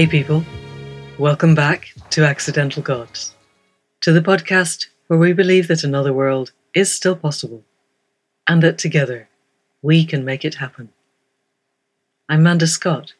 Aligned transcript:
Hey, 0.00 0.06
people. 0.06 0.42
Welcome 1.18 1.54
back 1.54 1.92
to 2.08 2.24
Accidental 2.24 2.82
Gods, 2.82 3.34
to 4.00 4.12
the 4.12 4.22
podcast 4.22 4.86
where 5.08 5.18
we 5.18 5.34
believe 5.34 5.68
that 5.68 5.84
another 5.84 6.10
world 6.10 6.52
is 6.72 6.90
still 6.90 7.14
possible 7.14 7.64
and 8.48 8.62
that 8.62 8.78
together 8.78 9.28
we 9.82 10.06
can 10.06 10.24
make 10.24 10.42
it 10.42 10.54
happen. 10.54 10.88
I'm 12.30 12.42
Manda 12.42 12.66
Scott, 12.66 13.12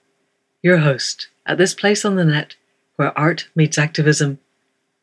your 0.62 0.78
host 0.78 1.28
at 1.44 1.58
this 1.58 1.74
place 1.74 2.02
on 2.06 2.16
the 2.16 2.24
net 2.24 2.56
where 2.96 3.12
art 3.18 3.50
meets 3.54 3.76
activism, 3.76 4.38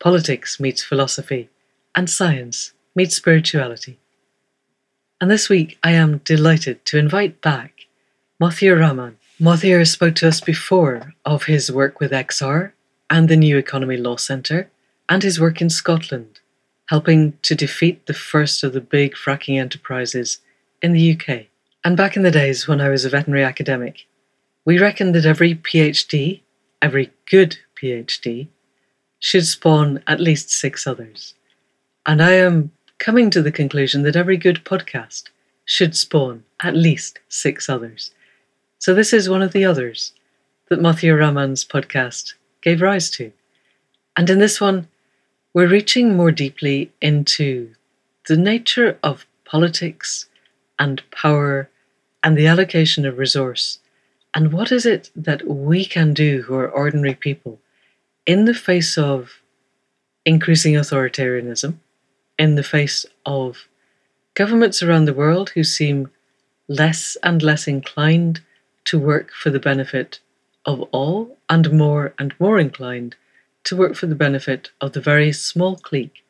politics 0.00 0.58
meets 0.58 0.82
philosophy, 0.82 1.48
and 1.94 2.10
science 2.10 2.72
meets 2.96 3.14
spirituality. 3.14 4.00
And 5.20 5.30
this 5.30 5.48
week 5.48 5.78
I 5.84 5.92
am 5.92 6.22
delighted 6.24 6.84
to 6.86 6.98
invite 6.98 7.40
back 7.40 7.86
Mothiur 8.40 8.80
Rahman. 8.80 9.17
Mothiur 9.40 9.84
spoke 9.84 10.16
to 10.16 10.26
us 10.26 10.40
before 10.40 11.14
of 11.24 11.44
his 11.44 11.70
work 11.70 12.00
with 12.00 12.10
XR 12.10 12.72
and 13.08 13.28
the 13.28 13.36
New 13.36 13.56
Economy 13.56 13.96
Law 13.96 14.16
Centre 14.16 14.68
and 15.08 15.22
his 15.22 15.38
work 15.38 15.60
in 15.60 15.70
Scotland, 15.70 16.40
helping 16.86 17.38
to 17.42 17.54
defeat 17.54 18.06
the 18.06 18.14
first 18.14 18.64
of 18.64 18.72
the 18.72 18.80
big 18.80 19.14
fracking 19.14 19.56
enterprises 19.60 20.40
in 20.82 20.92
the 20.92 21.12
UK. 21.12 21.46
And 21.84 21.96
back 21.96 22.16
in 22.16 22.24
the 22.24 22.32
days 22.32 22.66
when 22.66 22.80
I 22.80 22.88
was 22.88 23.04
a 23.04 23.10
veterinary 23.10 23.44
academic, 23.44 24.06
we 24.64 24.76
reckoned 24.76 25.14
that 25.14 25.24
every 25.24 25.54
PhD, 25.54 26.40
every 26.82 27.12
good 27.30 27.58
PhD, 27.80 28.48
should 29.20 29.46
spawn 29.46 30.02
at 30.08 30.18
least 30.18 30.50
six 30.50 30.84
others. 30.84 31.34
And 32.04 32.20
I 32.20 32.32
am 32.32 32.72
coming 32.98 33.30
to 33.30 33.40
the 33.40 33.52
conclusion 33.52 34.02
that 34.02 34.16
every 34.16 34.36
good 34.36 34.64
podcast 34.64 35.28
should 35.64 35.96
spawn 35.96 36.42
at 36.60 36.74
least 36.74 37.20
six 37.28 37.68
others. 37.68 38.10
So 38.78 38.94
this 38.94 39.12
is 39.12 39.28
one 39.28 39.42
of 39.42 39.52
the 39.52 39.64
others 39.64 40.12
that 40.68 40.80
Mothiur 40.80 41.18
Rahman's 41.18 41.64
podcast 41.64 42.34
gave 42.62 42.80
rise 42.80 43.10
to. 43.10 43.32
And 44.16 44.30
in 44.30 44.38
this 44.38 44.60
one, 44.60 44.88
we're 45.52 45.68
reaching 45.68 46.16
more 46.16 46.30
deeply 46.30 46.92
into 47.00 47.74
the 48.28 48.36
nature 48.36 48.98
of 49.02 49.26
politics 49.44 50.26
and 50.78 51.02
power 51.10 51.68
and 52.22 52.36
the 52.36 52.46
allocation 52.46 53.04
of 53.04 53.18
resource. 53.18 53.80
And 54.32 54.52
what 54.52 54.70
is 54.70 54.86
it 54.86 55.10
that 55.16 55.48
we 55.48 55.84
can 55.84 56.14
do 56.14 56.42
who 56.42 56.54
are 56.54 56.70
ordinary 56.70 57.14
people 57.14 57.58
in 58.26 58.44
the 58.44 58.54
face 58.54 58.96
of 58.96 59.40
increasing 60.24 60.74
authoritarianism, 60.74 61.78
in 62.38 62.54
the 62.54 62.62
face 62.62 63.06
of 63.26 63.66
governments 64.34 64.82
around 64.82 65.06
the 65.06 65.14
world 65.14 65.50
who 65.50 65.64
seem 65.64 66.10
less 66.68 67.16
and 67.24 67.42
less 67.42 67.66
inclined 67.66 68.40
to 68.88 68.98
work 68.98 69.30
for 69.32 69.50
the 69.50 69.60
benefit 69.60 70.18
of 70.64 70.80
all 70.92 71.36
and 71.50 71.70
more 71.70 72.14
and 72.18 72.34
more 72.40 72.58
inclined 72.58 73.14
to 73.62 73.76
work 73.76 73.94
for 73.94 74.06
the 74.06 74.14
benefit 74.14 74.70
of 74.80 74.92
the 74.92 75.00
very 75.00 75.30
small 75.30 75.76
clique 75.76 76.24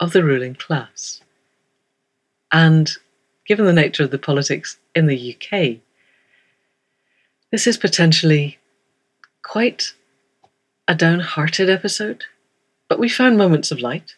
of 0.00 0.12
the 0.12 0.24
ruling 0.24 0.56
class. 0.56 1.20
And 2.52 2.90
given 3.46 3.64
the 3.64 3.72
nature 3.72 4.02
of 4.02 4.10
the 4.10 4.18
politics 4.18 4.78
in 4.92 5.06
the 5.06 5.36
UK, 5.36 5.78
this 7.52 7.68
is 7.68 7.76
potentially 7.78 8.58
quite 9.42 9.92
a 10.88 10.96
downhearted 10.96 11.70
episode, 11.70 12.24
but 12.88 12.98
we 12.98 13.08
found 13.08 13.38
moments 13.38 13.70
of 13.70 13.78
light. 13.78 14.16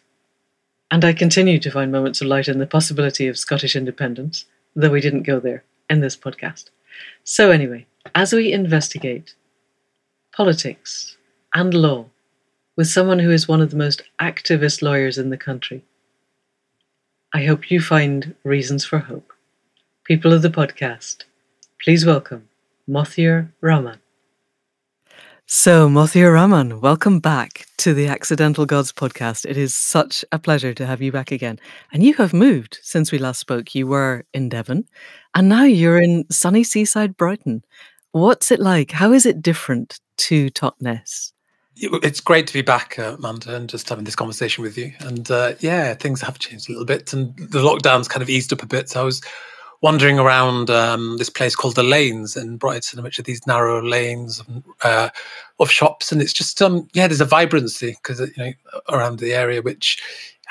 And 0.89 1.05
I 1.05 1.13
continue 1.13 1.59
to 1.59 1.69
find 1.69 1.91
moments 1.91 2.21
of 2.21 2.27
light 2.27 2.47
in 2.47 2.57
the 2.57 2.65
possibility 2.65 3.27
of 3.27 3.37
Scottish 3.37 3.75
independence, 3.75 4.45
though 4.75 4.89
we 4.89 5.01
didn't 5.01 5.23
go 5.23 5.39
there 5.39 5.63
in 5.91 5.99
this 5.99 6.17
podcast. 6.17 6.71
So, 7.23 7.51
anyway, 7.51 7.85
as 8.15 8.33
we 8.33 8.51
investigate 8.51 9.35
politics 10.35 11.17
and 11.53 11.73
law 11.73 12.07
with 12.75 12.87
someone 12.87 13.19
who 13.19 13.31
is 13.31 13.47
one 13.47 13.61
of 13.61 13.69
the 13.69 13.77
most 13.77 14.01
activist 14.19 14.81
lawyers 14.81 15.17
in 15.17 15.29
the 15.29 15.37
country, 15.37 15.83
I 17.33 17.45
hope 17.45 17.71
you 17.71 17.79
find 17.81 18.35
reasons 18.43 18.85
for 18.85 18.99
hope. 18.99 19.33
People 20.03 20.33
of 20.33 20.41
the 20.41 20.49
podcast, 20.49 21.23
please 21.83 22.05
welcome 22.05 22.49
Mothiur 22.87 23.51
Rahman. 23.61 23.99
So, 25.45 25.89
Mothiur 25.89 26.33
Rahman, 26.33 26.79
welcome 26.79 27.19
back 27.19 27.65
to 27.77 27.93
the 27.93 28.07
Accidental 28.07 28.65
Gods 28.65 28.93
podcast. 28.93 29.45
It 29.45 29.57
is 29.57 29.75
such 29.75 30.23
a 30.31 30.39
pleasure 30.39 30.73
to 30.73 30.85
have 30.85 31.01
you 31.01 31.11
back 31.11 31.31
again. 31.31 31.59
And 31.91 32.01
you 32.01 32.13
have 32.15 32.33
moved 32.33 32.79
since 32.81 33.11
we 33.11 33.17
last 33.17 33.39
spoke. 33.39 33.75
You 33.75 33.85
were 33.85 34.25
in 34.33 34.47
Devon, 34.47 34.87
and 35.35 35.49
now 35.49 35.63
you're 35.63 36.01
in 36.01 36.25
sunny 36.29 36.63
seaside 36.63 37.17
Brighton. 37.17 37.63
What's 38.11 38.51
it 38.51 38.59
like? 38.59 38.91
How 38.91 39.11
is 39.11 39.25
it 39.25 39.41
different 39.41 39.99
to 40.17 40.49
Totnes? 40.51 41.31
It's 41.75 42.19
great 42.19 42.45
to 42.47 42.53
be 42.53 42.61
back, 42.61 42.99
uh, 42.99 43.15
Amanda, 43.17 43.55
and 43.55 43.67
just 43.67 43.89
having 43.89 44.05
this 44.05 44.15
conversation 44.15 44.63
with 44.63 44.77
you. 44.77 44.93
And 44.99 45.29
uh, 45.31 45.53
yeah, 45.59 45.95
things 45.95 46.21
have 46.21 46.37
changed 46.37 46.69
a 46.69 46.71
little 46.71 46.85
bit, 46.85 47.11
and 47.13 47.35
the 47.35 47.59
lockdown's 47.59 48.07
kind 48.07 48.21
of 48.21 48.29
eased 48.29 48.53
up 48.53 48.61
a 48.61 48.67
bit. 48.67 48.89
So 48.89 49.01
I 49.01 49.03
was 49.03 49.23
wandering 49.81 50.19
around 50.19 50.69
um, 50.69 51.17
this 51.17 51.29
place 51.29 51.55
called 51.55 51.75
the 51.75 51.83
Lanes 51.83 52.37
in 52.37 52.57
Brighton, 52.57 53.03
which 53.03 53.19
are 53.19 53.23
these 53.23 53.45
narrow 53.45 53.81
lanes 53.83 54.39
of, 54.39 54.47
uh, 54.83 55.09
of 55.59 55.71
shops, 55.71 56.11
and 56.11 56.21
it's 56.21 56.33
just 56.33 56.61
um, 56.61 56.87
yeah, 56.93 57.07
there's 57.07 57.21
a 57.21 57.25
vibrancy 57.25 57.97
because 58.01 58.19
you 58.19 58.33
know 58.37 58.51
around 58.89 59.17
the 59.17 59.33
area 59.33 59.61
which 59.61 60.01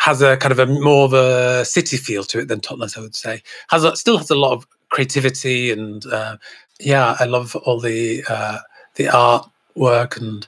has 0.02 0.20
a 0.20 0.36
kind 0.36 0.50
of 0.50 0.58
a 0.58 0.66
more 0.66 1.04
of 1.04 1.12
a 1.12 1.64
city 1.64 1.96
feel 1.96 2.24
to 2.24 2.40
it 2.40 2.48
than 2.48 2.60
Totnes, 2.60 2.98
I 2.98 3.00
would 3.00 3.14
say. 3.14 3.40
Has 3.68 3.84
a, 3.84 3.94
still 3.94 4.18
has 4.18 4.30
a 4.30 4.34
lot 4.34 4.52
of 4.52 4.66
creativity 4.88 5.70
and 5.70 6.04
uh, 6.06 6.38
yeah, 6.80 7.16
I 7.20 7.24
love 7.24 7.54
all 7.54 7.78
the 7.78 8.24
uh, 8.28 8.58
the 8.96 9.04
artwork 9.04 10.16
and 10.16 10.46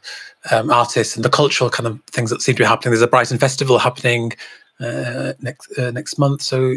um, 0.50 0.70
artists 0.70 1.14
and 1.14 1.24
the 1.24 1.30
cultural 1.30 1.70
kind 1.70 1.86
of 1.86 2.02
things 2.10 2.30
that 2.30 2.42
seem 2.42 2.56
to 2.56 2.62
be 2.62 2.66
happening. 2.66 2.90
There's 2.90 3.02
a 3.02 3.06
Brighton 3.06 3.38
Festival 3.38 3.78
happening 3.78 4.32
uh, 4.80 5.34
next 5.40 5.78
uh, 5.78 5.92
next 5.92 6.18
month, 6.18 6.42
so 6.42 6.74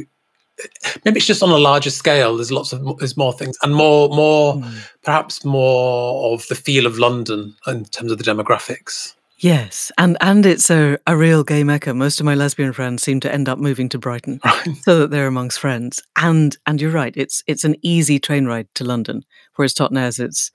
maybe 1.03 1.17
it's 1.17 1.25
just 1.25 1.43
on 1.43 1.49
a 1.49 1.57
larger 1.57 1.91
scale 1.91 2.35
there's 2.35 2.51
lots 2.51 2.73
of 2.73 2.97
there's 2.97 3.15
more 3.15 3.31
things 3.31 3.55
and 3.61 3.75
more 3.75 4.09
more 4.09 4.55
mm. 4.55 4.89
perhaps 5.03 5.45
more 5.45 6.33
of 6.33 6.47
the 6.47 6.55
feel 6.55 6.87
of 6.87 6.97
london 6.97 7.55
in 7.67 7.85
terms 7.85 8.11
of 8.11 8.17
the 8.17 8.23
demographics 8.23 9.13
yes 9.37 9.91
and 9.97 10.17
and 10.21 10.45
it's 10.45 10.69
a, 10.69 10.97
a 11.07 11.15
real 11.15 11.43
gay 11.43 11.63
mecca 11.63 11.93
most 11.93 12.19
of 12.19 12.25
my 12.25 12.35
lesbian 12.35 12.73
friends 12.73 13.03
seem 13.03 13.19
to 13.19 13.31
end 13.31 13.47
up 13.47 13.59
moving 13.59 13.89
to 13.89 13.97
brighton 13.97 14.39
right. 14.45 14.75
so 14.81 14.99
that 14.99 15.11
they're 15.11 15.27
amongst 15.27 15.59
friends 15.59 16.01
and 16.17 16.57
and 16.65 16.81
you're 16.81 16.91
right 16.91 17.15
it's 17.15 17.43
it's 17.47 17.63
an 17.63 17.75
easy 17.81 18.19
train 18.19 18.45
ride 18.45 18.67
to 18.73 18.83
london 18.83 19.23
whereas 19.55 19.73
totnes 19.73 20.19
it's 20.19 20.51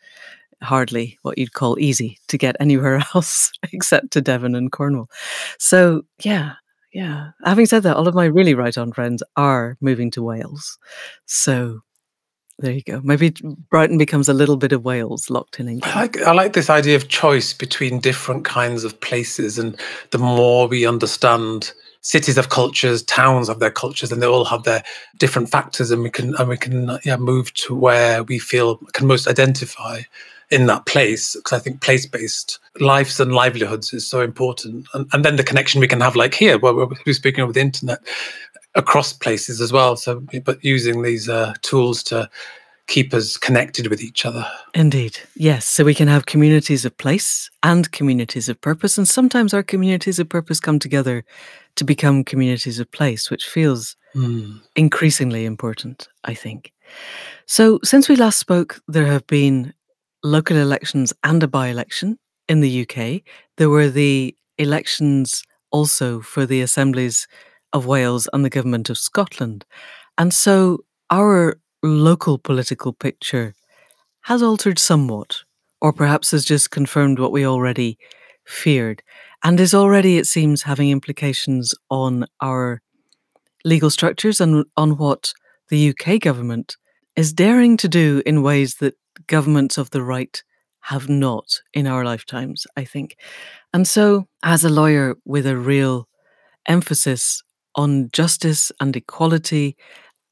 hardly 0.63 1.19
what 1.23 1.39
you'd 1.39 1.53
call 1.53 1.79
easy 1.79 2.19
to 2.29 2.39
get 2.39 2.57
anywhere 2.61 3.03
else 3.15 3.51
except 3.73 4.11
to 4.13 4.21
devon 4.21 4.55
and 4.55 4.73
cornwall 4.73 5.09
so 5.59 6.03
yeah 6.23 6.55
yeah. 6.93 7.31
Having 7.43 7.67
said 7.67 7.83
that, 7.85 7.97
all 7.97 8.07
of 8.07 8.15
my 8.15 8.27
really 8.27 8.55
right 8.55 8.77
on 8.77 8.93
friends 8.93 9.23
are 9.37 9.77
moving 9.81 10.11
to 10.13 10.23
Wales. 10.23 10.79
So 11.25 11.81
there 12.63 12.73
you 12.73 12.83
go. 12.83 13.01
Maybe 13.03 13.35
Brighton 13.71 13.99
becomes 13.99 14.29
a 14.29 14.33
little 14.33 14.57
bit 14.57 14.73
of 14.73 14.85
Wales 14.85 15.29
locked 15.29 15.61
in 15.61 15.69
England. 15.69 15.93
I 15.93 16.01
like, 16.01 16.23
I 16.23 16.33
like 16.33 16.53
this 16.53 16.71
idea 16.71 16.97
of 16.97 17.09
choice 17.09 17.53
between 17.53 17.99
different 17.99 18.45
kinds 18.45 18.85
of 18.85 18.99
places. 19.01 19.59
And 19.59 19.77
the 20.11 20.19
more 20.19 20.69
we 20.69 20.87
understand 20.87 21.73
cities 22.01 22.37
have 22.37 22.49
cultures, 22.49 23.03
towns 23.03 23.49
have 23.49 23.59
their 23.59 23.71
cultures, 23.71 24.13
and 24.13 24.23
they 24.23 24.27
all 24.27 24.45
have 24.45 24.63
their 24.63 24.83
different 25.19 25.51
factors, 25.51 25.91
and 25.91 26.03
we 26.03 26.11
can 26.11 26.35
and 26.37 26.49
we 26.49 26.57
can 26.57 26.99
yeah 27.05 27.17
move 27.17 27.53
to 27.55 27.75
where 27.75 28.23
we 28.23 28.39
feel 28.39 28.77
can 28.93 29.07
most 29.07 29.27
identify 29.27 30.03
in 30.51 30.67
that 30.67 30.85
place 30.85 31.35
because 31.35 31.55
I 31.55 31.59
think 31.59 31.81
place 31.81 32.05
based 32.07 32.59
lives 32.79 33.19
and 33.19 33.33
livelihoods 33.33 33.95
is 33.95 34.07
so 34.07 34.21
important. 34.21 34.87
And, 34.93 35.09
and 35.13 35.25
then 35.25 35.37
the 35.37 35.45
connection 35.45 35.81
we 35.81 35.89
can 35.89 36.01
have, 36.01 36.15
like 36.15 36.35
here, 36.35 36.59
where 36.59 36.75
we're, 36.75 36.89
we're 37.07 37.15
speaking 37.15 37.43
over 37.43 37.53
the 37.53 37.61
internet, 37.61 38.01
across 38.75 39.13
places 39.13 39.61
as 39.61 39.73
well. 39.73 39.97
So, 39.97 40.25
but 40.45 40.63
using 40.65 41.03
these 41.03 41.29
uh, 41.29 41.55
tools 41.63 42.03
to 42.05 42.29
keep 42.87 43.15
us 43.15 43.37
connected 43.37 43.87
with 43.87 44.03
each 44.03 44.27
other. 44.27 44.47
Indeed. 44.75 45.19
Yes. 45.37 45.65
So 45.65 45.85
we 45.85 45.95
can 45.95 46.09
have 46.09 46.27
communities 46.27 46.85
of 46.85 46.97
place 46.99 47.51
and 47.63 47.91
communities 47.93 48.49
of 48.49 48.61
purpose. 48.61 48.99
And 48.99 49.09
sometimes 49.09 49.55
our 49.55 49.63
communities 49.63 50.19
of 50.19 50.29
purpose 50.29 50.61
come 50.61 50.79
together 50.79 51.25
to 51.77 51.85
become 51.85 52.25
communities 52.25 52.81
of 52.81 52.91
place, 52.91 53.31
which 53.31 53.47
feels 53.47 53.97
mm. 54.15 54.61
increasingly 54.77 55.45
important, 55.45 56.09
I 56.25 56.35
think. 56.35 56.73
So, 57.47 57.79
since 57.83 58.09
we 58.09 58.17
last 58.17 58.39
spoke, 58.39 58.81
there 58.89 59.07
have 59.07 59.27
been 59.27 59.73
local 60.23 60.57
elections 60.57 61.13
and 61.25 61.43
a 61.43 61.49
by 61.49 61.69
election 61.69 62.19
in 62.49 62.61
the 62.61 62.83
UK. 62.83 63.23
There 63.57 63.71
were 63.71 63.89
the 63.89 64.37
elections 64.59 65.43
also 65.71 66.21
for 66.21 66.45
the 66.45 66.61
assemblies 66.61 67.27
of 67.73 67.87
Wales 67.87 68.29
and 68.33 68.45
the 68.45 68.51
government 68.51 68.91
of 68.91 68.99
Scotland. 68.99 69.65
And 70.19 70.33
so 70.33 70.79
our 71.11 71.59
local 71.83 72.39
political 72.39 72.93
picture 72.93 73.55
has 74.23 74.43
altered 74.43 74.79
somewhat, 74.79 75.43
or 75.81 75.93
perhaps 75.93 76.31
has 76.31 76.45
just 76.45 76.71
confirmed 76.71 77.19
what 77.19 77.33
we 77.33 77.47
already 77.47 77.99
feared, 78.47 79.03
and 79.43 79.59
is 79.59 79.75
already, 79.75 80.19
it 80.19 80.27
seems, 80.27 80.63
having 80.63 80.91
implications 80.91 81.75
on 81.91 82.27
our 82.41 82.81
legal 83.65 83.91
structures 83.91 84.41
and 84.41 84.65
on 84.77 84.97
what 84.97 85.33
the 85.69 85.91
UK 85.91 86.21
government 86.21 86.77
is 87.17 87.33
daring 87.33 87.77
to 87.77 87.89
do 87.89 88.23
in 88.25 88.43
ways 88.43 88.77
that 88.77 88.95
governments 89.27 89.79
of 89.79 89.91
the 89.91 90.03
right 90.03 90.43
have 90.83 91.09
not 91.09 91.61
in 91.73 91.87
our 91.87 92.05
lifetimes, 92.05 92.67
I 92.77 92.85
think. 92.85 93.17
And 93.73 93.87
so, 93.87 94.27
as 94.43 94.65
a 94.65 94.69
lawyer 94.69 95.17
with 95.25 95.47
a 95.47 95.57
real 95.57 96.09
emphasis 96.67 97.43
on 97.75 98.11
justice 98.13 98.73
and 98.81 98.97
equality 98.97 99.77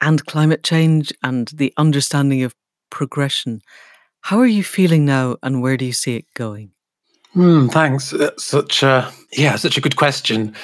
and 0.00 0.24
climate 0.26 0.62
change 0.62 1.12
and 1.22 1.48
the 1.48 1.72
understanding 1.76 2.42
of 2.42 2.54
progression, 2.90 3.60
how 4.22 4.38
are 4.38 4.46
you 4.46 4.62
feeling 4.62 5.04
now 5.04 5.36
and 5.42 5.62
where 5.62 5.76
do 5.76 5.84
you 5.84 5.92
see 5.92 6.16
it 6.16 6.26
going? 6.34 6.72
Mm, 7.34 7.70
thanks. 7.70 8.10
That's 8.10 8.44
such 8.44 8.82
a 8.82 9.10
yeah, 9.32 9.56
such 9.56 9.78
a 9.78 9.80
good 9.80 9.96
question, 9.96 10.54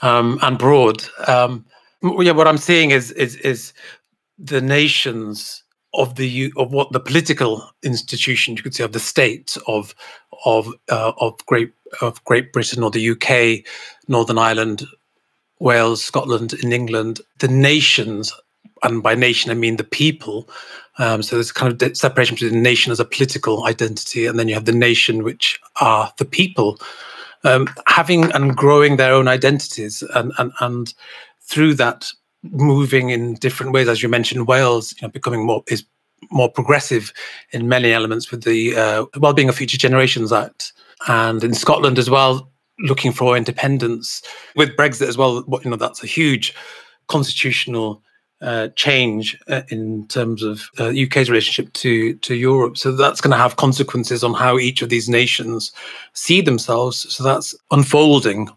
um, 0.00 0.38
and 0.42 0.58
broad. 0.58 1.04
Um, 1.26 1.66
yeah, 2.02 2.32
what 2.32 2.48
I'm 2.48 2.58
seeing 2.58 2.90
is 2.92 3.10
is 3.12 3.36
is 3.36 3.74
the 4.38 4.62
nations 4.62 5.64
of 5.92 6.14
the 6.16 6.52
of 6.56 6.72
what 6.72 6.92
the 6.92 7.00
political 7.00 7.70
institution 7.82 8.56
you 8.56 8.62
could 8.62 8.74
say 8.74 8.84
of 8.84 8.92
the 8.92 9.00
state 9.00 9.56
of 9.66 9.94
of 10.46 10.68
uh, 10.90 11.12
of 11.18 11.44
Great 11.46 11.72
of 12.00 12.24
Great 12.24 12.52
Britain 12.52 12.82
or 12.82 12.90
the 12.90 13.10
UK, 13.10 13.64
Northern 14.08 14.38
Ireland, 14.38 14.84
Wales, 15.64 16.04
Scotland, 16.04 16.52
in 16.62 16.72
England, 16.72 17.20
the 17.38 17.48
nations, 17.48 18.32
and 18.82 19.02
by 19.02 19.14
nation 19.14 19.50
I 19.50 19.54
mean 19.54 19.76
the 19.76 19.84
people, 20.02 20.48
um, 20.98 21.22
so 21.22 21.36
there's 21.36 21.52
kind 21.52 21.82
of 21.82 21.96
separation 21.96 22.34
between 22.34 22.52
the 22.52 22.60
nation 22.70 22.92
as 22.92 23.00
a 23.00 23.04
political 23.04 23.64
identity, 23.64 24.26
and 24.26 24.38
then 24.38 24.48
you 24.48 24.54
have 24.54 24.66
the 24.66 24.72
nation, 24.72 25.24
which 25.24 25.58
are 25.80 26.12
the 26.18 26.24
people, 26.24 26.78
um, 27.42 27.66
having 27.86 28.30
and 28.32 28.56
growing 28.56 28.96
their 28.96 29.12
own 29.12 29.26
identities, 29.26 30.02
and 30.14 30.32
and 30.38 30.52
and 30.60 30.94
through 31.40 31.74
that 31.74 32.10
moving 32.42 33.10
in 33.10 33.34
different 33.34 33.72
ways. 33.72 33.88
As 33.88 34.02
you 34.02 34.08
mentioned, 34.08 34.46
Wales, 34.46 34.94
you 35.00 35.08
know, 35.08 35.12
becoming 35.12 35.44
more 35.46 35.62
is 35.66 35.84
more 36.30 36.50
progressive 36.50 37.12
in 37.52 37.68
many 37.68 37.92
elements 37.92 38.30
with 38.30 38.44
the 38.44 38.76
uh, 38.76 39.04
Well-being 39.18 39.48
of 39.48 39.56
Future 39.56 39.78
Generations 39.78 40.32
Act, 40.32 40.72
and 41.08 41.42
in 41.42 41.54
Scotland 41.54 41.98
as 41.98 42.08
well, 42.08 42.50
looking 42.78 43.12
for 43.12 43.36
independence 43.36 44.22
with 44.56 44.76
Brexit 44.76 45.08
as 45.08 45.16
well. 45.16 45.44
You 45.62 45.70
know, 45.70 45.76
that's 45.76 46.02
a 46.02 46.08
huge 46.08 46.54
constitutional 47.08 48.02
uh, 48.40 48.68
change 48.76 49.38
uh, 49.48 49.62
in 49.68 50.06
terms 50.08 50.42
of 50.42 50.68
uh, 50.78 50.88
UK's 50.90 51.30
relationship 51.30 51.72
to 51.72 52.14
to 52.16 52.34
Europe. 52.34 52.76
So 52.76 52.92
that's 52.92 53.20
going 53.20 53.30
to 53.30 53.38
have 53.38 53.56
consequences 53.56 54.22
on 54.22 54.34
how 54.34 54.58
each 54.58 54.82
of 54.82 54.90
these 54.90 55.08
nations 55.08 55.72
see 56.12 56.40
themselves. 56.40 57.12
So 57.12 57.24
that's 57.24 57.54
unfolding, 57.70 58.48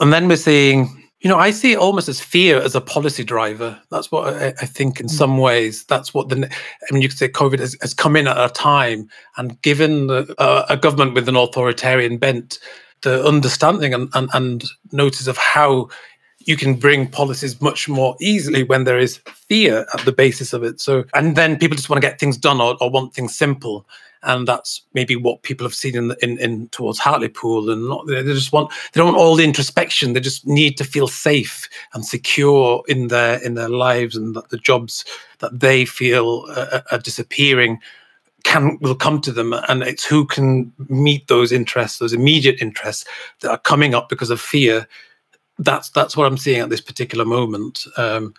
and 0.00 0.12
then 0.12 0.28
we're 0.28 0.36
seeing. 0.36 1.00
You 1.20 1.30
know, 1.30 1.38
I 1.38 1.52
see 1.52 1.72
it 1.72 1.78
almost 1.78 2.10
as 2.10 2.20
fear 2.20 2.60
as 2.60 2.74
a 2.74 2.82
policy 2.82 3.24
driver. 3.24 3.80
That's 3.90 4.12
what 4.12 4.34
I, 4.34 4.48
I 4.60 4.66
think, 4.66 5.00
in 5.00 5.06
hmm. 5.06 5.12
some 5.12 5.38
ways, 5.38 5.84
that's 5.86 6.12
what 6.12 6.28
the. 6.28 6.36
I 6.36 6.92
mean, 6.92 7.00
you 7.00 7.08
could 7.08 7.16
say 7.16 7.28
COVID 7.28 7.60
has, 7.60 7.74
has 7.80 7.94
come 7.94 8.14
in 8.14 8.28
at 8.28 8.36
a 8.36 8.52
time, 8.52 9.08
and 9.38 9.60
given 9.62 10.08
the, 10.08 10.34
uh, 10.38 10.66
a 10.68 10.76
government 10.76 11.14
with 11.14 11.26
an 11.26 11.36
authoritarian 11.36 12.18
bent, 12.18 12.58
the 13.04 13.24
understanding 13.24 13.94
and, 13.94 14.08
and, 14.14 14.28
and 14.34 14.64
notice 14.90 15.28
of 15.28 15.38
how 15.38 15.88
you 16.46 16.56
can 16.56 16.74
bring 16.74 17.08
policies 17.08 17.60
much 17.60 17.88
more 17.88 18.16
easily 18.20 18.64
when 18.64 18.84
there 18.84 18.98
is 18.98 19.18
fear 19.48 19.86
at 19.94 20.04
the 20.04 20.12
basis 20.12 20.52
of 20.52 20.62
it. 20.62 20.80
So, 20.80 21.04
and 21.14 21.36
then 21.36 21.58
people 21.58 21.76
just 21.76 21.88
want 21.88 22.02
to 22.02 22.08
get 22.08 22.18
things 22.18 22.36
done 22.36 22.60
or, 22.60 22.76
or 22.80 22.90
want 22.90 23.14
things 23.14 23.34
simple. 23.34 23.86
And 24.26 24.48
that's 24.48 24.82
maybe 24.94 25.16
what 25.16 25.42
people 25.42 25.66
have 25.66 25.74
seen 25.74 25.94
in, 25.94 26.14
in, 26.22 26.38
in 26.38 26.68
towards 26.68 26.98
Hartlepool, 26.98 27.70
and 27.70 27.86
not, 27.88 28.06
they 28.06 28.22
just 28.22 28.52
want 28.52 28.72
they 28.92 28.98
don't 28.98 29.12
want 29.12 29.18
all 29.18 29.36
the 29.36 29.44
introspection. 29.44 30.14
They 30.14 30.20
just 30.20 30.46
need 30.46 30.78
to 30.78 30.84
feel 30.84 31.08
safe 31.08 31.68
and 31.92 32.06
secure 32.06 32.82
in 32.88 33.08
their 33.08 33.42
in 33.44 33.52
their 33.52 33.68
lives, 33.68 34.16
and 34.16 34.34
that 34.34 34.48
the 34.48 34.56
jobs 34.56 35.04
that 35.40 35.60
they 35.60 35.84
feel 35.84 36.46
uh, 36.48 36.80
are 36.90 36.98
disappearing 36.98 37.80
can 38.44 38.78
will 38.80 38.94
come 38.94 39.20
to 39.20 39.32
them 39.32 39.52
and 39.68 39.82
it's 39.82 40.04
who 40.04 40.24
can 40.26 40.72
meet 40.88 41.26
those 41.28 41.50
interests 41.50 41.98
those 41.98 42.12
immediate 42.12 42.60
interests 42.60 43.04
that 43.40 43.50
are 43.50 43.58
coming 43.58 43.94
up 43.94 44.08
because 44.08 44.30
of 44.30 44.40
fear 44.40 44.86
that's 45.58 45.90
that's 45.90 46.16
what 46.16 46.26
I'm 46.26 46.36
seeing 46.36 46.60
at 46.60 46.70
this 46.70 46.80
particular 46.80 47.24
moment. 47.24 47.86
Um, 47.96 48.34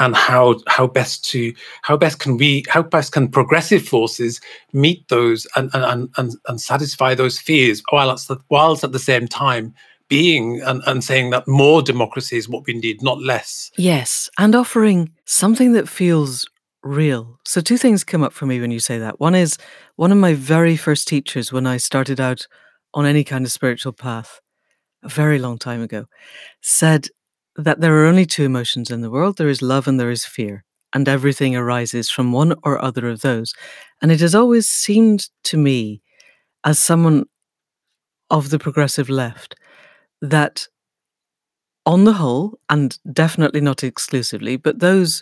and 0.00 0.16
how 0.16 0.58
how 0.66 0.88
best 0.88 1.24
to 1.26 1.54
how 1.82 1.96
best 1.96 2.18
can 2.18 2.36
we 2.36 2.64
how 2.68 2.82
best 2.82 3.12
can 3.12 3.28
progressive 3.28 3.86
forces 3.86 4.40
meet 4.72 5.06
those 5.08 5.46
and 5.54 5.70
and 5.72 6.08
and, 6.16 6.32
and 6.48 6.60
satisfy 6.60 7.14
those 7.14 7.38
fears 7.38 7.80
while 7.90 8.10
at 8.10 8.18
the, 8.26 8.36
whilst 8.48 8.82
at 8.82 8.90
the 8.90 8.98
same 8.98 9.28
time 9.28 9.72
being 10.08 10.60
and, 10.62 10.82
and 10.86 11.04
saying 11.04 11.30
that 11.30 11.46
more 11.48 11.80
democracy 11.80 12.36
is 12.36 12.48
what 12.48 12.66
we 12.66 12.74
need, 12.74 13.02
not 13.02 13.22
less. 13.22 13.70
Yes, 13.78 14.28
and 14.36 14.54
offering 14.54 15.10
something 15.24 15.72
that 15.72 15.88
feels 15.88 16.46
real. 16.84 17.40
So 17.44 17.60
two 17.60 17.78
things 17.78 18.04
come 18.04 18.22
up 18.22 18.32
for 18.32 18.46
me 18.46 18.60
when 18.60 18.70
you 18.70 18.78
say 18.78 18.98
that. 18.98 19.18
One 19.18 19.34
is 19.34 19.58
one 19.96 20.12
of 20.12 20.18
my 20.18 20.34
very 20.34 20.76
first 20.76 21.08
teachers 21.08 21.52
when 21.52 21.66
I 21.66 21.78
started 21.78 22.20
out 22.20 22.46
on 22.92 23.06
any 23.06 23.24
kind 23.24 23.44
of 23.44 23.52
spiritual 23.52 23.92
path 23.92 24.40
a 25.02 25.08
very 25.08 25.38
long 25.38 25.58
time 25.58 25.82
ago, 25.82 26.06
said 26.60 27.08
that 27.56 27.80
there 27.80 27.96
are 27.96 28.06
only 28.06 28.26
two 28.26 28.44
emotions 28.44 28.90
in 28.90 29.00
the 29.00 29.10
world 29.10 29.36
there 29.36 29.48
is 29.48 29.62
love 29.62 29.88
and 29.88 29.98
there 29.98 30.10
is 30.10 30.24
fear, 30.24 30.64
and 30.92 31.08
everything 31.08 31.56
arises 31.56 32.10
from 32.10 32.32
one 32.32 32.54
or 32.62 32.82
other 32.82 33.08
of 33.08 33.20
those. 33.20 33.52
And 34.00 34.12
it 34.12 34.20
has 34.20 34.34
always 34.34 34.68
seemed 34.68 35.28
to 35.44 35.56
me, 35.56 36.02
as 36.64 36.78
someone 36.78 37.24
of 38.30 38.50
the 38.50 38.58
progressive 38.58 39.08
left, 39.08 39.56
that 40.20 40.66
on 41.86 42.04
the 42.04 42.14
whole, 42.14 42.58
and 42.70 42.98
definitely 43.12 43.60
not 43.60 43.84
exclusively, 43.84 44.56
but 44.56 44.78
those 44.78 45.20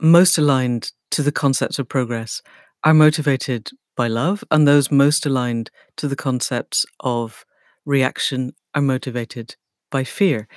most 0.00 0.38
aligned 0.38 0.92
to 1.14 1.22
the 1.22 1.32
concepts 1.32 1.78
of 1.78 1.88
progress 1.88 2.42
are 2.84 2.94
motivated 2.94 3.70
by 3.96 4.08
love, 4.08 4.44
and 4.50 4.66
those 4.66 4.90
most 4.90 5.24
aligned 5.24 5.70
to 5.96 6.08
the 6.08 6.16
concepts 6.16 6.84
of 7.00 7.44
reaction 7.86 8.52
are 8.74 8.82
motivated 8.82 9.56
by 9.90 10.04
fear. 10.04 10.48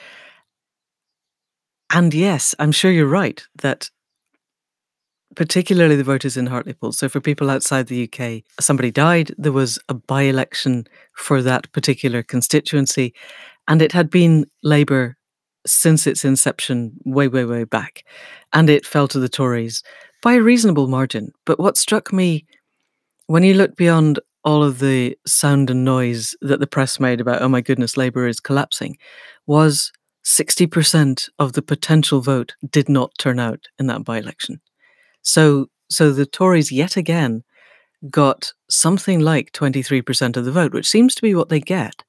And 1.92 2.13
yes, 2.13 2.56
I'm 2.59 2.71
sure 2.71 2.92
you're 2.92 3.07
right 3.07 3.44
that 3.62 3.89
particularly 5.36 5.95
the 5.95 6.04
voters 6.04 6.36
in 6.36 6.48
Hartlepool. 6.48 6.92
So 6.92 7.07
for 7.07 7.21
people 7.21 7.51
outside 7.51 7.88
the 7.88 8.09
UK, 8.09 8.44
somebody 8.59 8.89
died, 8.89 9.31
there 9.38 9.51
was 9.51 9.77
a 9.88 9.94
by-election 9.94 10.88
for 11.13 11.44
that 11.44 11.71
particular 11.74 12.24
constituency, 12.24 13.13
and 13.68 13.81
it 13.81 13.92
had 13.92 14.09
been 14.09 14.48
Labour 14.64 15.16
since 15.68 16.07
its 16.07 16.26
inception 16.26 16.94
way, 17.06 17.28
way, 17.28 17.45
way 17.45 17.66
back. 17.66 18.04
And 18.54 18.69
it 18.69 18.85
fell 18.85 19.07
to 19.09 19.19
the 19.19 19.30
Tories 19.30 19.83
by 20.21 20.33
a 20.33 20.42
reasonable 20.42 20.88
margin. 20.88 21.31
But 21.45 21.59
what 21.59 21.78
struck 21.78 22.12
me 22.12 22.45
when 23.28 23.44
you 23.44 23.54
look 23.54 23.76
beyond 23.76 24.19
all 24.44 24.64
of 24.64 24.80
the 24.80 25.18
sound 25.26 25.69
and 25.69 25.83
noise 25.83 26.36
that 26.42 26.59
the 26.59 26.68
press 26.68 27.00
made 27.00 27.19
about, 27.19 27.42
oh 27.42 27.50
my 27.50 27.62
goodness, 27.62 27.97
Labour 27.97 28.28
is 28.28 28.40
collapsing, 28.40 28.97
was 29.45 29.92
60% 30.26 31.30
of 31.40 31.54
the 31.54 31.62
potential 31.62 32.21
vote 32.21 32.56
did 32.69 32.90
not 32.90 33.12
turn 33.18 33.40
out 33.40 33.68
in 33.80 33.88
that 33.88 34.04
by 34.04 34.18
election. 34.18 34.62
So, 35.21 35.68
so 35.90 36.12
the 36.12 36.26
Tories 36.26 36.71
yet 36.71 36.95
again 36.95 37.44
got 38.09 38.52
something 38.69 39.19
like 39.19 39.52
23% 39.52 40.38
of 40.38 40.45
the 40.45 40.52
vote, 40.52 40.74
which 40.74 40.88
seems 40.88 41.16
to 41.16 41.21
be 41.21 41.36
what 41.36 41.50
they 41.50 41.59
get. 41.59 42.04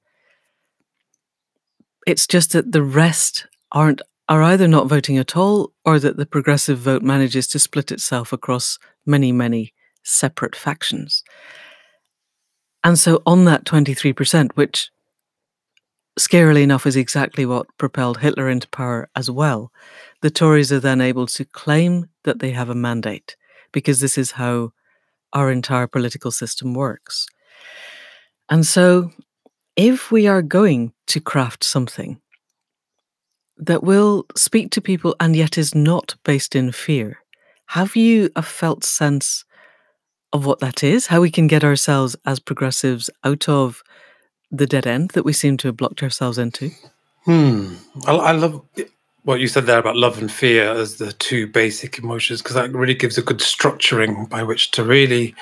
It's 2.07 2.27
just 2.27 2.53
that 2.53 2.73
the 2.73 2.83
rest 2.83 3.47
aren't 3.73 4.03
are 4.29 4.43
either 4.43 4.69
not 4.69 4.89
voting 4.89 5.17
at 5.17 5.37
all 5.37 5.73
or 5.85 5.99
that 5.99 6.17
the 6.17 6.27
progressive 6.27 6.79
vote 6.79 7.03
manages 7.03 7.47
to 7.49 7.59
split 7.59 7.91
itself 7.91 8.33
across 8.33 8.79
many, 9.07 9.33
many 9.33 9.73
separate 10.03 10.55
factions. 10.55 11.23
And 12.85 12.99
so, 12.99 13.23
on 13.27 13.45
that 13.47 13.65
23%, 13.65 14.53
which 14.55 14.91
scarily 16.19 16.63
enough 16.63 16.87
is 16.87 16.97
exactly 16.97 17.47
what 17.47 17.67
propelled 17.79 18.19
Hitler 18.19 18.49
into 18.49 18.69
power 18.69 19.09
as 19.17 19.31
well, 19.31 19.73
the 20.21 20.31
Tories 20.31 20.73
are 20.73 20.81
then 20.81 21.01
able 21.01 21.27
to 21.29 21.45
claim 21.45 22.09
that 22.25 22.41
they 22.41 22.51
have 22.51 22.69
a 22.69 22.75
mandate 22.75 23.37
because 23.73 24.01
this 24.01 24.19
is 24.19 24.33
how 24.33 24.73
our 25.33 25.51
entire 25.51 25.87
political 25.87 26.31
system 26.31 26.75
works. 26.75 27.27
And 28.49 28.67
so, 28.67 29.11
if 29.77 30.11
we 30.11 30.27
are 30.27 30.43
going 30.43 30.93
to 31.07 31.21
craft 31.21 31.65
something 31.65 32.21
that 33.59 33.83
will 33.83 34.27
speak 34.37 34.71
to 34.73 34.81
people 34.81 35.15
and 35.21 35.35
yet 35.37 35.59
is 35.59 35.75
not 35.75 36.15
based 36.25 36.55
in 36.55 36.73
fear, 36.73 37.19
have 37.67 37.97
you 37.97 38.31
a 38.37 38.43
felt 38.43 38.85
sense 38.85 39.45
of 40.33 40.47
what 40.47 40.61
that 40.61 40.85
is, 40.85 41.07
how 41.07 41.21
we 41.21 41.31
can 41.31 41.47
get 41.47 41.65
ourselves 41.65 42.17
as 42.27 42.39
progressives 42.39 43.11
out 43.25 43.49
of 43.49 43.83
the 44.51 44.67
dead 44.67 44.87
end 44.87 45.11
that 45.11 45.25
we 45.25 45.33
seem 45.33 45.57
to 45.59 45.69
have 45.69 45.77
blocked 45.77 46.03
ourselves 46.03 46.39
into? 46.39 46.71
Hmm. 47.25 47.75
I, 48.07 48.15
I 48.15 48.33
love 48.33 48.63
what 49.25 49.41
you 49.41 49.49
said 49.49 49.67
there 49.67 49.79
about 49.79 49.97
love 49.97 50.19
and 50.19 50.33
fear 50.33 50.73
as 50.73 50.97
the 50.97 51.13
two 51.13 51.47
basic 51.47 51.99
emotions 51.99 52.41
because 52.41 52.55
that 52.55 52.73
really 52.73 52.95
gives 52.95 53.19
a 53.19 53.23
good 53.23 53.39
structuring 53.39 54.29
by 54.29 54.43
which 54.43 54.71
to 54.73 54.85
really, 54.85 55.35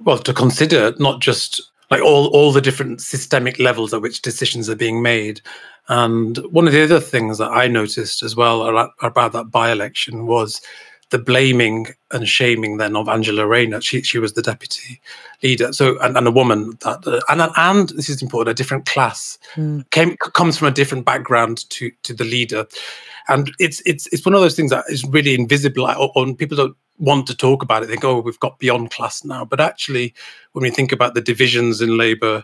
well, 0.00 0.18
to 0.18 0.32
consider 0.32 0.94
not 0.98 1.20
just 1.20 1.60
like 1.90 2.02
all 2.02 2.28
all 2.28 2.52
the 2.52 2.60
different 2.60 3.00
systemic 3.00 3.58
levels 3.58 3.92
at 3.92 4.00
which 4.00 4.22
decisions 4.22 4.70
are 4.70 4.76
being 4.76 5.02
made. 5.02 5.40
And 5.88 6.38
one 6.50 6.66
of 6.66 6.72
the 6.72 6.84
other 6.84 7.00
things 7.00 7.38
that 7.38 7.50
I 7.50 7.66
noticed 7.66 8.22
as 8.22 8.36
well 8.36 8.92
about 9.00 9.32
that 9.32 9.50
by 9.50 9.72
election 9.72 10.26
was 10.26 10.60
the 11.12 11.18
blaming 11.18 11.86
and 12.10 12.26
shaming 12.26 12.78
then 12.78 12.96
of 12.96 13.08
Angela 13.08 13.46
Rayner. 13.46 13.80
She 13.80 14.02
she 14.02 14.18
was 14.18 14.32
the 14.32 14.42
deputy 14.42 15.00
leader. 15.42 15.72
So 15.72 15.98
and, 16.00 16.16
and 16.16 16.26
a 16.26 16.32
woman 16.32 16.78
that 16.80 17.06
uh, 17.06 17.20
and 17.28 17.52
and 17.56 17.90
this 17.90 18.08
is 18.08 18.22
important. 18.22 18.58
A 18.58 18.60
different 18.60 18.86
class 18.86 19.38
mm. 19.54 19.88
came 19.90 20.16
comes 20.16 20.58
from 20.58 20.68
a 20.68 20.72
different 20.72 21.04
background 21.04 21.68
to 21.70 21.90
to 22.02 22.14
the 22.14 22.24
leader, 22.24 22.66
and 23.28 23.52
it's 23.60 23.82
it's 23.84 24.06
it's 24.08 24.24
one 24.24 24.34
of 24.34 24.40
those 24.40 24.56
things 24.56 24.70
that 24.70 24.84
is 24.88 25.04
really 25.04 25.34
invisible. 25.34 25.86
Or, 25.86 26.34
people 26.34 26.56
don't 26.56 26.76
want 26.98 27.26
to 27.26 27.36
talk 27.36 27.62
about 27.62 27.82
it. 27.82 27.86
They 27.86 27.92
think, 27.92 28.04
oh, 28.04 28.20
we've 28.20 28.40
got 28.40 28.58
beyond 28.58 28.90
class 28.90 29.22
now. 29.22 29.44
But 29.44 29.60
actually, 29.60 30.14
when 30.52 30.62
we 30.62 30.70
think 30.70 30.92
about 30.92 31.14
the 31.14 31.20
divisions 31.20 31.82
in 31.82 31.98
Labour 31.98 32.42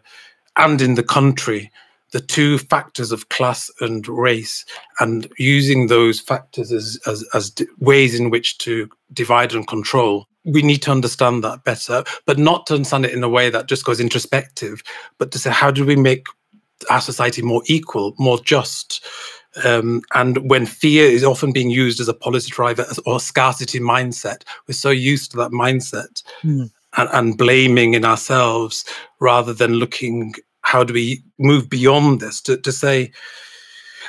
and 0.57 0.80
in 0.83 0.95
the 0.95 1.02
country, 1.02 1.71
the 2.12 2.20
two 2.20 2.58
factors 2.58 3.12
of 3.12 3.28
class 3.28 3.70
and 3.80 4.06
race 4.08 4.64
and 5.00 5.30
using 5.38 5.86
those 5.86 6.20
factors 6.20 6.72
as, 6.72 6.98
as, 7.06 7.24
as 7.34 7.54
ways 7.78 8.18
in 8.18 8.30
which 8.30 8.58
to 8.58 8.88
divide 9.12 9.52
and 9.52 9.66
control 9.66 10.26
we 10.44 10.62
need 10.62 10.82
to 10.82 10.90
understand 10.90 11.44
that 11.44 11.64
better 11.64 12.02
but 12.26 12.38
not 12.38 12.66
to 12.66 12.74
understand 12.74 13.04
it 13.04 13.12
in 13.12 13.22
a 13.22 13.28
way 13.28 13.50
that 13.50 13.68
just 13.68 13.84
goes 13.84 14.00
introspective 14.00 14.82
but 15.18 15.30
to 15.30 15.38
say 15.38 15.50
how 15.50 15.70
do 15.70 15.84
we 15.84 15.96
make 15.96 16.26
our 16.90 17.00
society 17.00 17.42
more 17.42 17.62
equal 17.66 18.14
more 18.18 18.38
just 18.40 19.04
um, 19.64 20.02
and 20.14 20.48
when 20.48 20.66
fear 20.66 21.06
is 21.06 21.24
often 21.24 21.52
being 21.52 21.70
used 21.70 22.00
as 22.00 22.08
a 22.08 22.14
policy 22.14 22.50
driver 22.50 22.86
or 23.06 23.18
scarcity 23.18 23.80
mindset 23.80 24.42
we're 24.66 24.74
so 24.74 24.90
used 24.90 25.30
to 25.30 25.36
that 25.36 25.50
mindset 25.50 26.22
mm. 26.42 26.70
and, 26.96 27.08
and 27.12 27.38
blaming 27.38 27.94
in 27.94 28.04
ourselves 28.04 28.84
rather 29.20 29.52
than 29.52 29.74
looking 29.74 30.34
how 30.68 30.84
do 30.84 30.92
we 30.92 31.22
move 31.38 31.70
beyond 31.70 32.20
this 32.20 32.42
to, 32.42 32.56
to 32.58 32.70
say 32.70 33.10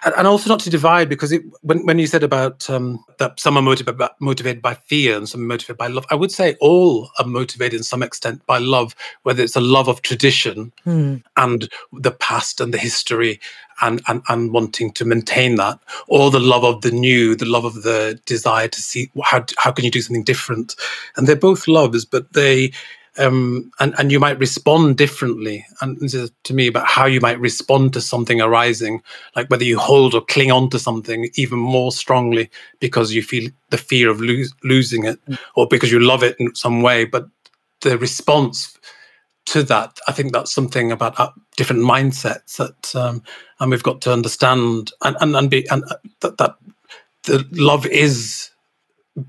and, 0.03 0.27
also 0.27 0.49
not 0.49 0.59
to 0.61 0.69
divide 0.69 1.09
because 1.09 1.31
it, 1.31 1.41
when, 1.61 1.85
when 1.85 1.99
you 1.99 2.07
said 2.07 2.23
about 2.23 2.69
um, 2.69 3.03
that 3.17 3.39
some 3.39 3.57
are 3.57 3.61
motivated 3.61 3.97
by, 3.97 4.09
motivated 4.19 4.61
by 4.61 4.73
fear 4.73 5.15
and 5.15 5.27
some 5.27 5.41
are 5.41 5.47
motivated 5.47 5.77
by 5.77 5.87
love 5.87 6.05
i 6.09 6.15
would 6.15 6.31
say 6.31 6.55
all 6.59 7.09
are 7.17 7.25
motivated 7.25 7.77
in 7.77 7.83
some 7.83 8.03
extent 8.03 8.45
by 8.45 8.57
love 8.57 8.93
whether 9.23 9.41
it's 9.41 9.55
a 9.55 9.61
love 9.61 9.87
of 9.87 10.01
tradition 10.01 10.71
mm. 10.85 11.23
and 11.37 11.69
the 11.93 12.11
past 12.11 12.59
and 12.59 12.73
the 12.73 12.77
history 12.77 13.39
and, 13.81 14.01
and 14.09 14.21
and 14.27 14.51
wanting 14.51 14.91
to 14.91 15.05
maintain 15.05 15.55
that 15.55 15.79
or 16.07 16.29
the 16.29 16.39
love 16.41 16.65
of 16.65 16.81
the 16.81 16.91
new 16.91 17.35
the 17.35 17.45
love 17.45 17.63
of 17.63 17.83
the 17.83 18.19
desire 18.25 18.67
to 18.67 18.81
see 18.81 19.09
how 19.23 19.45
how 19.57 19.71
can 19.71 19.85
you 19.85 19.91
do 19.91 20.01
something 20.01 20.23
different 20.23 20.75
and 21.15 21.25
they're 21.25 21.35
both 21.37 21.67
loves 21.69 22.03
but 22.03 22.33
they 22.33 22.71
um, 23.17 23.71
and 23.79 23.93
and 23.97 24.11
you 24.11 24.19
might 24.19 24.39
respond 24.39 24.97
differently. 24.97 25.65
And 25.81 25.99
this 25.99 26.13
is 26.13 26.31
to 26.43 26.53
me 26.53 26.67
about 26.67 26.87
how 26.87 27.05
you 27.05 27.19
might 27.19 27.39
respond 27.39 27.93
to 27.93 28.01
something 28.01 28.41
arising, 28.41 29.01
like 29.35 29.49
whether 29.49 29.63
you 29.63 29.79
hold 29.79 30.13
or 30.13 30.21
cling 30.21 30.51
on 30.51 30.69
to 30.69 30.79
something 30.79 31.29
even 31.35 31.59
more 31.59 31.91
strongly 31.91 32.49
because 32.79 33.13
you 33.13 33.23
feel 33.23 33.49
the 33.69 33.77
fear 33.77 34.09
of 34.09 34.21
lo- 34.21 34.43
losing 34.63 35.05
it, 35.05 35.23
mm. 35.25 35.37
or 35.55 35.67
because 35.67 35.91
you 35.91 35.99
love 35.99 36.23
it 36.23 36.35
in 36.39 36.55
some 36.55 36.81
way. 36.81 37.05
But 37.05 37.27
the 37.81 37.97
response 37.97 38.77
to 39.45 39.63
that, 39.63 39.99
I 40.07 40.11
think 40.11 40.31
that's 40.31 40.53
something 40.53 40.91
about 40.91 41.19
uh, 41.19 41.31
different 41.57 41.81
mindsets 41.81 42.57
that, 42.57 42.95
um, 42.95 43.23
and 43.59 43.71
we've 43.71 43.83
got 43.83 44.01
to 44.01 44.13
understand 44.13 44.91
and 45.03 45.17
and, 45.19 45.35
and 45.35 45.49
be 45.49 45.67
and 45.69 45.83
uh, 45.85 45.95
that 46.21 46.37
that 46.37 46.55
the 47.23 47.45
love 47.51 47.85
is 47.85 48.51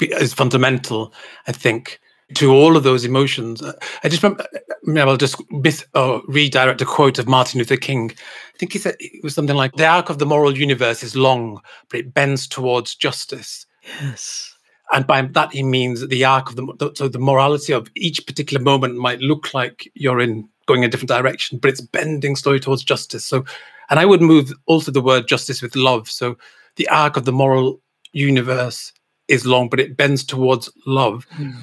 is 0.01 0.35
fundamental. 0.35 1.13
I 1.47 1.53
think 1.53 2.01
to 2.35 2.53
all 2.53 2.77
of 2.77 2.83
those 2.83 3.05
emotions. 3.05 3.63
I 4.05 4.09
just 4.09 4.23
remember, 4.23 5.11
I'll 5.11 5.17
just 5.17 5.41
mis- 5.51 5.87
uh, 5.95 6.21
redirect 6.29 6.81
a 6.81 6.85
quote 6.85 7.19
of 7.19 7.29
Martin 7.29 7.59
Luther 7.59 7.77
King. 7.77 8.13
I 8.13 8.59
think 8.59 8.73
he 8.73 8.79
said 8.79 8.97
it 8.99 9.23
was 9.23 9.35
something 9.35 9.57
like, 9.57 9.73
The 9.75 9.87
arc 9.87 10.11
of 10.11 10.19
the 10.19 10.27
moral 10.27 10.57
universe 10.57 11.03
is 11.03 11.17
long, 11.17 11.61
but 11.89 12.01
it 12.01 12.15
bends 12.15 12.47
towards 12.47 12.95
justice. 12.95 13.67
Yes. 14.01 14.55
And 14.93 15.07
by 15.07 15.23
that, 15.23 15.53
he 15.53 15.63
means 15.63 16.07
the 16.07 16.25
arc 16.25 16.51
of 16.51 16.57
the, 16.57 16.93
so 16.95 17.09
the 17.09 17.19
morality 17.19 17.73
of 17.73 17.89
each 17.95 18.27
particular 18.27 18.63
moment 18.63 18.97
might 18.97 19.21
look 19.21 19.55
like 19.55 19.91
you're 19.95 20.21
in 20.21 20.49
going 20.67 20.85
a 20.85 20.89
different 20.89 21.09
direction, 21.09 21.59
but 21.59 21.71
it's 21.71 21.81
bending 21.81 22.37
slowly 22.37 22.61
towards 22.61 22.85
justice. 22.85 23.25
So, 23.25 23.45
and 23.89 23.99
I 23.99 24.05
would 24.05 24.21
move 24.21 24.53
also 24.67 24.91
the 24.91 25.01
word 25.01 25.29
justice 25.29 25.63
with 25.63 25.77
love. 25.77 26.11
So 26.11 26.37
the 26.77 26.89
arc 26.89 27.17
of 27.17 27.25
the 27.25 27.33
moral 27.33 27.81
universe 28.13 28.93
is 29.29 29.47
long, 29.47 29.69
but 29.69 29.81
it 29.81 29.97
bends 29.97 30.25
towards 30.25 30.73
love. 30.87 31.27
Mm 31.37 31.63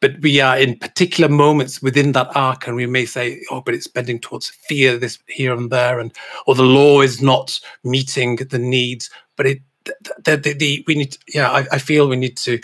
but 0.00 0.20
we 0.20 0.40
are 0.40 0.56
in 0.58 0.78
particular 0.78 1.28
moments 1.28 1.82
within 1.82 2.12
that 2.12 2.34
arc 2.36 2.66
and 2.66 2.76
we 2.76 2.86
may 2.86 3.04
say 3.04 3.42
oh 3.50 3.60
but 3.60 3.74
it's 3.74 3.86
bending 3.86 4.18
towards 4.18 4.48
fear 4.48 4.96
this 4.96 5.18
here 5.26 5.52
and 5.52 5.70
there 5.70 5.98
and 5.98 6.12
or 6.46 6.54
the 6.54 6.62
law 6.62 7.00
is 7.00 7.20
not 7.20 7.60
meeting 7.84 8.36
the 8.36 8.58
needs. 8.58 9.10
But 9.36 9.46
it 9.46 9.62
the, 9.84 10.36
the, 10.36 10.52
the 10.54 10.84
we 10.86 10.94
need 10.94 11.16
yeah 11.32 11.50
I, 11.50 11.66
I, 11.72 11.78
feel 11.78 12.08
we 12.08 12.16
need 12.16 12.36
to 12.38 12.60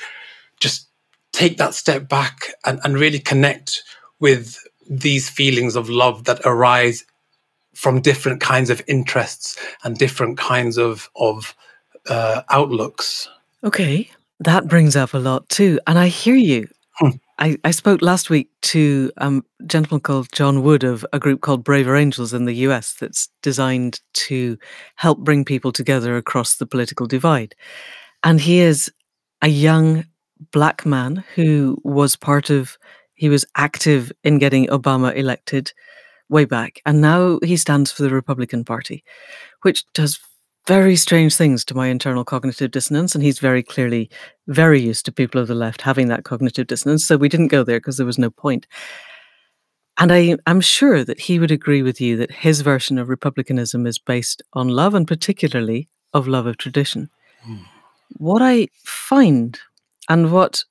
just 0.60 0.88
take 1.32 1.56
that 1.56 1.72
step 1.74 2.08
back 2.08 2.50
and, 2.66 2.78
and 2.84 2.98
really 2.98 3.18
connect 3.18 3.82
with 4.20 4.58
these 4.90 5.30
feelings 5.30 5.74
of 5.74 5.88
love 5.88 6.24
that 6.24 6.40
arise 6.44 7.04
from 7.74 8.02
different 8.02 8.40
kinds 8.40 8.68
of 8.68 8.82
interests 8.86 9.58
and 9.84 9.96
different 9.96 10.36
kinds 10.36 10.76
of 10.76 11.10
of 11.16 11.54
uh, 12.08 12.42
outlooks. 12.50 13.28
Okay 13.62 14.10
that 14.40 14.68
brings 14.68 14.96
up 14.96 15.14
a 15.14 15.18
lot 15.18 15.48
too 15.48 15.78
and 15.86 15.98
i 15.98 16.08
hear 16.08 16.34
you. 16.34 16.68
Hmm. 16.98 17.10
I, 17.38 17.56
I 17.64 17.72
spoke 17.72 18.00
last 18.00 18.30
week 18.30 18.48
to 18.62 19.10
um, 19.16 19.44
a 19.60 19.66
gentleman 19.66 20.00
called 20.00 20.28
John 20.32 20.62
Wood 20.62 20.84
of 20.84 21.04
a 21.12 21.18
group 21.18 21.40
called 21.40 21.64
Braver 21.64 21.96
Angels 21.96 22.32
in 22.32 22.44
the 22.44 22.54
US 22.68 22.94
that's 22.94 23.28
designed 23.42 24.00
to 24.14 24.56
help 24.96 25.18
bring 25.18 25.44
people 25.44 25.72
together 25.72 26.16
across 26.16 26.56
the 26.56 26.66
political 26.66 27.06
divide. 27.06 27.54
And 28.22 28.40
he 28.40 28.60
is 28.60 28.90
a 29.42 29.48
young 29.48 30.04
black 30.52 30.86
man 30.86 31.24
who 31.34 31.78
was 31.82 32.16
part 32.16 32.50
of, 32.50 32.78
he 33.14 33.28
was 33.28 33.44
active 33.56 34.12
in 34.22 34.38
getting 34.38 34.66
Obama 34.68 35.14
elected 35.14 35.72
way 36.28 36.44
back. 36.44 36.80
And 36.86 37.00
now 37.00 37.40
he 37.42 37.56
stands 37.56 37.90
for 37.90 38.02
the 38.02 38.10
Republican 38.10 38.64
Party, 38.64 39.04
which 39.62 39.84
does 39.92 40.20
very 40.66 40.96
strange 40.96 41.34
things 41.34 41.64
to 41.64 41.74
my 41.74 41.88
internal 41.88 42.24
cognitive 42.24 42.70
dissonance. 42.70 43.14
And 43.14 43.22
he's 43.22 43.38
very 43.38 43.62
clearly 43.62 44.10
very 44.46 44.80
used 44.80 45.04
to 45.06 45.12
people 45.12 45.40
of 45.40 45.48
the 45.48 45.54
left 45.54 45.82
having 45.82 46.08
that 46.08 46.24
cognitive 46.24 46.66
dissonance. 46.66 47.04
So 47.04 47.16
we 47.16 47.28
didn't 47.28 47.48
go 47.48 47.62
there 47.62 47.78
because 47.78 47.96
there 47.96 48.06
was 48.06 48.18
no 48.18 48.30
point. 48.30 48.66
And 49.98 50.12
I, 50.12 50.36
am 50.46 50.60
sure 50.60 51.04
that 51.04 51.20
he 51.20 51.38
would 51.38 51.52
agree 51.52 51.82
with 51.82 52.00
you 52.00 52.16
that 52.16 52.30
his 52.30 52.62
version 52.62 52.98
of 52.98 53.08
republicanism 53.08 53.86
is 53.86 53.98
based 53.98 54.42
on 54.54 54.68
love 54.68 54.94
and 54.94 55.06
particularly 55.06 55.88
of 56.12 56.26
love 56.26 56.46
of 56.46 56.56
tradition. 56.56 57.10
Mm. 57.46 57.64
What 58.16 58.42
I 58.42 58.68
find 58.84 59.58
and 60.08 60.32
what 60.32 60.64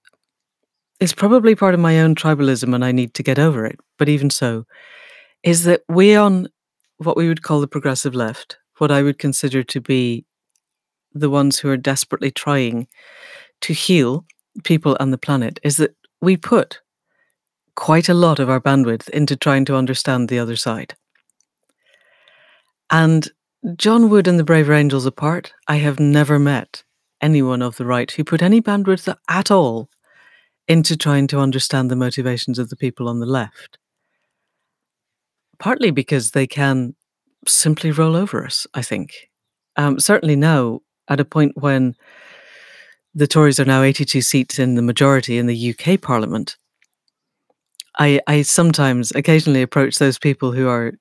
is 0.99 1.13
probably 1.13 1.55
part 1.55 1.73
of 1.73 1.79
my 1.79 2.01
own 2.01 2.15
tribalism 2.15 2.73
and 2.75 2.83
I 2.83 2.91
need 2.91 3.13
to 3.13 3.23
get 3.23 3.39
over 3.39 3.65
it, 3.65 3.79
but 3.97 4.09
even 4.09 4.29
so, 4.29 4.65
is 5.41 5.63
that 5.63 5.81
we 5.87 6.15
on 6.15 6.47
what 6.97 7.17
we 7.17 7.27
would 7.27 7.43
call 7.43 7.61
the 7.61 7.67
progressive 7.67 8.15
left 8.15 8.57
what 8.83 8.91
I 8.91 9.01
would 9.01 9.17
consider 9.17 9.63
to 9.63 9.79
be 9.79 10.25
the 11.13 11.29
ones 11.29 11.57
who 11.57 11.69
are 11.69 11.77
desperately 11.77 12.31
trying 12.31 12.85
to 13.61 13.71
heal 13.71 14.25
people 14.65 14.97
and 14.99 15.13
the 15.13 15.17
planet 15.17 15.57
is 15.63 15.77
that 15.77 15.95
we 16.19 16.35
put 16.35 16.81
quite 17.77 18.09
a 18.09 18.13
lot 18.13 18.39
of 18.39 18.49
our 18.49 18.59
bandwidth 18.59 19.07
into 19.11 19.37
trying 19.37 19.63
to 19.63 19.77
understand 19.77 20.27
the 20.27 20.37
other 20.37 20.57
side. 20.57 20.97
And 22.89 23.29
John 23.77 24.09
Wood 24.09 24.27
and 24.27 24.37
the 24.37 24.43
Braver 24.43 24.73
Angels 24.73 25.05
apart, 25.05 25.53
I 25.69 25.77
have 25.77 25.97
never 25.97 26.37
met 26.37 26.83
anyone 27.21 27.61
of 27.61 27.77
the 27.77 27.85
right 27.85 28.11
who 28.11 28.25
put 28.25 28.41
any 28.41 28.61
bandwidth 28.61 29.15
at 29.29 29.49
all 29.49 29.89
into 30.67 30.97
trying 30.97 31.27
to 31.27 31.39
understand 31.39 31.89
the 31.89 31.95
motivations 31.95 32.59
of 32.59 32.67
the 32.69 32.75
people 32.75 33.07
on 33.07 33.21
the 33.21 33.25
left. 33.25 33.77
Partly 35.57 35.89
because 35.89 36.31
they 36.31 36.47
can 36.47 36.95
simply 37.47 37.91
roll 37.91 38.15
over 38.15 38.45
us, 38.45 38.67
I 38.73 38.81
think. 38.81 39.29
Um, 39.75 39.99
certainly 39.99 40.35
now, 40.35 40.81
at 41.07 41.19
a 41.19 41.25
point 41.25 41.53
when 41.55 41.95
the 43.15 43.27
Tories 43.27 43.59
are 43.59 43.65
now 43.65 43.83
82 43.83 44.21
seats 44.21 44.59
in 44.59 44.75
the 44.75 44.81
majority 44.81 45.37
in 45.37 45.47
the 45.47 45.75
UK 45.75 46.01
Parliament, 46.01 46.57
I, 47.99 48.19
I 48.27 48.41
sometimes 48.41 49.11
occasionally 49.11 49.61
approach 49.61 49.97
those 49.97 50.17
people 50.17 50.51
who 50.51 50.67
are 50.67 50.93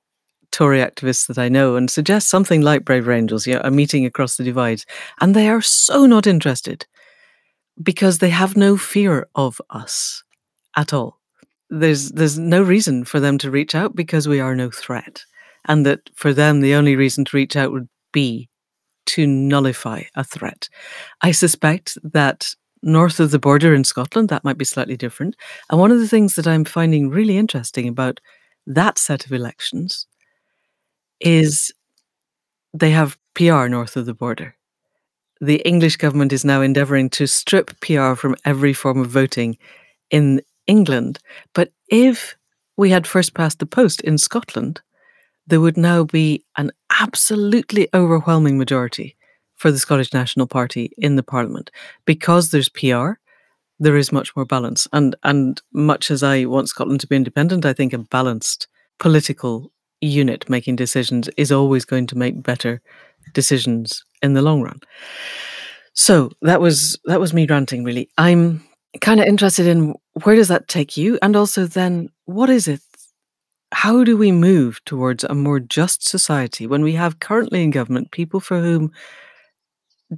Tory 0.51 0.81
activists 0.81 1.27
that 1.29 1.39
I 1.39 1.49
know 1.49 1.77
and 1.77 1.91
suggest 1.91 2.29
something 2.29 2.61
like 2.61 2.85
Brave 2.85 3.09
Angels, 3.09 3.47
you 3.47 3.55
know, 3.55 3.63
a 3.65 3.71
meeting 3.71 4.05
across 4.05 4.37
the 4.37 4.45
divide. 4.45 4.83
And 5.21 5.35
they 5.35 5.49
are 5.49 5.63
so 5.63 6.05
not 6.05 6.27
interested 6.27 6.87
because 7.83 8.19
they 8.19 8.29
have 8.29 8.57
no 8.57 8.77
fear 8.77 9.27
of 9.35 9.61
us 9.71 10.23
at 10.77 10.93
all. 10.93 11.19
There's 11.71 12.11
there's 12.11 12.39
no 12.39 12.63
reason 12.63 13.05
for 13.05 13.19
them 13.19 13.39
to 13.39 13.51
reach 13.51 13.75
out 13.75 13.97
because 13.97 14.29
we 14.29 14.41
are 14.41 14.55
no 14.55 14.71
threat 14.71 15.25
and 15.67 15.87
that 15.87 16.11
for 16.15 16.33
them 16.33 16.61
the 16.61 16.75
only 16.75 16.97
reason 16.97 17.25
to 17.27 17.37
reach 17.37 17.57
out 17.57 17.73
would 17.73 17.89
be 18.13 18.49
to 19.07 19.27
nullify 19.27 20.03
a 20.15 20.25
threat. 20.25 20.69
I 21.23 21.33
suspect 21.33 21.99
that 22.05 22.55
north 22.83 23.21
of 23.21 23.31
the 23.31 23.39
border 23.39 23.75
in 23.75 23.85
Scotland, 23.85 24.29
that 24.29 24.45
might 24.45 24.59
be 24.59 24.65
slightly 24.65 24.97
different. 24.97 25.37
And 25.71 25.81
one 25.81 25.93
of 25.93 26.01
the 26.01 26.09
things 26.09 26.35
that 26.37 26.47
I'm 26.47 26.65
finding 26.65 27.11
really 27.11 27.37
interesting 27.39 27.89
about 27.89 28.21
that 28.67 28.99
set 28.99 29.27
of 29.27 29.33
elections 29.33 30.07
is 31.21 31.73
they 32.75 32.91
have 32.91 33.19
PR 33.35 33.67
north 33.69 33.97
of 33.97 34.07
the 34.07 34.15
border. 34.15 34.57
the 35.41 35.61
English 35.67 35.97
government 35.97 36.33
is 36.33 36.45
now 36.45 36.63
endeavouring 36.63 37.11
to 37.11 37.27
strip 37.27 37.73
PR 37.81 38.15
from 38.15 38.37
every 38.45 38.73
form 38.73 39.01
of 39.01 39.11
voting 39.11 39.59
in 40.11 40.41
England. 40.67 41.19
But 41.55 41.73
if 41.89 42.37
we 42.77 42.91
had 42.91 43.07
first 43.07 43.35
past 43.35 43.59
the 43.59 43.67
post 43.67 44.01
in 44.03 44.19
Scotland, 44.19 44.81
there 45.47 45.61
would 45.61 45.77
now 45.77 46.05
be 46.05 46.45
an 46.57 46.71
absolutely 47.01 47.89
overwhelming 47.95 48.59
majority 48.59 49.17
for 49.57 49.71
the 49.71 49.79
Scottish 49.79 50.13
National 50.13 50.47
Party 50.47 50.91
in 50.99 51.17
the 51.17 51.23
Parliament 51.23 51.71
because 52.05 52.51
there's 52.51 52.69
PR. 52.69 53.13
There 53.79 53.97
is 53.97 54.13
much 54.13 54.35
more 54.37 54.45
balance, 54.45 54.87
and 54.93 55.17
and 55.25 55.61
much 55.73 56.11
as 56.11 56.23
I 56.23 56.45
want 56.45 56.69
Scotland 56.69 57.01
to 57.01 57.07
be 57.07 57.17
independent, 57.17 57.65
I 57.65 57.73
think 57.73 57.93
a 57.93 57.99
balanced 57.99 58.69
political 58.99 59.73
unit 60.01 60.49
making 60.49 60.77
decisions 60.77 61.29
is 61.37 61.51
always 61.51 61.85
going 61.85 62.07
to 62.09 62.19
make 62.19 62.43
better 62.43 62.83
decisions 63.35 64.05
in 64.21 64.35
the 64.35 64.43
long 64.43 64.63
run. 64.63 64.81
So 65.95 66.31
that 66.43 66.61
was 66.61 66.99
that 67.05 67.21
was 67.21 67.33
me 67.33 67.47
ranting. 67.47 67.85
Really, 67.85 68.09
I'm 68.19 68.65
kind 69.01 69.21
of 69.21 69.27
interested 69.27 69.67
in 69.67 69.95
where 70.23 70.37
does 70.37 70.49
that 70.49 70.69
take 70.69 70.97
you, 70.97 71.19
and 71.23 71.35
also 71.35 71.67
then 71.67 72.09
what 72.27 72.51
is 72.51 72.69
it 72.69 72.81
how 73.73 74.05
do 74.05 74.17
we 74.17 74.31
move 74.31 74.81
towards 74.85 75.25
a 75.25 75.35
more 75.35 75.59
just 75.59 76.07
society 76.07 76.67
when 76.67 76.83
we 76.83 76.93
have 76.93 77.21
currently 77.21 77.63
in 77.63 77.71
government 77.71 78.11
people 78.11 78.39
for 78.39 78.61
whom 78.61 78.93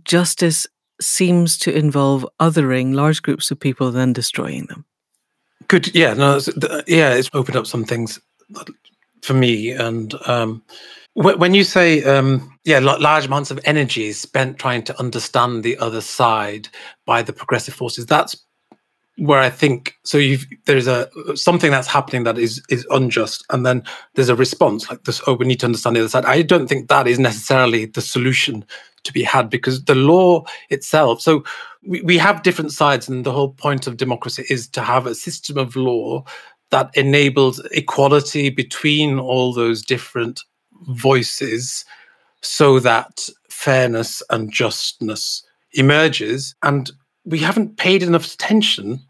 justice 0.02 0.66
seems 1.00 1.56
to 1.58 1.72
involve 1.72 2.26
othering 2.40 2.94
large 2.94 3.22
groups 3.22 3.50
of 3.50 3.58
people 3.58 3.92
than 3.92 4.12
destroying 4.12 4.66
them? 4.66 4.84
Good, 5.68 5.94
yeah, 5.94 6.14
no, 6.14 6.40
yeah, 6.86 7.14
it's 7.14 7.30
opened 7.32 7.56
up 7.56 7.66
some 7.66 7.84
things 7.84 8.20
for 9.22 9.34
me, 9.34 9.70
and 9.70 10.14
um, 10.26 10.62
when 11.14 11.54
you 11.54 11.64
say 11.64 12.02
um, 12.04 12.58
yeah, 12.64 12.80
large 12.80 13.26
amounts 13.26 13.50
of 13.50 13.60
energy 13.64 14.08
is 14.08 14.20
spent 14.20 14.58
trying 14.58 14.82
to 14.82 14.98
understand 14.98 15.62
the 15.62 15.78
other 15.78 16.00
side 16.00 16.68
by 17.06 17.22
the 17.22 17.32
progressive 17.32 17.72
forces, 17.72 18.04
that's 18.04 18.36
where 19.16 19.38
I 19.38 19.50
think 19.50 19.96
so. 20.02 20.18
There's 20.66 20.86
a 20.86 21.08
something 21.36 21.70
that's 21.70 21.86
happening 21.86 22.24
that 22.24 22.38
is 22.38 22.62
is 22.68 22.86
unjust, 22.90 23.44
and 23.50 23.64
then 23.64 23.82
there's 24.14 24.28
a 24.28 24.36
response 24.36 24.90
like 24.90 25.04
this. 25.04 25.22
Oh, 25.26 25.34
we 25.34 25.46
need 25.46 25.60
to 25.60 25.66
understand 25.66 25.96
the 25.96 26.00
other 26.00 26.08
side. 26.08 26.24
I 26.24 26.42
don't 26.42 26.66
think 26.66 26.88
that 26.88 27.06
is 27.06 27.18
necessarily 27.18 27.86
the 27.86 28.00
solution 28.00 28.64
to 29.04 29.12
be 29.12 29.22
had 29.22 29.50
because 29.50 29.84
the 29.84 29.94
law 29.94 30.44
itself. 30.70 31.20
So 31.20 31.44
we, 31.86 32.00
we 32.02 32.18
have 32.18 32.42
different 32.42 32.72
sides, 32.72 33.08
and 33.08 33.24
the 33.24 33.32
whole 33.32 33.52
point 33.52 33.86
of 33.86 33.98
democracy 33.98 34.44
is 34.50 34.68
to 34.68 34.80
have 34.80 35.06
a 35.06 35.14
system 35.14 35.58
of 35.58 35.76
law 35.76 36.24
that 36.70 36.90
enables 36.94 37.60
equality 37.66 38.50
between 38.50 39.18
all 39.20 39.52
those 39.52 39.82
different 39.82 40.40
voices, 40.88 41.84
so 42.40 42.80
that 42.80 43.28
fairness 43.48 44.22
and 44.30 44.50
justness 44.50 45.44
emerges 45.74 46.54
and 46.62 46.90
we 47.24 47.38
haven't 47.38 47.76
paid 47.76 48.02
enough 48.02 48.34
attention 48.34 49.00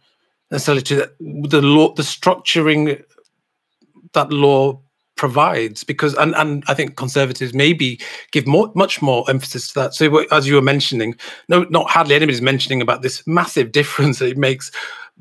necessarily 0.51 0.83
to 0.83 1.11
the 1.21 1.63
law, 1.63 1.93
the 1.95 2.03
structuring 2.03 3.03
that 4.13 4.33
law 4.33 4.81
provides 5.17 5.85
because 5.85 6.15
and 6.15 6.35
and 6.35 6.65
I 6.67 6.75
think 6.75 6.97
conservatives 6.97 7.55
maybe 7.55 8.01
give 8.33 8.47
more 8.47 8.73
much 8.75 9.01
more 9.01 9.25
emphasis 9.29 9.69
to 9.69 9.81
that. 9.81 9.95
So 9.95 10.25
as 10.31 10.49
you 10.49 10.55
were 10.55 10.63
mentioning, 10.63 11.15
no, 11.49 11.65
not 11.71 11.91
hardly 11.91 12.15
anybody's 12.15 12.43
mentioning 12.43 12.83
about 12.83 13.03
this 13.03 13.27
massive 13.27 13.73
difference 13.79 14.19
that 14.19 14.31
it 14.31 14.39
makes 14.39 14.71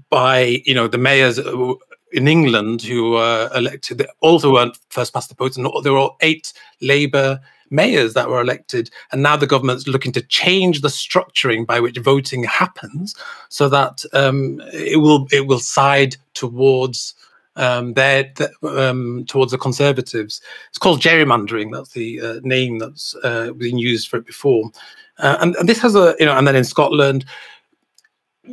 by 0.09 0.61
you 0.65 0.73
know 0.73 0.87
the 0.87 0.97
mayors 0.97 1.39
uh, 1.39 1.73
in 2.11 2.27
England 2.27 2.81
who 2.83 3.11
were 3.11 3.49
elected 3.55 3.97
they 3.97 4.07
also 4.21 4.53
weren't 4.53 4.77
first 4.89 5.13
past 5.13 5.29
the 5.29 5.35
post, 5.35 5.57
and 5.57 5.69
there 5.83 5.93
were 5.93 6.09
eight 6.21 6.53
Labour 6.81 7.39
mayors 7.73 8.13
that 8.13 8.29
were 8.29 8.39
elected. 8.39 8.89
And 9.11 9.21
now 9.21 9.35
the 9.35 9.47
government's 9.47 9.87
looking 9.87 10.13
to 10.13 10.21
change 10.21 10.81
the 10.81 10.87
structuring 10.87 11.65
by 11.65 11.79
which 11.79 11.97
voting 11.97 12.43
happens 12.43 13.15
so 13.49 13.67
that 13.69 14.05
um, 14.13 14.61
it 14.71 15.01
will 15.01 15.27
it 15.31 15.47
will 15.47 15.59
side 15.59 16.15
towards 16.33 17.15
um, 17.55 17.93
their, 17.93 18.31
um, 18.63 19.25
towards 19.27 19.51
the 19.51 19.57
Conservatives. 19.57 20.41
It's 20.69 20.77
called 20.77 21.01
gerrymandering. 21.01 21.71
That's 21.71 21.91
the 21.91 22.21
uh, 22.21 22.39
name 22.43 22.79
that's 22.79 23.15
uh, 23.23 23.51
been 23.51 23.77
used 23.77 24.07
for 24.07 24.17
it 24.17 24.25
before. 24.25 24.71
Uh, 25.19 25.37
and, 25.41 25.55
and, 25.57 25.69
this 25.69 25.79
has 25.79 25.95
a 25.95 26.15
you 26.19 26.25
know, 26.25 26.35
and 26.35 26.47
then 26.47 26.55
in 26.55 26.63
Scotland, 26.63 27.25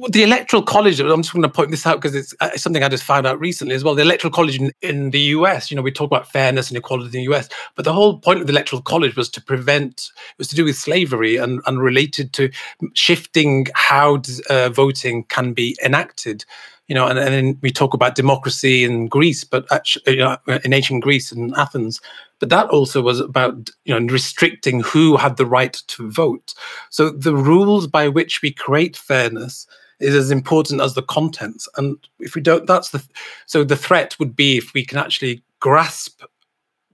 the 0.09 0.23
electoral 0.23 0.63
college 0.63 1.01
i'm 1.01 1.23
just 1.23 1.33
going 1.33 1.43
to 1.43 1.49
point 1.49 1.71
this 1.71 1.85
out 1.85 2.01
because 2.01 2.15
it's, 2.15 2.33
uh, 2.41 2.51
it's, 2.53 2.63
something 2.63 2.83
i 2.83 2.89
just 2.89 3.03
found 3.03 3.27
out 3.27 3.41
recently 3.41 3.75
as 3.75 3.83
well. 3.83 3.95
The 3.95 4.03
electoral 4.03 4.33
college 4.33 4.61
in, 4.61 4.73
in, 4.83 5.11
the 5.11 5.21
us 5.21 5.71
you 5.71 5.77
know 5.77 5.83
we 5.83 5.91
talk 5.91 6.07
about 6.07 6.31
fairness 6.31 6.69
and 6.69 6.79
equality 6.79 7.19
in 7.19 7.29
the 7.29 7.37
us 7.37 7.49
but 7.75 7.85
the 7.85 7.93
whole 7.93 8.19
point 8.19 8.41
of 8.41 8.47
the 8.47 8.53
electoral 8.53 8.83
college 8.83 9.17
was 9.17 9.29
to 9.31 9.43
prevent 9.43 10.11
was 10.39 10.47
to 10.49 10.55
do 10.55 10.65
with 10.65 10.77
slavery 10.77 11.37
and, 11.37 11.61
and 11.67 11.81
related 11.81 12.33
to 12.35 12.51
shifting 12.95 13.67
how 13.75 14.23
uh, 14.49 14.69
voting 14.69 15.25
can 15.25 15.53
be 15.53 15.77
enacted 15.85 16.45
you 16.87 16.95
know 16.95 17.09
and, 17.09 17.19
and 17.19 17.35
then 17.35 17.59
we 17.61 17.73
talk 17.73 17.93
about 17.93 18.15
democracy 18.15 18.85
in 18.85 19.09
greece 19.09 19.43
but 19.43 19.71
actually 19.73 20.19
you 20.19 20.19
know, 20.19 20.37
in 20.65 20.73
ancient 20.73 21.03
greece 21.03 21.33
and 21.33 21.55
athens. 21.57 22.01
But 22.39 22.49
that 22.49 22.71
also 22.71 23.03
was 23.03 23.21
about 23.21 23.71
you 23.85 23.99
know 23.99 24.13
restricting 24.13 24.81
who 24.81 25.17
had 25.17 25.37
the 25.37 25.47
right 25.47 25.75
to 25.89 26.11
vote. 26.11 26.55
So 26.89 27.11
the 27.11 27.35
rules 27.35 27.87
by 27.87 28.09
which 28.09 28.41
we 28.41 28.51
create 28.51 28.97
fairness 28.97 29.67
is 30.01 30.15
as 30.15 30.31
important 30.31 30.81
as 30.81 30.95
the 30.95 31.03
contents. 31.03 31.69
And 31.77 31.97
if 32.19 32.35
we 32.35 32.41
don't, 32.41 32.67
that's 32.67 32.91
the 32.91 33.07
so 33.47 33.65
the 33.65 33.77
threat 33.77 34.19
would 34.19 34.35
be 34.35 34.59
if 34.59 34.73
we 34.75 34.85
can 34.85 34.99
actually 34.99 35.43
grasp 35.61 36.23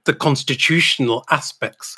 the 0.04 0.14
constitutional 0.14 1.24
aspects 1.30 1.96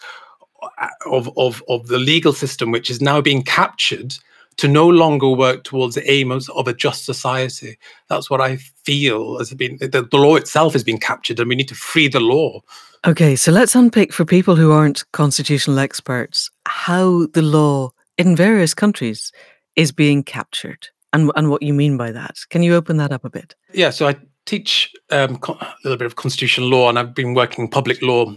of, 1.07 1.31
of, 1.37 1.63
of 1.69 1.87
the 1.87 1.99
legal 1.99 2.33
system, 2.33 2.71
which 2.71 2.91
is 2.91 3.01
now 3.01 3.21
being 3.21 3.43
captured 3.43 4.15
to 4.57 4.67
no 4.67 4.89
longer 4.89 5.29
work 5.29 5.63
towards 5.63 5.95
the 5.95 6.11
aim 6.11 6.33
of, 6.33 6.49
of 6.51 6.67
a 6.67 6.75
just 6.75 7.05
society. 7.05 7.79
That's 8.09 8.29
what 8.29 8.41
I 8.41 8.57
feel 8.57 9.39
has 9.39 9.55
been 9.55 9.77
the, 9.79 10.09
the 10.11 10.17
law 10.17 10.35
itself 10.35 10.73
has 10.73 10.83
been 10.83 10.99
captured, 10.99 11.39
and 11.39 11.49
we 11.49 11.55
need 11.55 11.69
to 11.69 11.75
free 11.75 12.09
the 12.09 12.21
law. 12.21 12.61
Okay, 13.07 13.37
so 13.37 13.53
let's 13.53 13.77
unpick 13.77 14.13
for 14.13 14.25
people 14.25 14.57
who 14.57 14.73
aren't 14.73 15.11
constitutional 15.13 15.79
experts 15.79 16.51
how 16.67 17.27
the 17.27 17.43
law 17.43 17.91
in 18.19 18.35
various 18.35 18.75
countries 18.75 19.31
is 19.77 19.93
being 19.93 20.25
captured 20.25 20.89
and 21.13 21.31
and 21.37 21.51
what 21.51 21.63
you 21.63 21.75
mean 21.75 21.97
by 21.97 22.13
that. 22.13 22.37
Can 22.51 22.63
you 22.63 22.75
open 22.75 22.97
that 22.99 23.13
up 23.13 23.25
a 23.25 23.31
bit? 23.31 23.55
Yeah, 23.73 23.91
so 23.91 24.09
I 24.09 24.17
teach 24.47 24.93
um, 25.11 25.39
a 25.47 25.67
little 25.85 25.99
bit 25.99 26.07
of 26.07 26.17
constitutional 26.17 26.69
law, 26.69 26.89
and 26.89 26.99
I've 26.99 27.15
been 27.15 27.35
working 27.35 27.69
public 27.69 28.01
law 28.03 28.35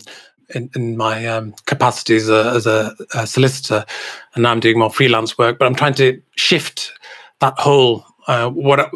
in, 0.53 0.69
in 0.75 0.97
my 0.97 1.25
um, 1.25 1.53
capacity 1.65 2.17
as, 2.17 2.29
a, 2.29 2.51
as 2.51 2.67
a, 2.67 2.95
a, 3.13 3.25
solicitor, 3.25 3.85
and 4.35 4.43
now 4.43 4.51
I'm 4.51 4.59
doing 4.59 4.77
more 4.77 4.91
freelance 4.91 5.37
work. 5.37 5.57
But 5.57 5.65
I'm 5.65 5.75
trying 5.75 5.93
to 5.95 6.21
shift 6.35 6.91
that 7.39 7.57
whole 7.57 8.05
uh, 8.27 8.49
what 8.49 8.91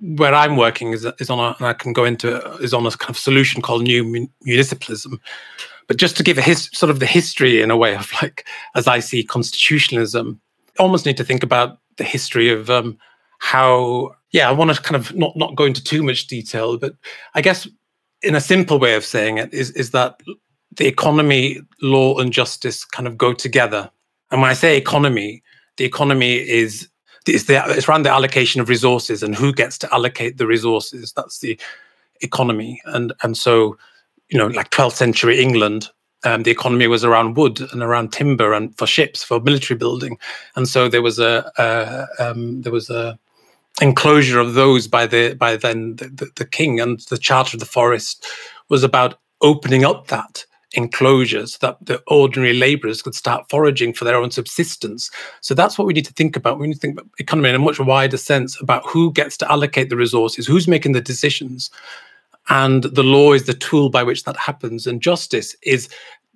where 0.00 0.34
I'm 0.34 0.56
working 0.56 0.92
is 0.92 1.06
is 1.18 1.30
on 1.30 1.38
a, 1.38 1.56
and 1.58 1.66
I 1.66 1.72
can 1.72 1.92
go 1.92 2.04
into 2.04 2.40
is 2.56 2.74
on 2.74 2.86
a 2.86 2.90
kind 2.90 3.10
of 3.10 3.18
solution 3.18 3.62
called 3.62 3.82
new 3.82 4.28
municipalism. 4.46 5.18
But 5.86 5.98
just 5.98 6.16
to 6.16 6.22
give 6.22 6.38
a 6.38 6.42
his, 6.42 6.70
sort 6.72 6.90
of 6.90 7.00
the 7.00 7.06
history 7.06 7.60
in 7.60 7.70
a 7.70 7.76
way 7.76 7.94
of 7.94 8.10
like 8.22 8.46
as 8.74 8.86
I 8.86 9.00
see 9.00 9.22
constitutionalism, 9.22 10.40
almost 10.78 11.06
need 11.06 11.16
to 11.18 11.24
think 11.24 11.42
about 11.42 11.78
the 11.96 12.04
history 12.04 12.50
of 12.50 12.70
um, 12.70 12.98
how 13.38 14.14
yeah 14.32 14.48
i 14.48 14.52
want 14.52 14.74
to 14.74 14.82
kind 14.82 14.96
of 14.96 15.14
not 15.14 15.36
not 15.36 15.54
go 15.54 15.64
into 15.64 15.82
too 15.82 16.02
much 16.02 16.26
detail 16.26 16.78
but 16.78 16.94
i 17.34 17.40
guess 17.40 17.68
in 18.22 18.34
a 18.34 18.40
simple 18.40 18.78
way 18.78 18.94
of 18.94 19.04
saying 19.04 19.38
it 19.38 19.52
is 19.52 19.70
is 19.72 19.90
that 19.90 20.20
the 20.76 20.86
economy 20.86 21.60
law 21.82 22.18
and 22.18 22.32
justice 22.32 22.84
kind 22.84 23.06
of 23.06 23.16
go 23.16 23.32
together. 23.32 23.90
And 24.30 24.40
when 24.40 24.50
i 24.50 24.54
say 24.54 24.76
economy 24.76 25.42
the 25.76 25.84
economy 25.84 26.36
is 26.36 26.88
it's, 27.26 27.44
the, 27.44 27.62
it's 27.68 27.88
around 27.88 28.04
the 28.04 28.10
allocation 28.10 28.60
of 28.60 28.68
resources 28.68 29.22
and 29.22 29.34
who 29.34 29.52
gets 29.52 29.78
to 29.78 29.92
allocate 29.94 30.36
the 30.36 30.46
resources. 30.46 31.12
That's 31.16 31.38
the 31.38 31.58
economy. 32.20 32.82
And 32.84 33.12
and 33.22 33.36
so 33.36 33.76
you 34.30 34.38
know 34.38 34.46
like 34.48 34.70
12th 34.70 34.92
century 34.92 35.40
england 35.40 35.90
um, 36.24 36.42
the 36.42 36.50
economy 36.50 36.86
was 36.86 37.04
around 37.04 37.36
wood 37.36 37.60
and 37.72 37.82
around 37.82 38.12
timber 38.12 38.52
and 38.52 38.76
for 38.76 38.86
ships 38.86 39.22
for 39.22 39.40
military 39.40 39.78
building, 39.78 40.18
and 40.56 40.68
so 40.68 40.88
there 40.88 41.02
was 41.02 41.18
a, 41.18 41.50
a 41.58 42.06
um, 42.18 42.62
there 42.62 42.72
was 42.72 42.90
a 42.90 43.18
enclosure 43.82 44.38
of 44.38 44.54
those 44.54 44.86
by 44.86 45.06
the 45.06 45.34
by 45.34 45.56
then 45.56 45.96
the, 45.96 46.08
the, 46.08 46.30
the, 46.36 46.46
king 46.46 46.80
and 46.80 47.00
the 47.10 47.18
charter 47.18 47.56
of 47.56 47.60
the 47.60 47.66
forest 47.66 48.24
was 48.68 48.84
about 48.84 49.18
opening 49.40 49.84
up 49.84 50.06
that 50.06 50.44
enclosure 50.76 51.46
so 51.46 51.58
that 51.60 51.78
the 51.84 52.02
ordinary 52.06 52.52
laborers 52.52 53.02
could 53.02 53.14
start 53.14 53.48
foraging 53.48 53.92
for 53.92 54.04
their 54.04 54.16
own 54.16 54.30
subsistence. 54.30 55.10
So 55.40 55.54
that's 55.54 55.78
what 55.78 55.86
we 55.86 55.92
need 55.92 56.04
to 56.06 56.12
think 56.12 56.36
about. 56.36 56.58
We 56.58 56.66
need 56.66 56.74
to 56.74 56.80
think 56.80 56.98
about 56.98 57.10
economy 57.18 57.50
in 57.50 57.54
a 57.54 57.60
much 57.60 57.78
wider 57.78 58.16
sense 58.16 58.60
about 58.60 58.84
who 58.86 59.12
gets 59.12 59.36
to 59.38 59.50
allocate 59.50 59.88
the 59.88 59.96
resources 59.96 60.46
who's 60.46 60.68
making 60.68 60.92
the 60.92 61.00
decisions 61.00 61.70
and 62.48 62.84
the 62.84 63.02
law 63.02 63.32
is 63.32 63.44
the 63.44 63.54
tool 63.54 63.88
by 63.88 64.02
which 64.02 64.24
that 64.24 64.36
happens. 64.36 64.86
And 64.86 65.00
justice 65.00 65.56
is 65.62 65.88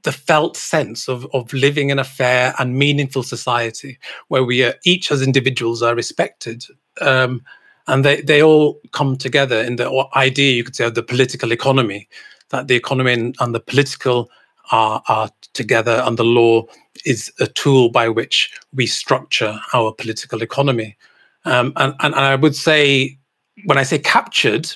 the 0.05 0.13
felt 0.13 0.57
sense 0.57 1.09
of, 1.09 1.27
of 1.35 1.53
living 1.53 1.91
in 1.91 1.99
a 1.99 2.05
fair 2.05 2.55
and 2.59 2.79
meaningful 2.79 3.23
society 3.23 3.99
where 4.29 4.45
we 4.45 4.65
are, 4.65 4.75
each 4.85 5.11
as 5.11 5.23
individuals 5.23 5.83
are 5.83 5.95
respected. 5.95 6.65
Um, 7.01 7.43
and 7.87 8.05
they, 8.05 8.21
they 8.23 8.43
all 8.43 8.81
come 8.93 9.17
together 9.17 9.61
in 9.61 9.77
the 9.77 10.07
idea, 10.15 10.55
you 10.55 10.65
could 10.65 10.77
say, 10.77 10.85
of 10.85 10.95
the 10.95 11.03
political 11.03 11.53
economy, 11.53 12.09
that 12.51 12.69
the 12.69 12.77
economy 12.77 13.33
and, 13.39 13.55
the 13.55 13.61
political 13.61 14.31
are, 14.71 15.03
are 15.09 15.31
together, 15.55 16.03
and 16.05 16.19
the 16.19 16.25
law 16.25 16.65
is 17.05 17.33
a 17.41 17.47
tool 17.47 17.89
by 17.89 18.09
which 18.09 18.53
we 18.75 18.87
structure 18.87 19.59
our 19.73 19.93
political 19.93 20.43
economy. 20.43 20.97
Um, 21.45 21.73
and, 21.77 21.95
and 22.01 22.15
I 22.15 22.35
would 22.35 22.55
say, 22.55 23.19
when 23.65 23.79
I 23.79 23.83
say 23.83 23.99
captured, 23.99 24.71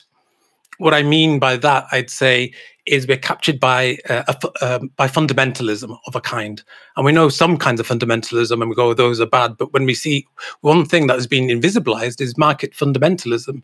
what 0.82 0.94
I 0.94 1.04
mean 1.04 1.38
by 1.38 1.56
that, 1.58 1.86
I'd 1.92 2.10
say, 2.10 2.52
is 2.86 3.06
we're 3.06 3.16
captured 3.16 3.60
by 3.60 3.98
uh, 4.08 4.24
a, 4.26 4.66
um, 4.66 4.90
by 4.96 5.06
fundamentalism 5.06 5.96
of 6.08 6.16
a 6.16 6.20
kind, 6.20 6.60
and 6.96 7.06
we 7.06 7.12
know 7.12 7.28
some 7.28 7.56
kinds 7.56 7.78
of 7.78 7.86
fundamentalism, 7.86 8.60
and 8.60 8.68
we 8.68 8.74
go, 8.74 8.92
those 8.92 9.20
are 9.20 9.26
bad. 9.26 9.56
But 9.56 9.72
when 9.72 9.84
we 9.84 9.94
see 9.94 10.26
one 10.62 10.84
thing 10.84 11.06
that 11.06 11.14
has 11.14 11.28
been 11.28 11.46
invisibilized 11.48 12.20
is 12.20 12.36
market 12.36 12.72
fundamentalism. 12.72 13.62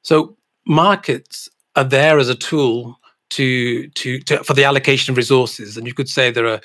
So 0.00 0.36
markets 0.66 1.50
are 1.76 1.84
there 1.84 2.18
as 2.18 2.30
a 2.30 2.34
tool 2.34 2.98
to, 3.30 3.88
to, 3.88 4.20
to 4.20 4.42
for 4.42 4.54
the 4.54 4.64
allocation 4.64 5.12
of 5.12 5.18
resources, 5.18 5.76
and 5.76 5.86
you 5.86 5.92
could 5.92 6.08
say 6.08 6.30
there 6.30 6.46
are 6.46 6.62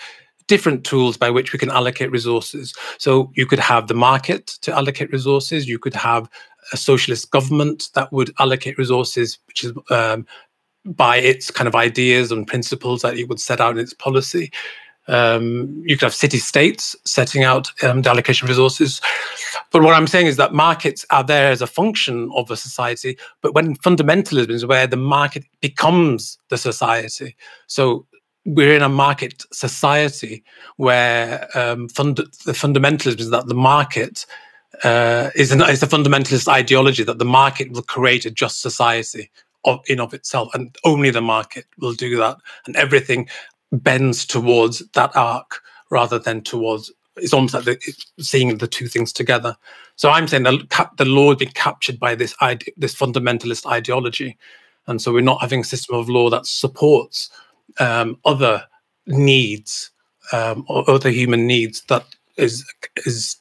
different 0.48 0.84
tools 0.84 1.18
by 1.18 1.30
which 1.30 1.54
we 1.54 1.60
can 1.60 1.70
allocate 1.70 2.12
resources. 2.12 2.74
So 2.98 3.32
you 3.36 3.46
could 3.46 3.60
have 3.60 3.88
the 3.88 3.94
market 3.94 4.48
to 4.62 4.74
allocate 4.74 5.12
resources. 5.12 5.68
You 5.68 5.78
could 5.78 5.94
have 5.94 6.30
a 6.74 6.78
socialist 6.78 7.32
government 7.32 7.90
that 7.96 8.12
would 8.12 8.34
allocate 8.40 8.78
resources, 8.78 9.40
which 9.48 9.64
is 9.64 9.74
um, 9.90 10.26
by 10.86 11.18
its 11.18 11.52
kind 11.52 11.68
of 11.68 11.76
ideas 11.76 12.32
and 12.32 12.48
principles 12.48 13.02
that 13.02 13.18
it 13.18 13.28
would 13.28 13.40
set 13.40 13.62
out 13.62 13.78
in 13.78 13.84
its 13.84 13.94
policy. 13.94 14.52
Um, 15.08 15.82
you 15.86 15.98
could 15.98 16.06
have 16.06 16.14
city 16.14 16.38
states 16.38 16.96
setting 17.04 17.44
out 17.44 17.72
um, 17.84 18.04
the 18.04 18.12
allocation 18.12 18.46
of 18.46 18.50
resources. 18.50 19.02
But 19.72 19.82
what 19.82 19.96
I'm 19.96 20.06
saying 20.06 20.28
is 20.28 20.38
that 20.38 20.54
markets 20.54 21.04
are 21.10 21.24
there 21.24 21.52
as 21.52 21.64
a 21.64 21.68
function 21.68 22.30
of 22.36 22.52
a 22.52 22.58
society, 22.58 23.18
but 23.42 23.56
when 23.56 23.76
fundamentalism 23.78 24.52
is 24.52 24.66
where 24.66 24.86
the 24.86 24.98
market 24.98 25.46
becomes 25.62 26.38
the 26.50 26.58
society. 26.58 27.36
So 27.66 28.06
we're 28.46 28.76
in 28.76 28.84
a 28.84 28.90
market 28.90 29.46
society 29.52 30.44
where 30.78 31.48
um, 31.56 31.90
fund- 31.90 32.18
the 32.18 32.54
fundamentalism 32.54 33.20
is 33.20 33.30
that 33.32 33.48
the 33.48 33.56
market 33.56 34.26
uh, 34.84 35.30
is, 35.36 35.52
an, 35.52 35.62
is 35.62 35.84
a 35.84 35.88
fundamentalist 35.88 36.48
ideology 36.48 37.04
that 37.04 37.20
the 37.20 37.26
market 37.26 37.72
will 37.72 37.82
create 37.82 38.26
a 38.26 38.32
just 38.32 38.62
society 38.62 39.30
of, 39.66 39.80
in 39.88 40.00
of 40.00 40.14
itself, 40.14 40.54
and 40.54 40.76
only 40.86 41.10
the 41.10 41.22
market 41.22 41.66
will 41.80 41.94
do 41.94 42.18
that, 42.18 42.38
and 42.66 42.76
everything 42.76 43.28
bends 43.72 44.26
towards 44.26 44.88
that 44.90 45.16
arc 45.16 45.62
rather 45.90 46.20
than 46.20 46.42
towards. 46.42 46.92
It's 47.18 47.34
almost 47.34 47.54
like 47.54 47.66
the, 47.66 47.78
seeing 48.20 48.58
the 48.58 48.68
two 48.68 48.88
things 48.88 49.12
together. 49.12 49.58
So 49.98 50.10
I'm 50.10 50.28
saying 50.28 50.44
that 50.44 50.92
the 50.98 51.06
law 51.06 51.30
has 51.30 51.38
been 51.38 51.50
captured 51.50 52.00
by 52.00 52.16
this 52.16 52.34
idea, 52.42 52.74
this 52.78 52.96
fundamentalist 52.96 53.70
ideology, 53.70 54.38
and 54.88 55.02
so 55.02 55.12
we're 55.12 55.22
not 55.22 55.42
having 55.42 55.60
a 55.60 55.66
system 55.66 55.98
of 55.98 56.10
law 56.10 56.30
that 56.30 56.46
supports 56.46 57.30
um, 57.80 58.18
other 58.24 58.64
needs 59.06 59.92
um, 60.32 60.64
or 60.68 60.90
other 60.90 61.10
human 61.10 61.46
needs 61.48 61.82
that 61.90 62.06
is 62.38 62.66
is 63.06 63.36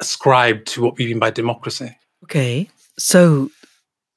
ascribed 0.00 0.66
to 0.68 0.82
what 0.82 0.96
we 0.96 1.06
mean 1.06 1.18
by 1.18 1.30
democracy. 1.30 1.96
Okay, 2.24 2.68
so 2.98 3.50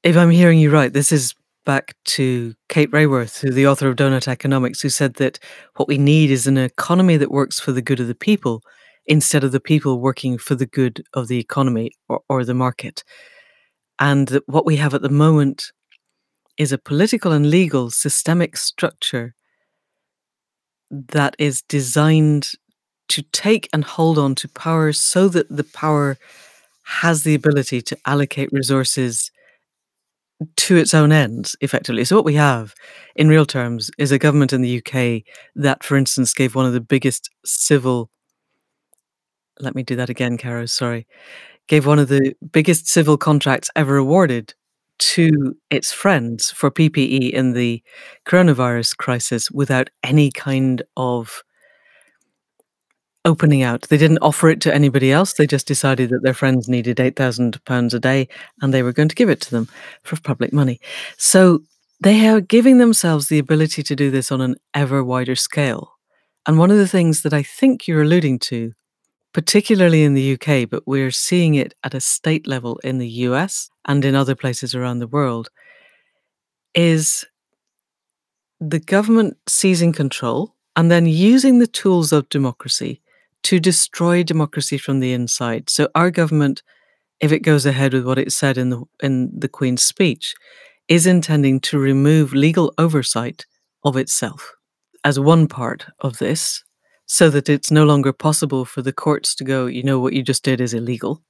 if 0.02 0.16
I'm 0.16 0.30
hearing 0.30 0.58
you 0.58 0.70
right, 0.70 0.92
this 0.92 1.12
is 1.12 1.34
back 1.64 1.94
to 2.04 2.54
Kate 2.68 2.90
Raworth, 2.90 3.40
who 3.40 3.50
the 3.50 3.66
author 3.66 3.88
of 3.88 3.96
Doughnut 3.96 4.28
Economics, 4.28 4.80
who 4.80 4.88
said 4.88 5.14
that 5.14 5.38
what 5.76 5.88
we 5.88 5.98
need 5.98 6.30
is 6.30 6.46
an 6.46 6.58
economy 6.58 7.16
that 7.16 7.30
works 7.30 7.60
for 7.60 7.72
the 7.72 7.82
good 7.82 8.00
of 8.00 8.08
the 8.08 8.14
people 8.14 8.62
instead 9.06 9.44
of 9.44 9.52
the 9.52 9.60
people 9.60 10.00
working 10.00 10.38
for 10.38 10.54
the 10.54 10.66
good 10.66 11.04
of 11.14 11.28
the 11.28 11.38
economy 11.38 11.92
or, 12.08 12.20
or 12.28 12.44
the 12.44 12.54
market. 12.54 13.04
And 13.98 14.28
that 14.28 14.48
what 14.48 14.66
we 14.66 14.76
have 14.76 14.94
at 14.94 15.02
the 15.02 15.08
moment 15.08 15.72
is 16.56 16.72
a 16.72 16.78
political 16.78 17.32
and 17.32 17.48
legal 17.48 17.90
systemic 17.90 18.56
structure 18.56 19.34
that 20.90 21.34
is 21.38 21.62
designed 21.62 22.50
to 23.12 23.22
take 23.32 23.68
and 23.72 23.84
hold 23.84 24.18
on 24.18 24.34
to 24.36 24.48
power 24.48 24.92
so 24.92 25.28
that 25.28 25.48
the 25.54 25.64
power 25.64 26.16
has 26.84 27.22
the 27.22 27.34
ability 27.34 27.80
to 27.82 27.96
allocate 28.06 28.50
resources 28.52 29.30
to 30.56 30.76
its 30.76 30.92
own 30.94 31.12
ends, 31.12 31.54
effectively. 31.60 32.04
So, 32.04 32.16
what 32.16 32.24
we 32.24 32.34
have 32.34 32.74
in 33.14 33.28
real 33.28 33.46
terms 33.46 33.90
is 33.98 34.10
a 34.12 34.18
government 34.18 34.52
in 34.52 34.62
the 34.62 34.78
UK 34.78 35.22
that, 35.56 35.84
for 35.84 35.96
instance, 35.96 36.34
gave 36.34 36.54
one 36.54 36.66
of 36.66 36.72
the 36.72 36.80
biggest 36.80 37.30
civil 37.44 38.10
let 39.60 39.74
me 39.74 39.82
do 39.82 39.96
that 39.96 40.10
again, 40.10 40.38
Caro, 40.38 40.66
sorry. 40.66 41.06
Gave 41.68 41.86
one 41.86 41.98
of 41.98 42.08
the 42.08 42.34
biggest 42.52 42.88
civil 42.88 43.16
contracts 43.16 43.70
ever 43.76 43.96
awarded 43.96 44.54
to 44.98 45.56
its 45.70 45.92
friends 45.92 46.50
for 46.50 46.70
PPE 46.70 47.30
in 47.30 47.52
the 47.52 47.82
coronavirus 48.26 48.96
crisis 48.96 49.50
without 49.50 49.90
any 50.02 50.30
kind 50.30 50.82
of 50.96 51.42
opening 53.24 53.62
out. 53.62 53.82
They 53.82 53.98
didn't 53.98 54.18
offer 54.22 54.48
it 54.48 54.60
to 54.62 54.74
anybody 54.74 55.12
else. 55.12 55.34
They 55.34 55.46
just 55.46 55.66
decided 55.66 56.10
that 56.10 56.22
their 56.22 56.34
friends 56.34 56.68
needed 56.68 56.96
£8,000 56.96 57.94
a 57.94 57.98
day 57.98 58.28
and 58.60 58.74
they 58.74 58.82
were 58.82 58.92
going 58.92 59.08
to 59.08 59.14
give 59.14 59.30
it 59.30 59.40
to 59.42 59.50
them 59.50 59.68
for 60.02 60.20
public 60.20 60.52
money. 60.52 60.80
So 61.18 61.62
they 62.00 62.26
are 62.26 62.40
giving 62.40 62.78
themselves 62.78 63.28
the 63.28 63.38
ability 63.38 63.82
to 63.84 63.96
do 63.96 64.10
this 64.10 64.32
on 64.32 64.40
an 64.40 64.56
ever 64.74 65.04
wider 65.04 65.36
scale. 65.36 65.92
And 66.46 66.58
one 66.58 66.72
of 66.72 66.78
the 66.78 66.88
things 66.88 67.22
that 67.22 67.32
I 67.32 67.44
think 67.44 67.86
you're 67.86 68.02
alluding 68.02 68.40
to 68.40 68.72
particularly 69.32 70.02
in 70.02 70.14
the 70.14 70.34
UK, 70.34 70.68
but 70.68 70.86
we're 70.86 71.10
seeing 71.10 71.54
it 71.54 71.74
at 71.84 71.94
a 71.94 72.00
state 72.00 72.46
level 72.46 72.78
in 72.84 72.98
the 72.98 73.08
US 73.08 73.70
and 73.86 74.04
in 74.04 74.14
other 74.14 74.34
places 74.34 74.74
around 74.74 74.98
the 74.98 75.06
world, 75.06 75.48
is 76.74 77.24
the 78.60 78.78
government 78.78 79.36
seizing 79.48 79.92
control 79.92 80.54
and 80.76 80.90
then 80.90 81.06
using 81.06 81.58
the 81.58 81.66
tools 81.66 82.12
of 82.12 82.28
democracy 82.28 83.00
to 83.44 83.60
destroy 83.60 84.22
democracy 84.22 84.78
from 84.78 85.00
the 85.00 85.12
inside. 85.12 85.70
So 85.70 85.88
our 85.94 86.10
government, 86.10 86.62
if 87.20 87.32
it 87.32 87.40
goes 87.40 87.66
ahead 87.66 87.92
with 87.94 88.06
what 88.06 88.18
it 88.18 88.32
said 88.32 88.58
in 88.58 88.70
the 88.70 88.82
in 89.02 89.30
the 89.36 89.48
Queen's 89.48 89.82
speech, 89.82 90.34
is 90.88 91.06
intending 91.06 91.60
to 91.60 91.78
remove 91.78 92.32
legal 92.32 92.72
oversight 92.78 93.46
of 93.84 93.96
itself. 93.96 94.52
As 95.04 95.18
one 95.18 95.48
part 95.48 95.86
of 96.00 96.18
this, 96.18 96.62
so 97.06 97.28
that 97.30 97.48
it's 97.48 97.70
no 97.70 97.84
longer 97.84 98.12
possible 98.12 98.64
for 98.64 98.82
the 98.82 98.92
courts 98.92 99.34
to 99.34 99.44
go, 99.44 99.66
you 99.66 99.82
know, 99.82 99.98
what 99.98 100.12
you 100.12 100.22
just 100.22 100.44
did 100.44 100.60
is 100.60 100.74
illegal. 100.74 101.22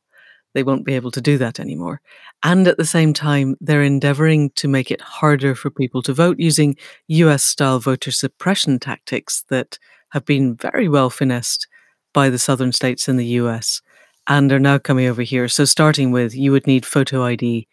They 0.54 0.62
won't 0.62 0.84
be 0.84 0.94
able 0.94 1.10
to 1.12 1.20
do 1.20 1.38
that 1.38 1.58
anymore. 1.58 2.00
And 2.42 2.68
at 2.68 2.76
the 2.76 2.84
same 2.84 3.14
time, 3.14 3.56
they're 3.60 3.82
endeavoring 3.82 4.50
to 4.56 4.68
make 4.68 4.90
it 4.90 5.00
harder 5.00 5.54
for 5.54 5.70
people 5.70 6.02
to 6.02 6.12
vote 6.12 6.38
using 6.38 6.76
US 7.08 7.42
style 7.42 7.80
voter 7.80 8.10
suppression 8.10 8.78
tactics 8.78 9.44
that 9.48 9.78
have 10.10 10.24
been 10.26 10.54
very 10.54 10.88
well 10.88 11.08
finessed 11.08 11.66
by 12.12 12.30
the 12.30 12.38
southern 12.38 12.72
states 12.72 13.08
in 13.08 13.16
the 13.16 13.26
US 13.40 13.80
and 14.28 14.52
are 14.52 14.58
now 14.58 14.78
coming 14.78 15.06
over 15.06 15.22
here. 15.22 15.48
So, 15.48 15.64
starting 15.64 16.10
with 16.10 16.34
you 16.34 16.52
would 16.52 16.66
need 16.66 16.86
photo 16.86 17.24
ID 17.24 17.66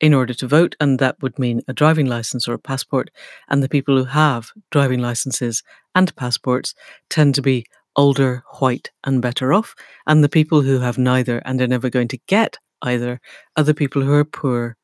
in 0.00 0.12
order 0.12 0.34
to 0.34 0.46
vote, 0.46 0.76
and 0.78 0.98
that 0.98 1.20
would 1.22 1.38
mean 1.38 1.62
a 1.68 1.72
driving 1.72 2.06
license 2.06 2.46
or 2.46 2.54
a 2.54 2.58
passport. 2.58 3.10
And 3.48 3.62
the 3.62 3.68
people 3.68 3.96
who 3.96 4.04
have 4.04 4.50
driving 4.70 5.00
licenses 5.00 5.62
and 5.94 6.14
passports 6.16 6.74
tend 7.08 7.34
to 7.36 7.42
be 7.42 7.66
older, 7.96 8.44
white, 8.58 8.90
and 9.04 9.22
better 9.22 9.54
off. 9.54 9.74
And 10.06 10.22
the 10.22 10.28
people 10.28 10.60
who 10.60 10.80
have 10.80 10.98
neither 10.98 11.38
and 11.38 11.60
are 11.62 11.66
never 11.66 11.88
going 11.88 12.08
to 12.08 12.18
get 12.26 12.58
either 12.82 13.20
are 13.56 13.64
the 13.64 13.74
people 13.74 14.02
who 14.02 14.12
are 14.12 14.24
poor, 14.24 14.76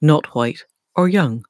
not 0.00 0.34
white, 0.34 0.64
or 0.94 1.08
young. 1.08 1.44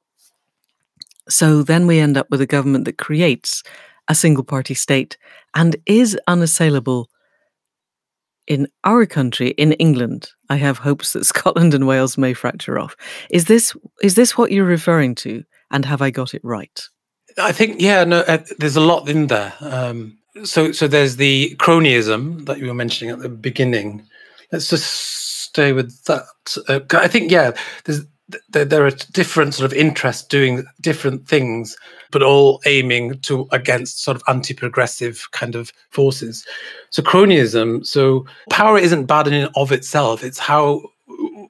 So 1.29 1.63
then 1.63 1.87
we 1.87 1.99
end 1.99 2.17
up 2.17 2.29
with 2.29 2.41
a 2.41 2.47
government 2.47 2.85
that 2.85 2.97
creates 2.97 3.63
a 4.07 4.15
single 4.15 4.43
party 4.43 4.73
state 4.73 5.17
and 5.53 5.75
is 5.85 6.17
unassailable 6.27 7.09
in 8.47 8.67
our 8.83 9.05
country, 9.05 9.49
in 9.49 9.73
England, 9.73 10.29
I 10.49 10.57
have 10.57 10.79
hopes 10.79 11.13
that 11.13 11.25
Scotland 11.33 11.73
and 11.73 11.87
Wales 11.87 12.17
may 12.17 12.33
fracture 12.33 12.79
off. 12.79 12.95
Is 13.29 13.45
this 13.45 13.75
is 14.01 14.15
this 14.15 14.37
what 14.37 14.51
you're 14.51 14.65
referring 14.65 15.15
to? 15.15 15.43
And 15.71 15.85
have 15.85 16.01
I 16.01 16.11
got 16.11 16.33
it 16.33 16.41
right? 16.43 16.81
I 17.37 17.51
think 17.51 17.81
yeah, 17.81 18.03
no, 18.03 18.19
uh, 18.19 18.43
there's 18.59 18.75
a 18.75 18.81
lot 18.81 19.09
in 19.09 19.27
there. 19.27 19.53
Um, 19.59 20.17
so 20.43 20.71
so 20.71 20.87
there's 20.87 21.15
the 21.17 21.55
cronyism 21.57 22.45
that 22.45 22.59
you 22.59 22.67
were 22.67 22.73
mentioning 22.73 23.11
at 23.11 23.19
the 23.19 23.29
beginning. 23.29 24.03
Let's 24.51 24.69
just 24.69 24.85
stay 24.85 25.73
with 25.73 26.03
that. 26.05 26.25
Uh, 26.67 26.81
I 26.91 27.07
think 27.07 27.31
yeah, 27.31 27.51
there, 28.49 28.65
there 28.65 28.85
are 28.85 28.91
different 28.91 29.53
sort 29.53 29.71
of 29.71 29.77
interests 29.77 30.23
doing 30.23 30.65
different 30.81 31.27
things, 31.27 31.75
but 32.15 32.23
all 32.23 32.61
aiming 32.65 33.19
to 33.19 33.45
against 33.51 34.01
sort 34.01 34.15
of 34.15 34.23
anti-progressive 34.29 35.27
kind 35.33 35.53
of 35.53 35.73
forces. 35.89 36.45
So 36.91 37.03
cronyism. 37.03 37.85
So 37.85 38.25
power 38.49 38.77
isn't 38.77 39.07
bad 39.07 39.27
in 39.27 39.33
and 39.33 39.51
of 39.57 39.73
itself. 39.73 40.23
It's 40.23 40.39
how 40.39 40.91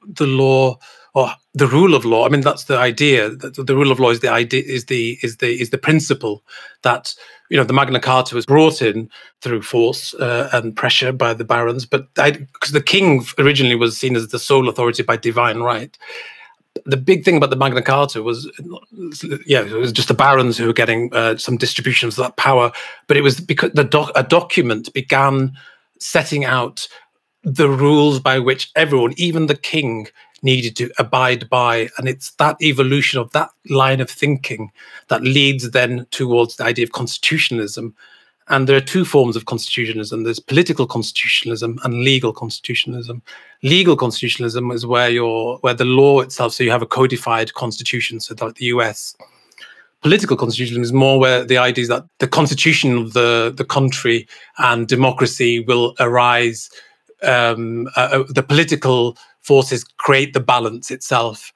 the 0.08 0.26
law 0.26 0.80
or 1.14 1.30
the 1.54 1.68
rule 1.68 1.94
of 1.94 2.04
law. 2.04 2.26
I 2.26 2.30
mean, 2.30 2.42
that's 2.42 2.64
the 2.64 2.80
idea. 2.80 3.30
That 3.30 3.68
the 3.68 3.76
rule 3.76 3.92
of 3.92 4.00
law 4.00 4.10
is 4.10 4.22
the 4.22 4.32
idea 4.32 4.64
is 4.66 4.86
the 4.86 5.20
is 5.22 5.38
the 5.38 5.62
is 5.62 5.70
the 5.70 5.78
principle 5.78 6.44
that 6.82 7.14
you 7.52 7.58
know 7.58 7.64
the 7.64 7.72
Magna 7.72 8.00
Carta 8.00 8.34
was 8.34 8.48
brought 8.48 8.82
in 8.82 9.08
through 9.42 9.62
force 9.62 10.16
uh, 10.16 10.50
and 10.52 10.76
pressure 10.76 11.12
by 11.12 11.36
the 11.36 11.46
barons, 11.46 11.86
but 11.86 12.12
because 12.16 12.72
the 12.72 12.82
king 12.82 13.24
originally 13.38 13.76
was 13.76 13.96
seen 13.96 14.16
as 14.16 14.30
the 14.30 14.40
sole 14.40 14.68
authority 14.68 15.04
by 15.04 15.16
divine 15.16 15.60
right, 15.60 15.96
the 16.86 16.98
big 16.98 17.26
thing 17.26 17.38
about 17.38 17.50
the 17.50 17.56
Magna 17.56 17.82
Carta 17.82 18.22
was, 18.22 18.50
yeah, 19.46 19.62
it 19.62 19.74
was 19.74 19.92
just 19.92 20.08
the 20.08 20.14
barons 20.14 20.58
who 20.58 20.68
were 20.68 20.74
getting 20.74 21.14
uh, 21.14 21.36
some 21.38 21.58
distribution 21.58 22.08
of 22.08 22.16
that 22.18 22.38
power, 22.38 22.72
but 23.08 23.18
it 23.18 23.22
was 23.22 23.40
because 23.40 23.72
the 23.74 23.84
doc- 23.84 24.12
a 24.16 24.24
document 24.24 24.94
began 24.94 25.52
setting 26.00 26.46
out 26.46 26.88
the 27.44 27.70
rules 27.70 28.20
by 28.20 28.40
which 28.40 28.72
everyone, 28.76 29.14
even 29.18 29.48
the 29.48 29.56
king, 29.56 30.08
needed 30.42 30.76
to 30.76 30.92
abide 31.00 31.50
by. 31.50 31.90
And 31.98 32.08
it's 32.08 32.32
that 32.36 32.62
evolution 32.62 33.20
of 33.20 33.32
that 33.32 33.50
line 33.70 34.00
of 34.00 34.10
thinking 34.10 34.72
that 35.08 35.24
leads 35.24 35.72
then 35.72 36.06
towards 36.12 36.56
the 36.56 36.66
idea 36.66 36.86
of 36.86 36.92
constitutionalism. 36.92 37.96
And 38.48 38.70
there 38.70 38.78
are 38.78 38.82
two 38.82 39.06
forms 39.06 39.36
of 39.36 39.46
constitutionalism 39.46 40.24
there's 40.24 40.40
political 40.40 40.86
constitutionalism 40.86 41.80
and 41.84 42.04
legal 42.04 42.32
constitutionalism. 42.32 43.24
Legal 43.64 43.98
constitutionalism 43.98 44.70
is 44.72 44.86
where 44.86 45.10
you're 45.10 45.58
where 45.58 45.74
the 45.74 45.86
law 45.86 46.20
itself, 46.20 46.54
so 46.54 46.64
you 46.64 46.72
have 46.72 46.84
a 46.84 46.88
codified 46.88 47.54
constitution, 47.56 48.20
so 48.20 48.36
like 48.40 48.56
the 48.56 48.66
US. 48.66 49.16
Political 50.02 50.38
constitutionalism 50.38 50.84
is 50.84 50.94
more 50.94 51.20
where 51.20 51.44
the 51.44 51.58
idea 51.58 51.82
is 51.82 51.88
that 51.88 52.06
the 52.20 52.28
constitution 52.28 52.96
of 52.98 53.14
the, 53.14 53.52
the 53.56 53.66
country 53.66 54.28
and 54.60 54.88
democracy 54.88 55.62
will 55.62 55.96
arise 56.00 56.70
um, 57.24 57.88
uh, 57.96 58.10
uh, 58.12 58.24
the 58.30 58.44
political 58.44 59.18
forces 59.42 59.84
create 59.84 60.34
the 60.34 60.40
balance 60.40 60.92
itself. 60.92 61.52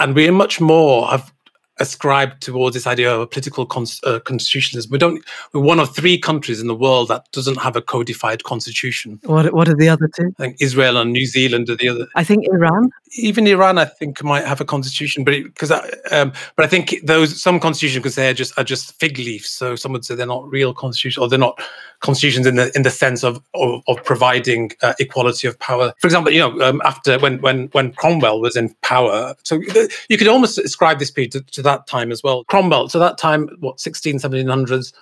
And 0.00 0.14
we 0.14 0.26
are 0.26 0.32
much 0.32 0.60
more 0.60 1.06
have 1.08 1.33
ascribed 1.78 2.40
towards 2.42 2.74
this 2.74 2.86
idea 2.86 3.12
of 3.12 3.20
a 3.20 3.26
political 3.26 3.66
cons- 3.66 4.00
uh, 4.04 4.20
constitutionalism. 4.20 4.90
We 4.90 4.98
don't. 4.98 5.24
We're 5.52 5.60
one 5.60 5.80
of 5.80 5.94
three 5.94 6.18
countries 6.18 6.60
in 6.60 6.66
the 6.66 6.74
world 6.74 7.08
that 7.08 7.30
doesn't 7.32 7.58
have 7.58 7.76
a 7.76 7.82
codified 7.82 8.44
constitution. 8.44 9.20
What 9.24 9.52
What 9.52 9.68
are 9.68 9.74
the 9.74 9.88
other 9.88 10.08
two? 10.08 10.34
I 10.38 10.42
think 10.42 10.56
Israel 10.60 10.96
and 10.96 11.12
New 11.12 11.26
Zealand 11.26 11.68
are 11.70 11.76
the 11.76 11.88
other. 11.88 12.06
I 12.14 12.24
think 12.24 12.46
Iran. 12.48 12.90
Even 13.16 13.46
Iran, 13.46 13.78
I 13.78 13.84
think, 13.84 14.22
might 14.24 14.44
have 14.44 14.60
a 14.60 14.64
constitution, 14.64 15.22
but 15.24 15.34
because 15.42 15.70
um, 16.10 16.32
but 16.56 16.64
I 16.64 16.68
think 16.68 16.96
those 17.04 17.40
some 17.40 17.60
constitutions 17.60 18.02
could 18.02 18.12
say 18.12 18.30
are 18.30 18.34
just 18.34 18.56
are 18.58 18.64
just 18.64 18.98
fig 18.98 19.18
leaves. 19.18 19.48
So 19.50 19.76
some 19.76 19.92
would 19.92 20.04
say 20.04 20.14
they're 20.14 20.26
not 20.26 20.48
real 20.48 20.74
constitutions, 20.74 21.22
or 21.22 21.28
they're 21.28 21.38
not 21.38 21.60
constitutions 22.00 22.46
in 22.46 22.56
the 22.56 22.70
in 22.74 22.82
the 22.82 22.90
sense 22.90 23.24
of 23.24 23.40
of, 23.54 23.82
of 23.88 24.04
providing 24.04 24.72
uh, 24.82 24.94
equality 24.98 25.46
of 25.48 25.58
power. 25.58 25.92
For 25.98 26.06
example, 26.06 26.32
you 26.32 26.40
know, 26.40 26.60
um, 26.60 26.80
after 26.84 27.18
when 27.18 27.40
when 27.40 27.68
when 27.68 27.92
Cromwell 27.92 28.40
was 28.40 28.56
in 28.56 28.74
power, 28.82 29.34
so 29.42 29.60
you 30.08 30.18
could 30.18 30.28
almost 30.28 30.58
ascribe 30.58 30.98
this 30.98 31.10
period 31.10 31.32
to, 31.32 31.40
to 31.40 31.62
that 31.64 31.86
time 31.86 32.12
as 32.12 32.22
well. 32.22 32.44
Cromwell, 32.44 32.88
so 32.88 32.98
that 32.98 33.18
time, 33.18 33.48
what 33.58 33.80
16, 33.80 34.18
1700s, 34.18 34.92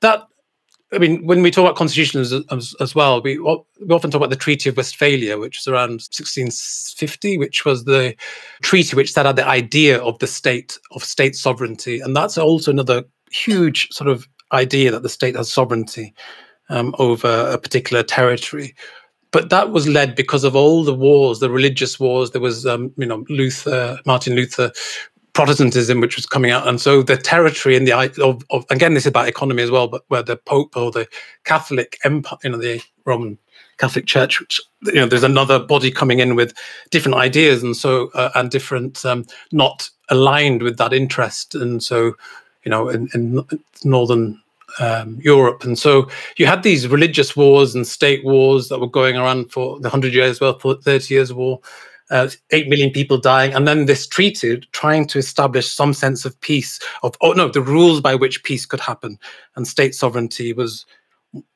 that 0.00 0.24
I 0.92 0.98
mean, 0.98 1.26
when 1.26 1.42
we 1.42 1.50
talk 1.50 1.64
about 1.64 1.76
constitutions 1.76 2.32
as, 2.32 2.74
as, 2.80 2.94
well, 2.94 3.20
we, 3.20 3.38
we 3.38 3.54
often 3.90 4.10
talk 4.10 4.20
about 4.20 4.30
the 4.30 4.36
Treaty 4.36 4.68
of 4.68 4.76
Westphalia, 4.76 5.36
which 5.36 5.58
was 5.58 5.66
around 5.66 5.90
1650, 5.90 7.38
which 7.38 7.64
was 7.64 7.84
the 7.84 8.14
treaty 8.62 8.94
which 8.94 9.12
set 9.12 9.26
out 9.26 9.34
the 9.34 9.46
idea 9.46 10.00
of 10.00 10.16
the 10.20 10.28
state, 10.28 10.78
of 10.92 11.02
state 11.02 11.34
sovereignty. 11.34 11.98
And 11.98 12.14
that's 12.14 12.38
also 12.38 12.70
another 12.70 13.02
huge 13.32 13.88
sort 13.90 14.08
of 14.08 14.28
idea 14.52 14.92
that 14.92 15.02
the 15.02 15.08
state 15.08 15.34
has 15.34 15.52
sovereignty 15.52 16.14
um, 16.68 16.94
over 17.00 17.48
a 17.50 17.58
particular 17.58 18.04
territory. 18.04 18.74
But 19.32 19.50
that 19.50 19.72
was 19.72 19.88
led 19.88 20.14
because 20.14 20.44
of 20.44 20.54
all 20.54 20.84
the 20.84 20.94
wars, 20.94 21.40
the 21.40 21.50
religious 21.50 21.98
wars. 21.98 22.30
There 22.30 22.40
was, 22.40 22.64
um, 22.64 22.92
you 22.96 23.06
know, 23.06 23.24
Luther, 23.28 23.98
Martin 24.06 24.34
Luther, 24.36 24.72
Protestantism, 25.36 26.00
which 26.00 26.16
was 26.16 26.24
coming 26.24 26.50
out, 26.50 26.66
and 26.66 26.80
so 26.80 27.02
the 27.02 27.18
territory 27.18 27.76
and 27.76 27.86
the 27.86 27.92
of, 28.24 28.42
of 28.48 28.64
again, 28.70 28.94
this 28.94 29.02
is 29.02 29.08
about 29.08 29.28
economy 29.28 29.62
as 29.62 29.70
well, 29.70 29.86
but 29.86 30.02
where 30.08 30.22
the 30.22 30.38
Pope 30.38 30.74
or 30.74 30.90
the 30.90 31.06
Catholic 31.44 31.98
Empire, 32.04 32.38
you 32.42 32.48
know, 32.48 32.56
the 32.56 32.80
Roman 33.04 33.36
Catholic 33.76 34.06
Church, 34.06 34.40
which 34.40 34.62
you 34.84 34.94
know, 34.94 35.04
there's 35.04 35.22
another 35.22 35.58
body 35.58 35.90
coming 35.90 36.20
in 36.20 36.36
with 36.36 36.54
different 36.90 37.18
ideas, 37.18 37.62
and 37.62 37.76
so 37.76 38.08
uh, 38.14 38.30
and 38.34 38.50
different, 38.50 39.04
um, 39.04 39.26
not 39.52 39.90
aligned 40.08 40.62
with 40.62 40.78
that 40.78 40.94
interest, 40.94 41.54
and 41.54 41.82
so 41.84 42.14
you 42.64 42.70
know, 42.70 42.88
in, 42.88 43.06
in 43.12 43.46
northern 43.84 44.40
um, 44.80 45.18
Europe. 45.22 45.64
And 45.64 45.78
so 45.78 46.08
you 46.38 46.46
had 46.46 46.62
these 46.62 46.88
religious 46.88 47.36
wars 47.36 47.74
and 47.74 47.86
state 47.86 48.24
wars 48.24 48.68
that 48.68 48.80
were 48.80 48.88
going 48.88 49.18
around 49.18 49.52
for 49.52 49.76
the 49.80 49.88
100 49.90 50.14
years, 50.14 50.40
well, 50.40 50.58
for 50.58 50.76
30 50.76 51.12
years 51.12 51.30
war, 51.30 51.60
uh, 52.10 52.28
8 52.50 52.68
million 52.68 52.90
people 52.90 53.18
dying. 53.18 53.54
And 53.54 53.66
then 53.66 53.86
this 53.86 54.06
treaty 54.06 54.58
trying 54.72 55.06
to 55.08 55.18
establish 55.18 55.70
some 55.70 55.92
sense 55.92 56.24
of 56.24 56.40
peace, 56.40 56.78
of, 57.02 57.16
oh 57.20 57.32
no, 57.32 57.48
the 57.48 57.60
rules 57.60 58.00
by 58.00 58.14
which 58.14 58.44
peace 58.44 58.66
could 58.66 58.80
happen. 58.80 59.18
And 59.56 59.66
state 59.66 59.94
sovereignty 59.94 60.52
was 60.52 60.86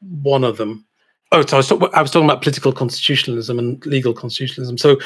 one 0.00 0.44
of 0.44 0.56
them. 0.56 0.86
Oh, 1.32 1.42
so 1.46 1.56
I 1.56 1.58
was, 1.58 1.68
talk- 1.68 1.94
I 1.94 2.02
was 2.02 2.10
talking 2.10 2.28
about 2.28 2.42
political 2.42 2.72
constitutionalism 2.72 3.58
and 3.58 3.84
legal 3.86 4.12
constitutionalism. 4.12 4.78
So, 4.78 4.98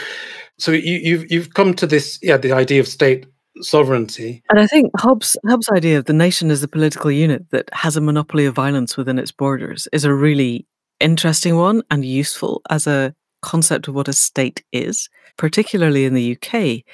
so 0.56 0.72
you, 0.72 0.98
you've 1.02 1.30
you've 1.30 1.54
come 1.54 1.74
to 1.74 1.86
this, 1.86 2.18
yeah, 2.22 2.38
the 2.38 2.52
idea 2.52 2.80
of 2.80 2.88
state 2.88 3.26
sovereignty. 3.60 4.42
And 4.48 4.58
I 4.58 4.66
think 4.66 4.90
Hobbes 4.96 5.36
Hobbes' 5.46 5.68
idea 5.70 5.98
of 5.98 6.06
the 6.06 6.14
nation 6.14 6.50
as 6.50 6.62
a 6.62 6.68
political 6.68 7.10
unit 7.10 7.50
that 7.50 7.68
has 7.72 7.96
a 7.96 8.00
monopoly 8.00 8.46
of 8.46 8.54
violence 8.54 8.96
within 8.96 9.18
its 9.18 9.32
borders 9.32 9.86
is 9.92 10.04
a 10.04 10.14
really 10.14 10.66
interesting 10.98 11.56
one 11.56 11.82
and 11.90 12.04
useful 12.04 12.62
as 12.70 12.86
a 12.86 13.14
concept 13.44 13.88
of 13.88 13.94
what 13.94 14.08
a 14.08 14.12
state 14.12 14.64
is, 14.72 15.08
particularly 15.36 16.04
in 16.04 16.14
the 16.14 16.36
UK. 16.36 16.84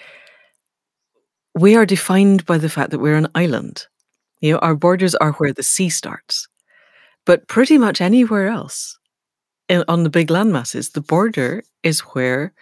We 1.54 1.76
are 1.76 1.86
defined 1.86 2.44
by 2.46 2.58
the 2.58 2.68
fact 2.68 2.90
that 2.90 2.98
we're 2.98 3.16
an 3.16 3.28
island. 3.34 3.86
You 4.40 4.52
know, 4.52 4.58
our 4.58 4.74
borders 4.74 5.14
are 5.16 5.32
where 5.32 5.52
the 5.52 5.62
sea 5.62 5.90
starts. 5.90 6.48
But 7.26 7.46
pretty 7.48 7.78
much 7.78 8.00
anywhere 8.00 8.48
else 8.48 8.98
in, 9.68 9.84
on 9.88 10.02
the 10.02 10.10
big 10.10 10.28
landmasses, 10.28 10.92
the 10.92 11.00
border 11.00 11.62
is 11.82 12.00
where 12.00 12.52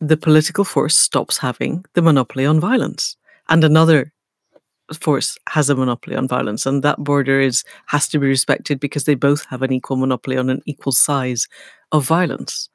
the 0.00 0.16
political 0.16 0.64
force 0.64 0.96
stops 0.96 1.38
having 1.38 1.84
the 1.94 2.02
monopoly 2.02 2.46
on 2.46 2.58
violence 2.58 3.16
and 3.48 3.62
another 3.62 4.12
force 4.94 5.38
has 5.48 5.70
a 5.70 5.76
monopoly 5.76 6.16
on 6.16 6.26
violence 6.26 6.66
and 6.66 6.82
that 6.82 6.98
border 6.98 7.40
is 7.40 7.62
has 7.86 8.08
to 8.08 8.18
be 8.18 8.26
respected 8.26 8.80
because 8.80 9.04
they 9.04 9.14
both 9.14 9.44
have 9.46 9.62
an 9.62 9.72
equal 9.72 9.96
monopoly 9.96 10.36
on 10.36 10.50
an 10.50 10.62
equal 10.66 10.92
size 10.92 11.46
of 11.92 12.04
violence 12.04 12.68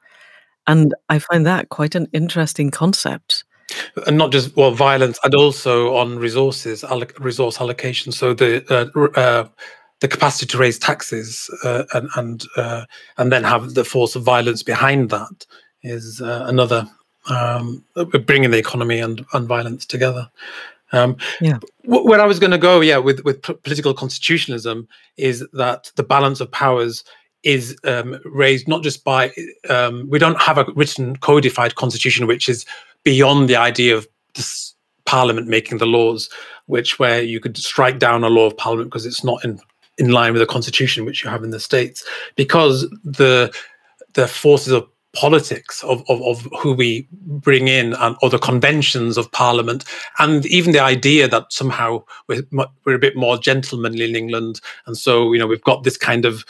and 0.66 0.94
i 1.08 1.18
find 1.18 1.46
that 1.46 1.68
quite 1.68 1.94
an 1.94 2.06
interesting 2.12 2.70
concept 2.70 3.44
and 4.06 4.16
not 4.16 4.30
just 4.30 4.56
well 4.56 4.70
violence 4.70 5.18
and 5.24 5.34
also 5.34 5.94
on 5.96 6.18
resources 6.18 6.82
alloc- 6.84 7.18
resource 7.18 7.60
allocation 7.60 8.12
so 8.12 8.32
the 8.32 8.64
uh, 8.70 9.20
uh, 9.20 9.48
the 10.00 10.08
capacity 10.08 10.46
to 10.46 10.58
raise 10.58 10.78
taxes 10.78 11.50
uh, 11.64 11.84
and 11.94 12.08
and 12.16 12.44
uh, 12.56 12.84
and 13.16 13.32
then 13.32 13.42
have 13.42 13.74
the 13.74 13.84
force 13.84 14.14
of 14.14 14.22
violence 14.22 14.62
behind 14.62 15.10
that 15.10 15.46
is 15.82 16.20
uh, 16.20 16.44
another 16.46 16.88
um, 17.28 17.84
bringing 18.26 18.50
the 18.50 18.58
economy 18.58 19.00
and, 19.00 19.24
and 19.32 19.48
violence 19.48 19.86
together. 19.86 20.30
Um, 20.92 21.16
yeah. 21.40 21.58
where 21.84 22.20
I 22.20 22.26
was 22.26 22.38
going 22.38 22.52
to 22.52 22.58
go, 22.58 22.80
yeah, 22.80 22.98
with 22.98 23.24
with 23.24 23.42
political 23.42 23.92
constitutionalism 23.92 24.86
is 25.16 25.44
that 25.52 25.90
the 25.96 26.04
balance 26.04 26.40
of 26.40 26.50
powers 26.52 27.02
is 27.46 27.76
um, 27.84 28.18
raised 28.24 28.66
not 28.66 28.82
just 28.82 29.04
by 29.04 29.30
um, 29.70 30.10
we 30.10 30.18
don't 30.18 30.40
have 30.42 30.58
a 30.58 30.66
written 30.74 31.14
codified 31.16 31.76
constitution 31.76 32.26
which 32.26 32.48
is 32.48 32.66
beyond 33.04 33.48
the 33.48 33.54
idea 33.54 33.96
of 33.96 34.06
this 34.34 34.74
parliament 35.04 35.46
making 35.46 35.78
the 35.78 35.86
laws, 35.86 36.28
which 36.66 36.98
where 36.98 37.22
you 37.22 37.38
could 37.38 37.56
strike 37.56 38.00
down 38.00 38.24
a 38.24 38.28
law 38.28 38.46
of 38.46 38.56
parliament 38.56 38.90
because 38.90 39.06
it's 39.06 39.22
not 39.22 39.42
in 39.44 39.60
in 39.96 40.10
line 40.10 40.32
with 40.32 40.40
the 40.40 40.46
constitution 40.46 41.06
which 41.06 41.22
you 41.22 41.30
have 41.30 41.44
in 41.44 41.50
the 41.50 41.60
states, 41.60 42.04
because 42.34 42.90
the 43.04 43.54
the 44.14 44.26
forces 44.26 44.72
of 44.72 44.84
politics 45.14 45.82
of, 45.84 46.02
of, 46.10 46.20
of 46.22 46.46
who 46.60 46.74
we 46.74 47.08
bring 47.10 47.68
in 47.68 47.94
and, 47.94 48.16
or 48.20 48.28
the 48.28 48.38
conventions 48.38 49.16
of 49.16 49.32
parliament 49.32 49.82
and 50.18 50.44
even 50.44 50.72
the 50.72 50.78
idea 50.78 51.26
that 51.26 51.50
somehow 51.50 52.04
we're, 52.28 52.42
we're 52.84 52.94
a 52.94 52.98
bit 52.98 53.16
more 53.16 53.38
gentlemanly 53.38 54.04
in 54.04 54.14
england. 54.14 54.60
And 54.84 54.94
so 54.94 55.32
you 55.32 55.38
know 55.38 55.46
we've 55.46 55.62
got 55.62 55.84
this 55.84 55.96
kind 55.96 56.26
of 56.26 56.44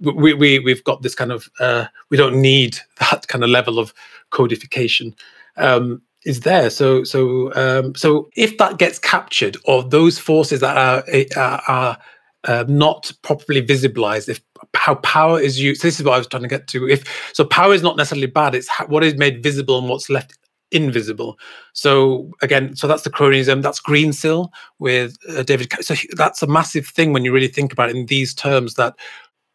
we, 0.00 0.34
we 0.34 0.58
we've 0.58 0.84
got 0.84 1.02
this 1.02 1.14
kind 1.14 1.32
of 1.32 1.48
uh, 1.60 1.86
we 2.10 2.16
don't 2.16 2.40
need 2.40 2.78
that 3.10 3.28
kind 3.28 3.44
of 3.44 3.50
level 3.50 3.78
of 3.78 3.92
codification. 4.30 5.14
Um, 5.56 6.02
is 6.24 6.40
there. 6.40 6.70
So 6.70 7.04
so 7.04 7.52
um, 7.54 7.94
so 7.94 8.28
if 8.36 8.58
that 8.58 8.78
gets 8.78 8.98
captured 8.98 9.56
or 9.64 9.82
those 9.82 10.18
forces 10.18 10.60
that 10.60 10.76
are 10.76 11.04
are, 11.36 11.62
are 11.66 11.98
uh, 12.44 12.64
not 12.68 13.10
properly 13.22 13.62
visibilized 13.62 14.28
if 14.28 14.40
how 14.74 14.94
power 14.96 15.40
is 15.40 15.60
used 15.60 15.80
so 15.80 15.88
this 15.88 15.98
is 15.98 16.04
what 16.06 16.14
i 16.14 16.18
was 16.18 16.26
trying 16.26 16.42
to 16.42 16.48
get 16.48 16.66
to. 16.68 16.88
If 16.88 17.32
so 17.34 17.44
power 17.44 17.74
is 17.74 17.82
not 17.82 17.96
necessarily 17.96 18.26
bad 18.26 18.54
it's 18.54 18.68
what 18.86 19.04
is 19.04 19.16
made 19.16 19.42
visible 19.42 19.78
and 19.78 19.88
what's 19.88 20.08
left 20.08 20.38
invisible. 20.72 21.38
So 21.72 22.30
again 22.42 22.76
so 22.76 22.86
that's 22.86 23.02
the 23.02 23.10
cronyism 23.10 23.62
that's 23.62 23.80
greensill 23.80 24.50
with 24.78 25.16
uh, 25.28 25.42
david 25.42 25.72
so 25.80 25.94
that's 26.16 26.42
a 26.42 26.46
massive 26.46 26.86
thing 26.86 27.12
when 27.12 27.24
you 27.24 27.32
really 27.32 27.48
think 27.48 27.72
about 27.72 27.90
it 27.90 27.96
in 27.96 28.06
these 28.06 28.32
terms 28.32 28.74
that 28.74 28.94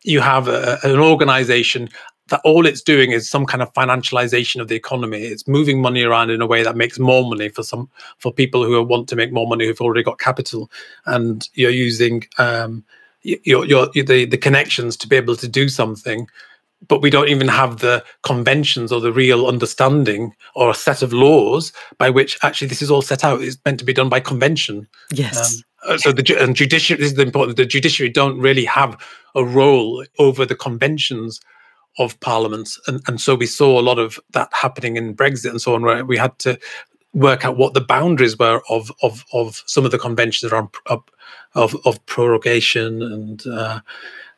you 0.06 0.22
have 0.22 0.48
a, 0.48 0.80
an 0.84 1.00
organization 1.00 1.90
that 2.30 2.42
all 2.44 2.66
it's 2.66 2.82
doing 2.82 3.12
is 3.12 3.30
some 3.30 3.46
kind 3.46 3.62
of 3.62 3.72
financialization 3.74 4.60
of 4.60 4.68
the 4.68 4.76
economy. 4.76 5.24
It's 5.24 5.48
moving 5.48 5.82
money 5.82 6.04
around 6.04 6.32
in 6.32 6.42
a 6.42 6.48
way 6.48 6.64
that 6.64 6.76
makes 6.76 6.98
more 6.98 7.28
money 7.28 7.50
for 7.50 7.64
some 7.64 7.90
for 8.18 8.32
people 8.32 8.64
who 8.64 8.82
want 8.84 9.08
to 9.10 9.16
make 9.16 9.32
more 9.32 9.48
money 9.48 9.66
who've 9.66 9.82
already 9.82 10.04
got 10.04 10.20
capital, 10.20 10.72
and 11.06 11.48
you're 11.54 11.72
using 11.72 12.24
um, 12.38 12.84
your, 13.22 13.66
your 13.66 13.88
the 13.88 14.26
the 14.26 14.38
connections 14.38 14.98
to 14.98 15.08
be 15.08 15.16
able 15.16 15.36
to 15.36 15.48
do 15.48 15.70
something 15.70 16.28
but 16.88 17.02
we 17.02 17.10
don't 17.10 17.30
even 17.30 17.48
have 17.48 17.80
the 17.80 18.04
conventions 18.24 18.92
or 18.92 19.00
the 19.00 19.12
real 19.12 19.48
understanding 19.48 20.34
or 20.56 20.70
a 20.70 20.74
set 20.76 21.02
of 21.02 21.14
laws 21.14 21.72
by 21.98 22.10
which 22.10 22.38
actually 22.44 22.68
this 22.68 22.82
is 22.82 22.92
all 22.92 23.02
set 23.02 23.24
out. 23.24 23.42
It's 23.42 23.58
meant 23.66 23.80
to 23.80 23.86
be 23.86 23.94
done 23.94 24.10
by 24.10 24.20
convention. 24.20 24.88
Yes. 25.12 25.64
Um, 25.88 25.98
so 25.98 26.12
the 26.12 26.38
and 26.42 26.56
judiciary 26.56 27.00
this 27.00 27.12
is 27.12 27.16
the 27.16 27.22
important. 27.22 27.58
The 27.58 27.66
judiciary 27.66 28.10
don't 28.10 28.40
really 28.40 28.66
have 28.66 29.00
a 29.36 29.44
role 29.44 30.04
over 30.20 30.46
the 30.46 30.56
conventions 30.56 31.40
of 32.00 32.20
parliaments, 32.20 32.80
and 32.88 33.02
and 33.08 33.22
so 33.22 33.36
we 33.36 33.46
saw 33.46 33.80
a 33.80 33.84
lot 33.84 34.00
of 34.00 34.20
that 34.32 34.50
happening 34.52 34.98
in 34.98 35.16
Brexit 35.16 35.52
and 35.52 35.62
so 35.62 35.76
on, 35.76 35.84
where 35.84 36.04
we 36.04 36.18
had 36.18 36.38
to 36.40 36.60
work 37.14 37.46
out 37.46 37.58
what 37.58 37.74
the 37.74 37.82
boundaries 37.82 38.38
were 38.38 38.62
of 38.70 38.92
of 39.02 39.24
of 39.34 39.64
some 39.68 39.86
of 39.86 39.92
the 39.92 40.00
conventions 40.00 40.52
around 40.52 40.70
of 40.88 41.04
of, 41.54 41.76
of 41.86 42.06
prorogation 42.06 43.02
and 43.02 43.48
uh, 43.48 43.80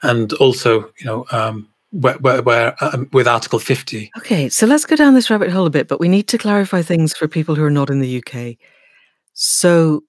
and 0.03 0.33
also 0.33 0.81
you 0.99 1.05
know 1.05 1.25
um, 1.31 1.67
where, 1.91 2.15
where, 2.15 2.41
where 2.41 2.83
um, 2.83 3.09
with 3.13 3.27
Article 3.27 3.59
50. 3.59 4.11
Okay, 4.17 4.49
so 4.49 4.65
let's 4.65 4.85
go 4.85 4.95
down 4.95 5.13
this 5.13 5.29
rabbit 5.29 5.51
hole 5.51 5.65
a 5.65 5.71
bit, 5.71 5.87
but 5.87 5.99
we 5.99 6.09
need 6.09 6.27
to 6.29 6.37
clarify 6.37 6.81
things 6.81 7.15
for 7.15 7.27
people 7.27 7.55
who 7.55 7.63
are 7.63 7.71
not 7.71 7.89
in 7.89 7.99
the 7.99 8.23
UK. 8.23 8.57
So, 9.33 10.03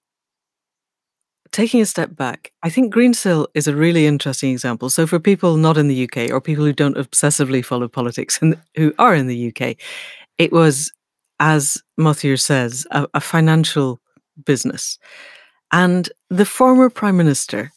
taking 1.52 1.80
a 1.80 1.86
step 1.86 2.16
back, 2.16 2.52
I 2.62 2.70
think 2.70 2.92
Greensill 2.92 3.46
is 3.54 3.68
a 3.68 3.76
really 3.76 4.06
interesting 4.06 4.50
example. 4.50 4.90
So, 4.90 5.06
for 5.06 5.20
people 5.20 5.56
not 5.56 5.78
in 5.78 5.88
the 5.88 6.04
UK 6.04 6.30
or 6.30 6.40
people 6.40 6.64
who 6.64 6.72
don't 6.72 6.96
obsessively 6.96 7.64
follow 7.64 7.88
politics 7.88 8.38
and 8.42 8.58
who 8.76 8.92
are 8.98 9.14
in 9.14 9.26
the 9.26 9.48
UK, 9.48 9.76
it 10.38 10.52
was, 10.52 10.92
as 11.40 11.82
Mothiur 11.98 12.40
says, 12.40 12.86
a, 12.90 13.06
a 13.14 13.20
financial 13.20 14.00
business. 14.44 14.98
And 15.70 16.08
the 16.30 16.46
former 16.46 16.88
Prime 16.88 17.16
Minister, 17.16 17.70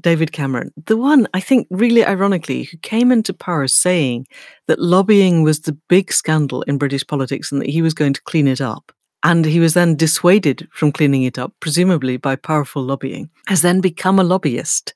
David 0.00 0.32
Cameron, 0.32 0.72
the 0.86 0.96
one 0.96 1.26
I 1.34 1.40
think 1.40 1.66
really 1.70 2.04
ironically 2.04 2.64
who 2.64 2.76
came 2.78 3.10
into 3.10 3.34
power 3.34 3.66
saying 3.66 4.26
that 4.66 4.78
lobbying 4.78 5.42
was 5.42 5.60
the 5.60 5.76
big 5.88 6.12
scandal 6.12 6.62
in 6.62 6.78
British 6.78 7.06
politics 7.06 7.50
and 7.50 7.60
that 7.60 7.70
he 7.70 7.82
was 7.82 7.94
going 7.94 8.12
to 8.12 8.22
clean 8.22 8.46
it 8.46 8.60
up. 8.60 8.92
And 9.22 9.44
he 9.44 9.60
was 9.60 9.74
then 9.74 9.96
dissuaded 9.96 10.66
from 10.72 10.92
cleaning 10.92 11.24
it 11.24 11.38
up, 11.38 11.52
presumably 11.60 12.16
by 12.16 12.36
powerful 12.36 12.82
lobbying, 12.82 13.28
has 13.48 13.62
then 13.62 13.80
become 13.80 14.18
a 14.18 14.24
lobbyist 14.24 14.94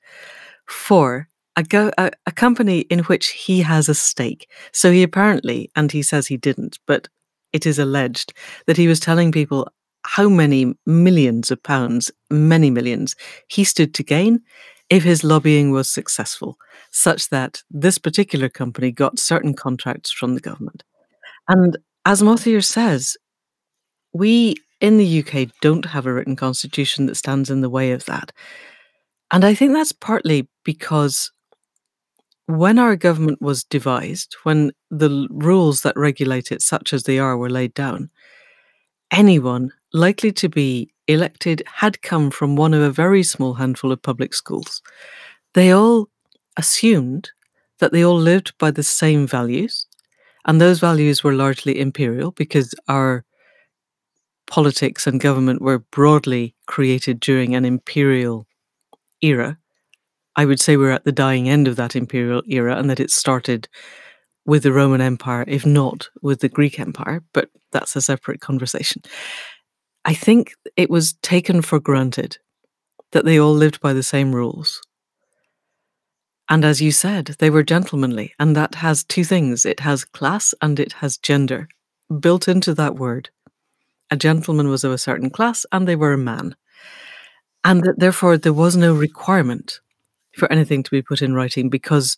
for 0.65 1.27
a, 1.55 1.63
go, 1.63 1.91
a, 1.97 2.11
a 2.25 2.31
company 2.31 2.79
in 2.81 2.99
which 2.99 3.27
he 3.27 3.61
has 3.61 3.87
a 3.87 3.93
stake. 3.93 4.49
So 4.71 4.91
he 4.91 5.03
apparently, 5.03 5.69
and 5.75 5.91
he 5.91 6.01
says 6.01 6.25
he 6.25 6.37
didn't, 6.37 6.79
but 6.87 7.07
it 7.53 7.65
is 7.65 7.77
alleged 7.77 8.33
that 8.65 8.77
he 8.77 8.87
was 8.87 8.99
telling 8.99 9.31
people 9.31 9.67
how 10.05 10.29
many 10.29 10.73
millions 10.85 11.51
of 11.51 11.61
pounds, 11.63 12.11
many 12.29 12.69
millions, 12.69 13.15
he 13.47 13.63
stood 13.63 13.93
to 13.93 14.03
gain 14.03 14.41
if 14.89 15.03
his 15.03 15.23
lobbying 15.23 15.71
was 15.71 15.89
successful, 15.89 16.57
such 16.91 17.29
that 17.29 17.63
this 17.69 17.97
particular 17.97 18.49
company 18.49 18.91
got 18.91 19.19
certain 19.19 19.53
contracts 19.53 20.11
from 20.11 20.35
the 20.35 20.41
government. 20.41 20.83
And 21.47 21.77
as 22.05 22.21
Mothiur 22.21 22.63
says, 22.63 23.17
we 24.13 24.55
in 24.81 24.97
the 24.97 25.23
UK 25.23 25.49
don't 25.61 25.85
have 25.85 26.05
a 26.05 26.13
written 26.13 26.35
constitution 26.35 27.05
that 27.05 27.15
stands 27.15 27.49
in 27.49 27.61
the 27.61 27.69
way 27.69 27.91
of 27.91 28.05
that. 28.05 28.31
And 29.31 29.43
I 29.43 29.53
think 29.53 29.73
that's 29.73 29.91
partly 29.91 30.47
because 30.63 31.31
when 32.47 32.77
our 32.77 32.95
government 32.95 33.41
was 33.41 33.63
devised, 33.63 34.35
when 34.43 34.71
the 34.91 35.27
rules 35.31 35.81
that 35.81 35.97
regulate 35.97 36.51
it, 36.51 36.61
such 36.61 36.93
as 36.93 37.03
they 37.03 37.17
are, 37.17 37.35
were 37.37 37.49
laid 37.49 37.73
down, 37.73 38.09
anyone 39.11 39.71
likely 39.95 40.31
to 40.33 40.49
be 40.49 40.91
elected 41.07 41.63
had 41.65 42.01
come 42.01 42.29
from 42.29 42.55
one 42.55 42.73
of 42.73 42.81
a 42.81 42.91
very 42.91 43.23
small 43.23 43.53
handful 43.53 43.91
of 43.91 44.01
public 44.01 44.33
schools. 44.33 44.81
They 45.53 45.71
all 45.71 46.09
assumed 46.57 47.31
that 47.79 47.91
they 47.91 48.03
all 48.03 48.17
lived 48.17 48.53
by 48.57 48.71
the 48.71 48.83
same 48.83 49.25
values, 49.25 49.87
and 50.45 50.59
those 50.59 50.79
values 50.79 51.23
were 51.23 51.33
largely 51.33 51.79
imperial 51.79 52.31
because 52.31 52.75
our 52.89 53.23
politics 54.47 55.07
and 55.07 55.19
government 55.19 55.61
were 55.61 55.79
broadly 55.79 56.55
created 56.67 57.19
during 57.19 57.55
an 57.55 57.65
imperial 57.65 58.45
era. 59.21 59.57
I 60.35 60.45
would 60.45 60.59
say 60.59 60.75
we're 60.75 60.91
at 60.91 61.05
the 61.05 61.11
dying 61.11 61.47
end 61.47 61.67
of 61.69 61.77
that 61.77 61.95
imperial 61.95 62.43
era 62.47 62.75
and 62.75 62.89
that 62.89 62.99
it 62.99 63.11
started 63.11 63.69
with 64.45 64.63
the 64.63 64.73
Roman 64.73 65.01
Empire, 65.01 65.45
if 65.47 65.65
not 65.65 66.09
with 66.21 66.41
the 66.41 66.49
Greek 66.49 66.79
Empire, 66.79 67.23
but 67.33 67.49
that's 67.71 67.95
a 67.95 68.01
separate 68.01 68.41
conversation. 68.41 69.01
I 70.05 70.13
think 70.13 70.53
it 70.77 70.89
was 70.89 71.13
taken 71.21 71.63
for 71.63 71.79
granted 71.79 72.37
that 73.11 73.25
they 73.25 73.39
all 73.39 73.53
lived 73.53 73.81
by 73.81 73.91
the 73.93 74.03
same 74.03 74.33
rules. 74.33 74.81
And 76.47 76.63
as 76.63 76.79
you 76.79 76.91
said, 76.91 77.35
they 77.39 77.49
were 77.49 77.63
gentlemanly, 77.63 78.33
and 78.39 78.55
that 78.55 78.75
has 78.75 79.03
two 79.03 79.23
things 79.23 79.65
it 79.65 79.79
has 79.79 80.05
class 80.05 80.53
and 80.61 80.79
it 80.79 80.93
has 80.93 81.17
gender 81.17 81.67
built 82.19 82.47
into 82.47 82.75
that 82.75 82.95
word. 82.95 83.29
A 84.11 84.15
gentleman 84.15 84.67
was 84.67 84.83
of 84.83 84.91
a 84.91 84.97
certain 84.99 85.31
class, 85.31 85.65
and 85.71 85.87
they 85.87 85.95
were 85.95 86.13
a 86.13 86.17
man. 86.19 86.55
And 87.63 87.83
that 87.83 87.97
therefore 87.97 88.37
there 88.37 88.53
was 88.53 88.77
no 88.77 88.93
requirement 88.93 89.79
for 90.37 90.51
anything 90.51 90.83
to 90.83 90.91
be 90.91 91.01
put 91.01 91.23
in 91.23 91.33
writing 91.33 91.69
because 91.69 92.15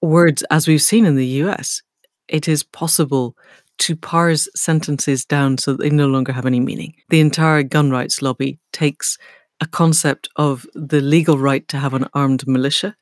words, 0.00 0.42
as 0.50 0.66
we've 0.66 0.82
seen 0.82 1.06
in 1.06 1.14
the 1.14 1.26
US, 1.44 1.82
it 2.26 2.48
is 2.48 2.64
possible 2.64 3.36
to 3.82 3.96
parse 3.96 4.48
sentences 4.54 5.24
down 5.24 5.58
so 5.58 5.72
that 5.72 5.82
they 5.82 5.90
no 5.90 6.06
longer 6.06 6.30
have 6.30 6.46
any 6.46 6.60
meaning. 6.60 6.94
The 7.08 7.18
entire 7.18 7.64
gun 7.64 7.90
rights 7.90 8.22
lobby 8.22 8.60
takes 8.72 9.18
a 9.60 9.66
concept 9.66 10.28
of 10.36 10.64
the 10.74 11.00
legal 11.00 11.36
right 11.36 11.66
to 11.66 11.78
have 11.78 11.92
an 11.92 12.06
armed 12.14 12.46
militia 12.46 12.94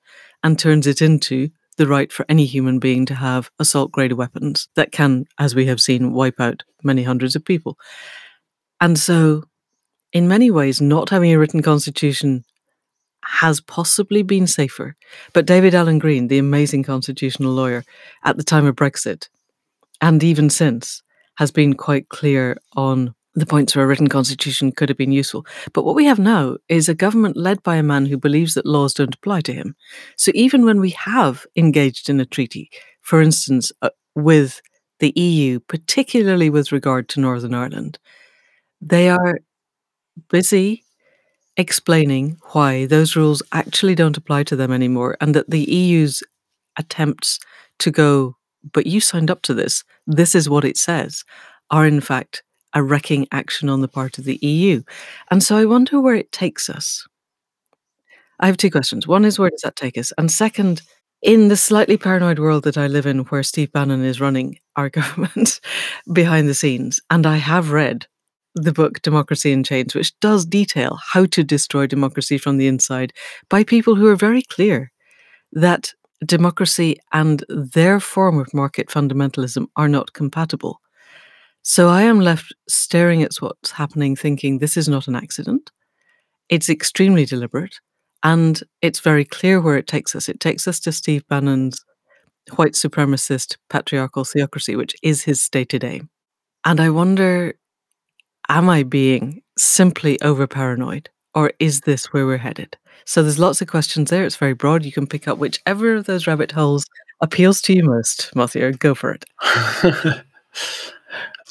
and 0.42 0.58
turns 0.58 0.86
it 0.86 1.02
into 1.02 1.50
the 1.76 1.86
right 1.86 2.10
for 2.10 2.24
any 2.30 2.46
human 2.46 2.78
being 2.78 3.04
to 3.06 3.14
have 3.14 3.50
assault 3.58 3.92
grade 3.92 4.14
weapons 4.14 4.68
that 4.74 4.90
can, 4.90 5.26
as 5.38 5.54
we 5.54 5.66
have 5.66 5.82
seen, 5.82 6.14
wipe 6.14 6.40
out 6.40 6.62
many 6.82 7.02
hundreds 7.02 7.36
of 7.36 7.44
people. 7.44 7.76
And 8.80 8.98
so, 8.98 9.44
in 10.14 10.28
many 10.28 10.50
ways, 10.50 10.80
not 10.80 11.10
having 11.10 11.30
a 11.30 11.38
written 11.38 11.62
constitution 11.62 12.42
has 13.22 13.60
possibly 13.60 14.22
been 14.22 14.46
safer. 14.46 14.96
But 15.34 15.44
David 15.44 15.74
Alan 15.74 15.98
Green, 15.98 16.28
the 16.28 16.38
amazing 16.38 16.84
constitutional 16.84 17.52
lawyer 17.52 17.84
at 18.24 18.38
the 18.38 18.44
time 18.44 18.64
of 18.64 18.76
Brexit, 18.76 19.28
and 20.00 20.22
even 20.22 20.50
since, 20.50 21.02
has 21.36 21.50
been 21.50 21.74
quite 21.74 22.08
clear 22.08 22.56
on 22.76 23.14
the 23.34 23.46
points 23.46 23.74
where 23.74 23.84
a 23.84 23.88
written 23.88 24.08
constitution 24.08 24.72
could 24.72 24.88
have 24.88 24.98
been 24.98 25.12
useful. 25.12 25.46
But 25.72 25.84
what 25.84 25.94
we 25.94 26.04
have 26.06 26.18
now 26.18 26.56
is 26.68 26.88
a 26.88 26.94
government 26.94 27.36
led 27.36 27.62
by 27.62 27.76
a 27.76 27.82
man 27.82 28.06
who 28.06 28.18
believes 28.18 28.54
that 28.54 28.66
laws 28.66 28.94
don't 28.94 29.14
apply 29.14 29.42
to 29.42 29.52
him. 29.52 29.76
So 30.16 30.32
even 30.34 30.64
when 30.64 30.80
we 30.80 30.90
have 30.90 31.46
engaged 31.56 32.10
in 32.10 32.20
a 32.20 32.26
treaty, 32.26 32.70
for 33.02 33.20
instance, 33.20 33.72
uh, 33.82 33.90
with 34.14 34.60
the 34.98 35.12
EU, 35.16 35.60
particularly 35.60 36.50
with 36.50 36.72
regard 36.72 37.08
to 37.10 37.20
Northern 37.20 37.54
Ireland, 37.54 37.98
they 38.80 39.08
are 39.08 39.40
busy 40.28 40.84
explaining 41.56 42.38
why 42.52 42.86
those 42.86 43.16
rules 43.16 43.42
actually 43.52 43.94
don't 43.94 44.16
apply 44.16 44.42
to 44.44 44.56
them 44.56 44.72
anymore 44.72 45.16
and 45.20 45.34
that 45.34 45.50
the 45.50 45.60
EU's 45.60 46.22
attempts 46.78 47.38
to 47.78 47.90
go 47.90 48.36
but 48.72 48.86
you 48.86 49.00
signed 49.00 49.30
up 49.30 49.42
to 49.42 49.54
this, 49.54 49.84
this 50.06 50.34
is 50.34 50.48
what 50.48 50.64
it 50.64 50.76
says, 50.76 51.24
are 51.70 51.86
in 51.86 52.00
fact 52.00 52.42
a 52.72 52.82
wrecking 52.82 53.26
action 53.32 53.68
on 53.68 53.80
the 53.80 53.88
part 53.88 54.18
of 54.18 54.24
the 54.24 54.38
EU. 54.42 54.82
And 55.30 55.42
so 55.42 55.56
I 55.56 55.64
wonder 55.64 56.00
where 56.00 56.14
it 56.14 56.32
takes 56.32 56.70
us. 56.70 57.06
I 58.38 58.46
have 58.46 58.56
two 58.56 58.70
questions. 58.70 59.06
One 59.06 59.24
is 59.24 59.38
where 59.38 59.50
does 59.50 59.62
that 59.62 59.76
take 59.76 59.98
us? 59.98 60.12
And 60.16 60.30
second, 60.30 60.82
in 61.22 61.48
the 61.48 61.56
slightly 61.56 61.96
paranoid 61.96 62.38
world 62.38 62.64
that 62.64 62.78
I 62.78 62.86
live 62.86 63.06
in, 63.06 63.20
where 63.20 63.42
Steve 63.42 63.72
Bannon 63.72 64.04
is 64.04 64.20
running 64.20 64.58
our 64.76 64.88
government 65.00 65.60
behind 66.12 66.48
the 66.48 66.54
scenes, 66.54 67.00
and 67.10 67.26
I 67.26 67.36
have 67.36 67.72
read 67.72 68.06
the 68.54 68.72
book 68.72 69.02
Democracy 69.02 69.52
in 69.52 69.62
Chains, 69.62 69.94
which 69.94 70.18
does 70.20 70.44
detail 70.44 70.98
how 71.02 71.26
to 71.26 71.44
destroy 71.44 71.86
democracy 71.86 72.38
from 72.38 72.56
the 72.56 72.66
inside 72.66 73.12
by 73.48 73.62
people 73.62 73.94
who 73.94 74.08
are 74.08 74.16
very 74.16 74.42
clear 74.42 74.90
that 75.52 75.92
democracy 76.24 76.96
and 77.12 77.44
their 77.48 78.00
form 78.00 78.38
of 78.38 78.52
market 78.54 78.88
fundamentalism 78.88 79.66
are 79.76 79.88
not 79.88 80.12
compatible. 80.12 80.80
So 81.62 81.88
I 81.88 82.02
am 82.02 82.20
left 82.20 82.54
staring 82.68 83.22
at 83.22 83.34
what's 83.40 83.70
happening, 83.70 84.16
thinking 84.16 84.58
this 84.58 84.76
is 84.76 84.88
not 84.88 85.08
an 85.08 85.14
accident. 85.14 85.70
It's 86.48 86.70
extremely 86.70 87.26
deliberate, 87.26 87.80
and 88.22 88.60
it's 88.82 89.00
very 89.00 89.24
clear 89.24 89.60
where 89.60 89.76
it 89.76 89.86
takes 89.86 90.14
us. 90.14 90.28
It 90.28 90.40
takes 90.40 90.66
us 90.66 90.80
to 90.80 90.92
Steve 90.92 91.26
Bannon's 91.28 91.84
white 92.56 92.72
supremacist 92.72 93.56
patriarchal 93.68 94.24
theocracy, 94.24 94.74
which 94.74 94.96
is 95.02 95.22
his 95.22 95.40
stated 95.40 95.84
aim. 95.84 96.08
And 96.64 96.80
I 96.80 96.90
wonder 96.90 97.54
am 98.48 98.68
I 98.68 98.82
being 98.82 99.42
simply 99.58 100.20
over 100.22 100.46
paranoid, 100.46 101.08
or 101.34 101.52
is 101.58 101.80
this 101.82 102.12
where 102.12 102.26
we're 102.26 102.38
headed? 102.38 102.76
So 103.04 103.22
there's 103.22 103.38
lots 103.38 103.60
of 103.60 103.68
questions 103.68 104.10
there. 104.10 104.24
It's 104.24 104.36
very 104.36 104.54
broad. 104.54 104.84
You 104.84 104.92
can 104.92 105.06
pick 105.06 105.26
up 105.26 105.38
whichever 105.38 105.96
of 105.96 106.06
those 106.06 106.26
rabbit 106.26 106.52
holes 106.52 106.86
appeals 107.20 107.60
to 107.62 107.74
you 107.74 107.84
most, 107.84 108.30
Mothiur. 108.34 108.78
Go 108.78 108.94
for 108.94 109.12
it. 109.12 109.24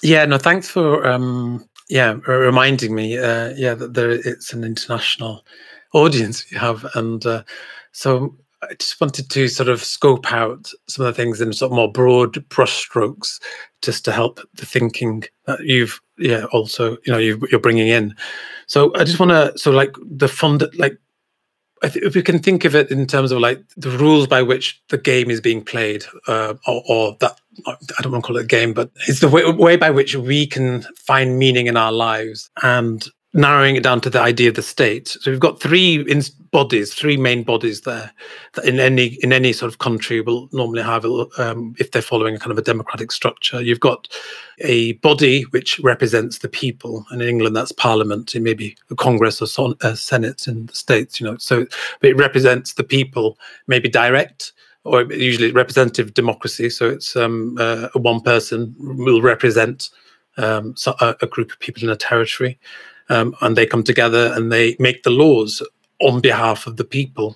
yeah, 0.03 0.25
no, 0.25 0.37
thanks 0.37 0.69
for 0.69 1.05
um, 1.07 1.65
yeah 1.89 2.17
reminding 2.27 2.95
me. 2.95 3.17
Uh, 3.17 3.53
yeah, 3.55 3.73
that 3.73 3.93
there 3.93 4.11
it's 4.11 4.53
an 4.53 4.63
international 4.63 5.45
audience 5.93 6.51
you 6.51 6.57
have, 6.57 6.85
and 6.95 7.25
uh, 7.25 7.43
so 7.91 8.35
I 8.61 8.73
just 8.73 8.99
wanted 8.99 9.29
to 9.29 9.47
sort 9.47 9.69
of 9.69 9.83
scope 9.83 10.31
out 10.31 10.71
some 10.87 11.05
of 11.05 11.15
the 11.15 11.21
things 11.21 11.39
in 11.39 11.53
sort 11.53 11.71
of 11.71 11.75
more 11.75 11.91
broad 11.91 12.33
brushstrokes, 12.49 13.39
just 13.81 14.05
to 14.05 14.11
help 14.11 14.39
the 14.55 14.65
thinking 14.65 15.23
that 15.45 15.59
you've 15.61 15.99
yeah 16.17 16.45
also 16.51 16.97
you 17.05 17.11
know 17.11 17.17
you 17.17 17.39
are 17.53 17.59
bringing 17.59 17.87
in. 17.87 18.15
So 18.67 18.93
I 18.95 19.03
just 19.03 19.19
want 19.19 19.31
to 19.31 19.57
so 19.57 19.71
like 19.71 19.95
the 20.01 20.27
fund 20.27 20.63
like 20.77 20.97
if 21.81 22.15
we 22.15 22.21
can 22.21 22.39
think 22.39 22.65
of 22.65 22.75
it 22.75 22.91
in 22.91 23.07
terms 23.07 23.31
of 23.31 23.39
like 23.39 23.61
the 23.77 23.89
rules 23.91 24.27
by 24.27 24.41
which 24.41 24.81
the 24.89 24.97
game 24.97 25.29
is 25.29 25.39
being 25.39 25.63
played, 25.63 26.03
uh, 26.27 26.55
or, 26.67 26.83
or, 26.87 27.17
that 27.21 27.39
I 27.67 28.01
don't 28.01 28.11
want 28.11 28.23
to 28.23 28.27
call 28.27 28.37
it 28.37 28.43
a 28.43 28.47
game, 28.47 28.73
but 28.73 28.91
it's 29.07 29.21
the 29.21 29.29
way, 29.29 29.49
way 29.51 29.77
by 29.77 29.89
which 29.89 30.15
we 30.15 30.45
can 30.45 30.81
find 30.97 31.39
meaning 31.39 31.67
in 31.67 31.77
our 31.77 31.91
lives 31.91 32.49
and 32.63 33.05
narrowing 33.33 33.75
it 33.75 33.83
down 33.83 34.01
to 34.01 34.09
the 34.09 34.19
idea 34.19 34.49
of 34.49 34.55
the 34.55 34.61
state. 34.63 35.07
So 35.07 35.29
we've 35.29 35.39
got 35.39 35.61
three 35.61 36.03
bodies, 36.51 36.93
three 36.93 37.15
main 37.15 37.43
bodies 37.43 37.81
there 37.81 38.11
that 38.53 38.65
in 38.65 38.79
any 38.79 39.19
in 39.21 39.31
any 39.31 39.53
sort 39.53 39.71
of 39.71 39.77
country 39.77 40.21
will 40.21 40.49
normally 40.51 40.81
have, 40.81 41.05
um, 41.37 41.75
if 41.77 41.91
they're 41.91 42.01
following 42.01 42.35
a 42.35 42.39
kind 42.39 42.51
of 42.51 42.57
a 42.57 42.63
democratic 42.63 43.11
structure. 43.11 43.61
You've 43.61 43.79
got 43.79 44.07
a 44.59 44.93
body 44.93 45.43
which 45.51 45.79
represents 45.79 46.39
the 46.39 46.49
people, 46.49 47.05
and 47.11 47.21
in 47.21 47.29
England 47.29 47.55
that's 47.55 47.71
Parliament, 47.71 48.35
it 48.35 48.41
may 48.41 48.55
be 48.55 48.75
a 48.89 48.95
Congress 48.95 49.41
or 49.41 49.47
son, 49.47 49.75
uh, 49.81 49.95
Senate 49.95 50.47
in 50.47 50.65
the 50.65 50.75
states. 50.75 51.19
You 51.19 51.27
know, 51.27 51.37
so 51.37 51.67
it 52.01 52.17
represents 52.17 52.73
the 52.73 52.83
people, 52.83 53.37
maybe 53.67 53.89
direct. 53.89 54.53
Or 54.85 55.03
usually 55.03 55.51
representative 55.51 56.13
democracy, 56.13 56.69
so 56.69 56.89
it's 56.89 57.13
um, 57.17 57.57
uh, 57.59 57.89
one 57.95 58.21
person 58.21 58.73
will 58.79 59.21
represent 59.21 59.89
um, 60.37 60.73
a, 61.01 61.27
group 61.27 61.51
of 61.51 61.59
people 61.59 61.83
in 61.83 61.89
a 61.89 61.97
territory 61.97 62.57
um, 63.09 63.35
and 63.41 63.55
they 63.55 63.65
come 63.65 63.83
together 63.83 64.31
and 64.35 64.51
they 64.51 64.75
make 64.79 65.03
the 65.03 65.09
laws 65.09 65.61
on 65.99 66.21
behalf 66.21 66.67
of 66.67 66.77
the 66.77 66.83
people. 66.83 67.35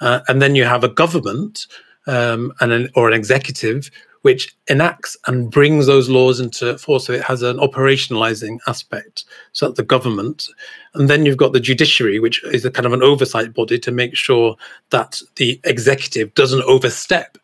Uh, 0.00 0.20
and 0.28 0.42
then 0.42 0.54
you 0.54 0.64
have 0.64 0.84
a 0.84 0.88
government 0.88 1.66
um, 2.06 2.52
and 2.60 2.72
an, 2.72 2.88
or 2.94 3.08
an 3.08 3.14
executive 3.14 3.90
which 4.22 4.54
enacts 4.70 5.16
and 5.26 5.50
brings 5.50 5.86
those 5.86 6.08
laws 6.08 6.40
into 6.40 6.78
force. 6.78 7.06
So 7.06 7.12
it 7.12 7.22
has 7.22 7.42
an 7.42 7.58
operationalizing 7.58 8.58
aspect. 8.66 9.24
So 9.52 9.66
that's 9.66 9.76
the 9.76 9.82
government. 9.82 10.48
And 10.94 11.10
then 11.10 11.26
you've 11.26 11.36
got 11.36 11.52
the 11.52 11.60
judiciary, 11.60 12.18
which 12.20 12.42
is 12.44 12.64
a 12.64 12.70
kind 12.70 12.86
of 12.86 12.92
an 12.92 13.02
oversight 13.02 13.52
body 13.52 13.78
to 13.80 13.90
make 13.90 14.16
sure 14.16 14.56
that 14.90 15.20
the 15.36 15.60
executive 15.64 16.34
doesn't 16.34 16.62
overstep 16.62 17.36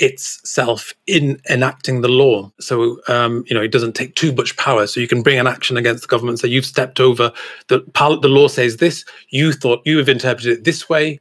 itself 0.00 0.94
in 1.06 1.40
enacting 1.50 2.00
the 2.00 2.08
law. 2.08 2.50
So, 2.58 3.00
um, 3.06 3.44
you 3.46 3.54
know, 3.54 3.62
it 3.62 3.70
doesn't 3.70 3.94
take 3.94 4.14
too 4.14 4.32
much 4.32 4.56
power. 4.56 4.86
So 4.86 4.98
you 4.98 5.06
can 5.06 5.22
bring 5.22 5.38
an 5.38 5.46
action 5.46 5.76
against 5.76 6.02
the 6.02 6.08
government. 6.08 6.40
So 6.40 6.46
you've 6.46 6.66
stepped 6.66 6.98
over 6.98 7.32
the 7.68 7.80
the 7.94 8.28
law 8.28 8.48
says 8.48 8.78
this. 8.78 9.04
You 9.28 9.52
thought 9.52 9.82
you 9.84 9.98
have 9.98 10.08
interpreted 10.08 10.58
it 10.58 10.64
this 10.64 10.88
way, 10.88 11.20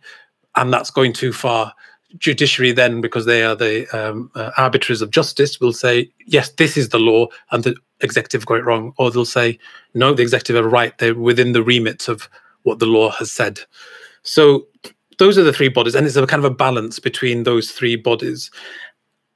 and 0.56 0.74
that's 0.74 0.90
going 0.90 1.14
too 1.14 1.34
far. 1.34 1.74
Judiciary 2.18 2.72
then, 2.72 3.02
because 3.02 3.26
they 3.26 3.44
are 3.44 3.56
the 3.56 3.86
um, 3.96 4.32
uh, 4.34 4.50
arbiters 4.58 5.02
of 5.04 5.12
justice, 5.12 5.60
will 5.60 5.74
say 5.74 6.10
yes, 6.26 6.50
this 6.54 6.76
is 6.76 6.90
the 6.90 6.98
law, 6.98 7.28
and 7.52 7.64
the 7.64 7.76
executive 8.02 8.46
got 8.46 8.60
it 8.60 8.66
wrong, 8.66 8.94
or 8.98 9.12
they'll 9.12 9.26
say 9.26 9.60
no, 9.94 10.14
the 10.14 10.24
executive 10.24 10.64
are 10.64 10.68
right. 10.68 10.98
They're 10.98 11.14
within 11.14 11.52
the 11.52 11.62
remit 11.62 12.08
of 12.08 12.30
what 12.64 12.80
the 12.80 12.86
law 12.86 13.12
has 13.12 13.32
said. 13.32 13.60
So 14.24 14.68
those 15.20 15.38
are 15.38 15.44
the 15.44 15.54
three 15.54 15.70
bodies, 15.70 15.96
and 15.96 16.08
it's 16.08 16.16
a 16.16 16.26
kind 16.26 16.44
of 16.44 16.52
a 16.52 16.56
balance 16.56 16.98
between 16.98 17.44
those 17.44 17.72
three 17.72 17.96
bodies. 17.96 18.50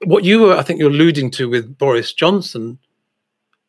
What 0.05 0.23
you 0.23 0.39
were, 0.39 0.55
I 0.55 0.63
think, 0.63 0.79
you're 0.79 0.89
alluding 0.89 1.31
to 1.31 1.49
with 1.49 1.77
Boris 1.77 2.11
Johnson 2.11 2.79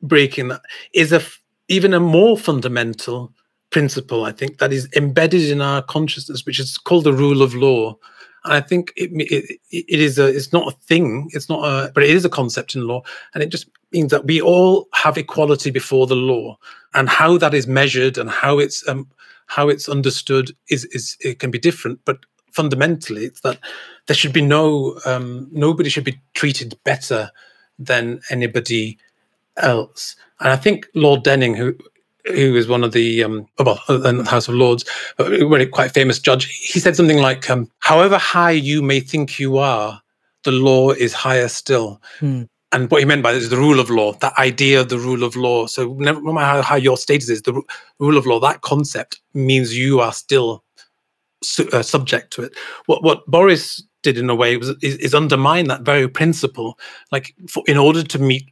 breaking 0.03 0.49
that 0.49 0.63
is 0.93 1.13
a 1.13 1.23
even 1.69 1.95
a 1.95 2.01
more 2.01 2.37
fundamental 2.39 3.33
principle. 3.71 4.25
I 4.25 4.33
think 4.33 4.59
that 4.59 4.73
is 4.73 4.89
embedded 4.95 5.51
in 5.51 5.61
our 5.61 5.83
consciousness, 5.83 6.47
which 6.47 6.61
is 6.61 6.79
called 6.79 7.05
the 7.05 7.13
rule 7.13 7.43
of 7.43 7.55
law. 7.55 7.97
And 8.45 8.53
I 8.53 8.61
think 8.61 8.93
it, 8.97 9.11
it, 9.13 9.59
it 9.71 10.01
is 10.01 10.19
a 10.19 10.27
it's 10.27 10.53
not 10.53 10.73
a 10.73 10.77
thing, 10.87 11.31
it's 11.33 11.49
not 11.49 11.65
a 11.65 11.91
but 11.93 12.05
it 12.05 12.11
is 12.11 12.25
a 12.25 12.31
concept 12.31 12.75
in 12.75 12.87
law, 12.87 13.03
and 13.35 13.43
it 13.43 13.49
just 13.49 13.69
means 13.93 14.11
that 14.11 14.27
we 14.27 14.41
all 14.41 14.89
have 14.93 15.19
equality 15.19 15.71
before 15.71 16.07
the 16.07 16.17
law, 16.17 16.59
and 16.93 17.09
how 17.09 17.39
that 17.39 17.55
is 17.55 17.67
measured 17.67 18.19
and 18.19 18.31
how 18.31 18.59
it's 18.59 18.87
um, 18.89 19.09
how 19.47 19.69
it's 19.69 19.89
understood 19.89 20.51
is 20.71 20.85
is 20.87 21.17
it 21.21 21.39
can 21.39 21.51
be 21.51 21.59
different, 21.59 22.01
but 22.05 22.19
fundamentally 22.53 23.25
it's 23.25 23.41
that 23.41 23.59
there 24.07 24.17
should 24.17 24.33
be 24.33 24.43
no 24.43 24.99
um, 25.05 25.49
nobody 25.53 25.91
should 25.91 26.05
be 26.05 26.21
treated 26.35 26.79
better 26.85 27.31
than 27.79 28.21
anybody 28.31 28.99
else. 29.57 30.17
And 30.41 30.51
I 30.51 30.57
think 30.57 30.87
Lord 30.95 31.23
Denning, 31.25 31.55
who 31.55 31.75
who 32.27 32.57
is 32.57 32.69
one 32.69 32.85
of 32.85 32.93
the 32.93 33.25
um, 33.25 33.47
well 33.59 33.81
in 33.89 34.19
the 34.19 34.25
House 34.25 34.49
of 34.49 34.55
Lords, 34.55 34.85
a 35.19 35.25
really 35.25 35.67
quite 35.67 35.93
famous 35.93 36.19
judge, 36.19 36.47
he 36.47 36.81
said 36.81 36.97
something 36.97 37.19
like, 37.19 37.51
um, 37.51 37.71
"However 37.81 38.19
high 38.19 38.53
you 38.53 38.83
may 38.83 39.01
think 39.01 39.39
you 39.39 39.59
are, 39.59 40.01
the 40.45 40.53
law 40.53 40.91
is 40.91 41.13
higher 41.13 41.49
still." 41.49 42.01
Hmm. 42.21 42.45
And 42.75 42.91
what 42.91 43.01
he 43.01 43.07
meant 43.07 43.23
by 43.23 43.33
this 43.33 43.45
is 43.45 43.51
the 43.51 43.57
rule 43.57 43.79
of 43.79 43.89
law, 43.89 44.15
that 44.15 44.37
idea 44.37 44.81
of 44.81 44.89
the 44.89 44.99
rule 44.99 45.23
of 45.23 45.37
law. 45.37 45.67
So 45.67 45.95
no 45.95 46.21
matter 46.21 46.45
how, 46.45 46.63
how 46.63 46.75
your 46.75 46.97
status 46.97 47.29
is, 47.29 47.43
the 47.43 47.63
rule 48.01 48.17
of 48.17 48.27
law, 48.27 48.41
that 48.41 48.63
concept 48.63 49.21
means 49.33 49.79
you 49.79 50.01
are 50.01 50.13
still 50.13 50.65
su- 51.41 51.69
uh, 51.73 51.83
subject 51.83 52.33
to 52.33 52.43
it. 52.43 52.59
What 52.87 53.05
what 53.05 53.25
Boris 53.27 53.81
did 54.03 54.19
in 54.19 54.29
a 54.29 54.35
way 54.35 54.57
was 54.57 54.71
is, 54.83 54.97
is 54.97 55.15
undermine 55.15 55.69
that 55.69 55.83
very 55.83 56.09
principle. 56.09 56.77
Like 57.13 57.33
for, 57.49 57.63
in 57.69 57.79
order 57.79 58.03
to 58.03 58.19
meet 58.19 58.51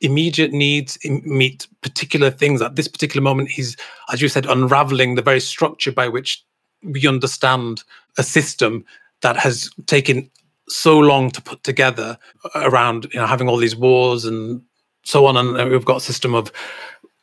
immediate 0.00 0.52
needs, 0.52 0.98
meet 1.04 1.68
particular 1.80 2.30
things 2.30 2.60
at 2.60 2.74
this 2.74 2.88
particular 2.88 3.22
moment, 3.22 3.50
he's, 3.50 3.76
as 4.12 4.20
you 4.20 4.28
said, 4.28 4.46
unraveling 4.46 5.14
the 5.14 5.22
very 5.22 5.40
structure 5.40 5.92
by 5.92 6.08
which 6.08 6.44
we 6.82 7.06
understand 7.06 7.84
a 8.18 8.24
system 8.24 8.84
that 9.22 9.36
has 9.36 9.70
taken 9.86 10.28
so 10.70 10.98
long 10.98 11.30
to 11.30 11.42
put 11.42 11.62
together 11.64 12.18
around 12.54 13.06
you 13.12 13.20
know 13.20 13.26
having 13.26 13.48
all 13.48 13.56
these 13.56 13.76
wars 13.76 14.24
and 14.24 14.62
so 15.02 15.26
on 15.26 15.36
and 15.36 15.70
we've 15.70 15.84
got 15.84 15.96
a 15.96 16.00
system 16.00 16.34
of 16.34 16.52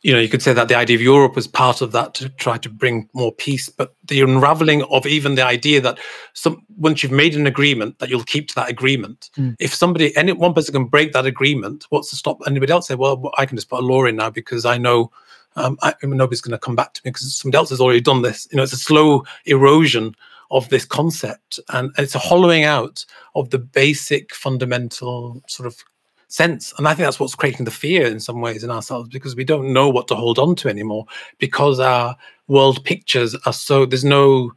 you 0.01 0.13
know 0.13 0.19
you 0.19 0.29
could 0.29 0.41
say 0.41 0.53
that 0.53 0.67
the 0.67 0.75
idea 0.75 0.95
of 0.95 1.01
europe 1.01 1.35
was 1.35 1.47
part 1.47 1.81
of 1.81 1.91
that 1.91 2.13
to 2.13 2.29
try 2.29 2.57
to 2.57 2.69
bring 2.69 3.09
more 3.13 3.31
peace 3.31 3.69
but 3.69 3.95
the 4.05 4.21
unraveling 4.21 4.83
of 4.83 5.05
even 5.05 5.35
the 5.35 5.45
idea 5.45 5.79
that 5.79 5.97
some 6.33 6.63
once 6.77 7.01
you've 7.01 7.11
made 7.11 7.35
an 7.35 7.47
agreement 7.47 7.97
that 7.99 8.09
you'll 8.09 8.23
keep 8.23 8.47
to 8.47 8.55
that 8.55 8.69
agreement. 8.69 9.29
Mm. 9.37 9.55
if 9.59 9.73
somebody 9.73 10.15
any 10.17 10.33
one 10.33 10.53
person 10.53 10.73
can 10.73 10.85
break 10.85 11.13
that 11.13 11.25
agreement 11.25 11.85
what's 11.89 12.09
to 12.09 12.15
stop 12.15 12.39
anybody 12.45 12.71
else? 12.71 12.87
Say 12.87 12.95
well 12.95 13.31
i 13.37 13.45
can 13.45 13.57
just 13.57 13.69
put 13.69 13.79
a 13.79 13.85
law 13.85 14.05
in 14.05 14.17
now 14.17 14.29
because 14.29 14.65
i 14.65 14.77
know 14.77 15.11
um, 15.55 15.75
I, 15.81 15.95
nobody's 16.03 16.41
going 16.41 16.51
to 16.51 16.59
come 16.59 16.75
back 16.75 16.93
to 16.93 17.01
me 17.03 17.09
because 17.09 17.35
somebody 17.35 17.57
else 17.57 17.71
has 17.71 17.81
already 17.81 17.99
done 17.99 18.21
this. 18.21 18.47
You 18.51 18.57
know 18.57 18.63
it's 18.63 18.73
a 18.73 18.77
slow 18.77 19.25
erosion 19.45 20.15
of 20.51 20.69
this 20.69 20.85
concept. 20.85 21.59
And 21.69 21.91
it's 21.97 22.15
a 22.15 22.19
hollowing 22.19 22.63
out 22.63 23.05
of 23.35 23.49
the 23.49 23.59
basic 23.59 24.33
fundamental 24.33 25.41
sort 25.47 25.67
of 25.67 25.83
sense. 26.27 26.73
And 26.77 26.87
I 26.87 26.93
think 26.93 27.05
that's 27.05 27.19
what's 27.19 27.35
creating 27.35 27.65
the 27.65 27.71
fear 27.71 28.05
in 28.05 28.19
some 28.19 28.41
ways 28.41 28.63
in 28.63 28.71
ourselves 28.71 29.09
because 29.09 29.35
we 29.35 29.43
don't 29.43 29.73
know 29.73 29.89
what 29.89 30.07
to 30.09 30.15
hold 30.15 30.39
on 30.39 30.55
to 30.57 30.69
anymore 30.69 31.05
because 31.37 31.79
our 31.79 32.15
world 32.47 32.83
pictures 32.83 33.35
are 33.45 33.53
so, 33.53 33.85
there's 33.85 34.03
no 34.03 34.51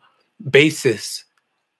basis. 0.50 1.24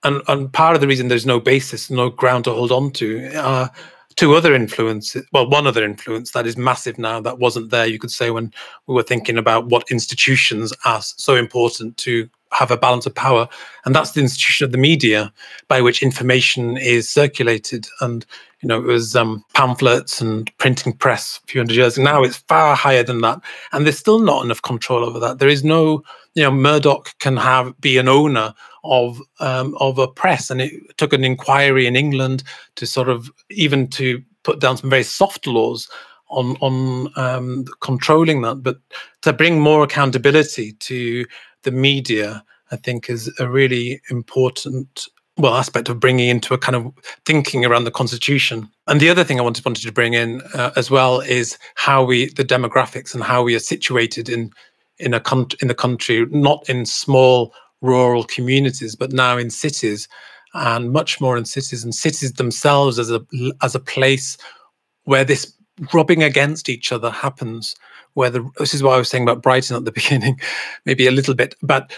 And, 0.03 0.21
and 0.27 0.51
part 0.51 0.75
of 0.75 0.81
the 0.81 0.87
reason 0.87 1.07
there's 1.07 1.25
no 1.25 1.39
basis, 1.39 1.89
no 1.89 2.09
ground 2.09 2.45
to 2.45 2.53
hold 2.53 2.71
on 2.71 2.91
to, 2.93 3.33
are 3.35 3.69
two 4.15 4.33
other 4.33 4.53
influences. 4.53 5.25
Well, 5.31 5.49
one 5.49 5.67
other 5.67 5.83
influence 5.83 6.31
that 6.31 6.47
is 6.47 6.57
massive 6.57 6.97
now 6.97 7.21
that 7.21 7.39
wasn't 7.39 7.69
there, 7.69 7.85
you 7.85 7.99
could 7.99 8.11
say, 8.11 8.31
when 8.31 8.53
we 8.87 8.95
were 8.95 9.03
thinking 9.03 9.37
about 9.37 9.67
what 9.67 9.91
institutions 9.91 10.73
are 10.85 11.01
so 11.01 11.35
important 11.35 11.97
to 11.97 12.29
have 12.51 12.71
a 12.71 12.77
balance 12.77 13.05
of 13.05 13.15
power, 13.15 13.47
and 13.85 13.95
that's 13.95 14.11
the 14.11 14.21
institution 14.21 14.65
of 14.65 14.71
the 14.71 14.77
media 14.77 15.31
by 15.67 15.81
which 15.81 16.03
information 16.03 16.77
is 16.77 17.09
circulated. 17.09 17.87
And 18.01 18.25
you 18.61 18.67
know, 18.67 18.77
it 18.77 18.85
was 18.85 19.15
um, 19.15 19.43
pamphlets 19.53 20.21
and 20.21 20.55
printing 20.57 20.93
press 20.93 21.39
a 21.43 21.47
few 21.47 21.61
hundred 21.61 21.77
years. 21.77 21.97
ago. 21.97 22.03
now 22.03 22.23
it's 22.23 22.37
far 22.37 22.75
higher 22.75 23.03
than 23.03 23.21
that, 23.21 23.41
and 23.71 23.85
there's 23.85 23.97
still 23.97 24.19
not 24.19 24.43
enough 24.45 24.61
control 24.61 25.03
over 25.03 25.19
that. 25.19 25.39
There 25.39 25.49
is 25.49 25.63
no, 25.63 26.03
you 26.35 26.43
know, 26.43 26.51
Murdoch 26.51 27.17
can 27.19 27.37
have 27.37 27.79
be 27.81 27.97
an 27.97 28.07
owner 28.07 28.53
of 28.83 29.21
um, 29.39 29.75
of 29.79 29.97
a 29.97 30.07
press, 30.07 30.49
and 30.49 30.61
it 30.61 30.97
took 30.97 31.13
an 31.13 31.23
inquiry 31.23 31.87
in 31.87 31.95
England 31.95 32.43
to 32.75 32.85
sort 32.85 33.09
of 33.09 33.31
even 33.49 33.87
to 33.89 34.21
put 34.43 34.59
down 34.59 34.77
some 34.77 34.89
very 34.89 35.03
soft 35.03 35.47
laws 35.47 35.89
on 36.29 36.55
on 36.61 37.11
um, 37.15 37.65
controlling 37.81 38.41
that, 38.41 38.63
but 38.63 38.77
to 39.21 39.33
bring 39.33 39.59
more 39.59 39.83
accountability 39.83 40.73
to 40.73 41.25
the 41.63 41.71
media, 41.71 42.43
I 42.71 42.75
think, 42.75 43.09
is 43.09 43.31
a 43.39 43.49
really 43.49 44.01
important 44.09 45.07
well 45.37 45.55
aspect 45.55 45.89
of 45.89 45.99
bringing 45.99 46.29
into 46.29 46.53
a 46.53 46.57
kind 46.57 46.75
of 46.75 46.91
thinking 47.25 47.65
around 47.65 47.85
the 47.85 47.91
constitution. 47.91 48.69
And 48.87 48.99
the 48.99 49.09
other 49.09 49.23
thing 49.23 49.39
I 49.39 49.43
wanted 49.43 49.65
wanted 49.65 49.83
to 49.83 49.91
bring 49.91 50.13
in 50.13 50.41
uh, 50.53 50.71
as 50.75 50.91
well 50.91 51.21
is 51.21 51.57
how 51.75 52.03
we 52.03 52.29
the 52.29 52.45
demographics 52.45 53.13
and 53.13 53.23
how 53.23 53.43
we 53.43 53.55
are 53.55 53.59
situated 53.59 54.29
in 54.29 54.51
in 54.99 55.13
a 55.13 55.19
country 55.19 55.57
in 55.61 55.67
the 55.67 55.75
country, 55.75 56.25
not 56.29 56.67
in 56.69 56.85
small 56.85 57.53
rural 57.81 58.23
communities, 58.23 58.95
but 58.95 59.11
now 59.11 59.37
in 59.37 59.49
cities, 59.49 60.07
and 60.53 60.91
much 60.91 61.19
more 61.19 61.37
in 61.37 61.45
cities 61.45 61.83
and 61.83 61.95
cities 61.95 62.33
themselves 62.33 62.99
as 62.99 63.09
a 63.09 63.21
as 63.61 63.73
a 63.75 63.79
place 63.79 64.37
where 65.05 65.23
this 65.23 65.53
rubbing 65.93 66.21
against 66.21 66.69
each 66.69 66.91
other 66.91 67.09
happens 67.09 67.75
where 68.13 68.29
the 68.29 68.49
this 68.57 68.73
is 68.73 68.83
what 68.83 68.93
I 68.93 68.97
was 68.97 69.09
saying 69.09 69.23
about 69.23 69.41
Brighton 69.41 69.75
at 69.75 69.85
the 69.85 69.91
beginning, 70.01 70.39
maybe 70.85 71.07
a 71.07 71.11
little 71.11 71.35
bit, 71.35 71.55
but 71.61 71.91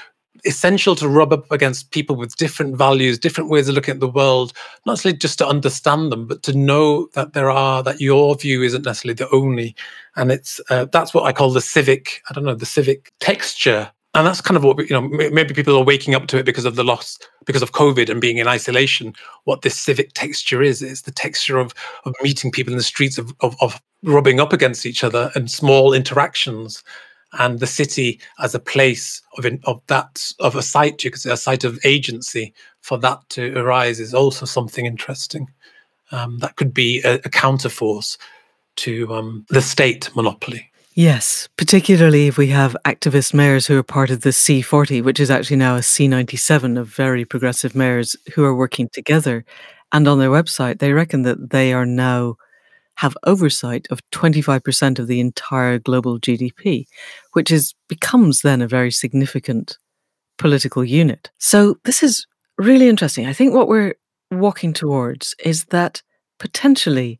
essential 0.45 0.95
to 0.95 1.07
rub 1.07 1.31
up 1.31 1.49
against 1.51 1.91
people 1.91 2.15
with 2.15 2.35
different 2.35 2.75
values, 2.75 3.17
different 3.17 3.49
ways 3.49 3.69
of 3.69 3.75
looking 3.75 3.93
at 3.93 3.99
the 3.99 4.09
world, 4.09 4.51
not 4.85 4.93
necessarily 4.93 5.17
just 5.17 5.37
to 5.37 5.47
understand 5.47 6.11
them, 6.11 6.27
but 6.27 6.43
to 6.43 6.57
know 6.57 7.07
that 7.13 7.33
there 7.33 7.49
are 7.49 7.81
that 7.83 8.01
your 8.01 8.35
view 8.35 8.61
isn't 8.61 8.85
necessarily 8.85 9.13
the 9.13 9.29
only. 9.31 9.75
And 10.15 10.31
it's 10.31 10.59
uh, 10.69 10.85
that's 10.91 11.13
what 11.13 11.25
I 11.25 11.31
call 11.31 11.51
the 11.51 11.61
civic. 11.61 12.21
I 12.29 12.33
don't 12.33 12.43
know 12.43 12.55
the 12.55 12.65
civic 12.65 13.11
texture 13.19 13.91
and 14.15 14.27
that's 14.27 14.41
kind 14.41 14.57
of 14.57 14.63
what 14.63 14.77
you 14.77 14.89
know 14.89 15.01
maybe 15.01 15.53
people 15.53 15.75
are 15.75 15.83
waking 15.83 16.13
up 16.13 16.27
to 16.27 16.37
it 16.37 16.45
because 16.45 16.65
of 16.65 16.75
the 16.75 16.83
loss 16.83 17.17
because 17.45 17.63
of 17.63 17.71
covid 17.71 18.09
and 18.09 18.21
being 18.21 18.37
in 18.37 18.47
isolation. 18.47 19.13
What 19.45 19.61
this 19.61 19.79
civic 19.79 20.13
texture 20.13 20.61
is 20.61 20.81
it's 20.81 21.01
the 21.01 21.11
texture 21.11 21.57
of 21.57 21.73
of 22.05 22.13
meeting 22.21 22.51
people 22.51 22.73
in 22.73 22.77
the 22.77 22.83
streets 22.83 23.17
of 23.17 23.33
of, 23.41 23.55
of 23.61 23.81
rubbing 24.03 24.39
up 24.39 24.53
against 24.53 24.85
each 24.85 25.03
other 25.03 25.31
and 25.35 25.49
small 25.49 25.93
interactions. 25.93 26.83
And 27.39 27.59
the 27.59 27.65
city 27.65 28.21
as 28.37 28.53
a 28.53 28.59
place 28.59 29.19
of 29.39 29.45
in, 29.45 29.59
of 29.63 29.81
that 29.87 30.31
of 30.39 30.55
a 30.55 30.61
site 30.61 31.03
you 31.03 31.09
could 31.09 31.21
say 31.21 31.31
a 31.31 31.37
site 31.37 31.63
of 31.63 31.79
agency 31.83 32.53
for 32.81 32.99
that 32.99 33.27
to 33.29 33.57
arise 33.57 33.99
is 33.99 34.13
also 34.13 34.45
something 34.45 34.85
interesting. 34.85 35.49
Um, 36.11 36.37
that 36.39 36.57
could 36.57 36.75
be 36.75 37.01
a, 37.01 37.15
a 37.15 37.29
counterforce 37.29 38.17
to 38.75 39.11
um, 39.11 39.45
the 39.49 39.61
state 39.61 40.15
monopoly 40.15 40.71
Yes, 40.95 41.49
particularly 41.57 42.27
if 42.27 42.37
we 42.37 42.47
have 42.47 42.77
activist 42.85 43.33
mayors 43.33 43.65
who 43.65 43.77
are 43.77 43.83
part 43.83 44.11
of 44.11 44.21
the 44.21 44.29
C40, 44.29 45.03
which 45.03 45.19
is 45.19 45.31
actually 45.31 45.57
now 45.57 45.75
a 45.75 45.79
C97 45.79 46.77
of 46.77 46.87
very 46.87 47.25
progressive 47.25 47.75
mayors 47.75 48.15
who 48.33 48.43
are 48.43 48.55
working 48.55 48.89
together. 48.93 49.43
And 49.91 50.07
on 50.07 50.19
their 50.19 50.29
website, 50.29 50.79
they 50.79 50.93
reckon 50.93 51.23
that 51.23 51.49
they 51.49 51.73
are 51.73 51.85
now 51.85 52.35
have 52.97 53.17
oversight 53.25 53.87
of 53.89 54.01
25% 54.11 54.99
of 54.99 55.07
the 55.07 55.19
entire 55.19 55.79
global 55.79 56.19
GDP, 56.19 56.85
which 57.33 57.49
is 57.49 57.73
becomes 57.87 58.41
then 58.41 58.61
a 58.61 58.67
very 58.67 58.91
significant 58.91 59.79
political 60.37 60.83
unit. 60.83 61.31
So 61.39 61.77
this 61.85 62.03
is 62.03 62.27
really 62.59 62.87
interesting. 62.87 63.25
I 63.25 63.33
think 63.33 63.55
what 63.55 63.67
we're 63.67 63.95
walking 64.29 64.73
towards 64.73 65.33
is 65.43 65.65
that 65.65 66.03
potentially 66.39 67.19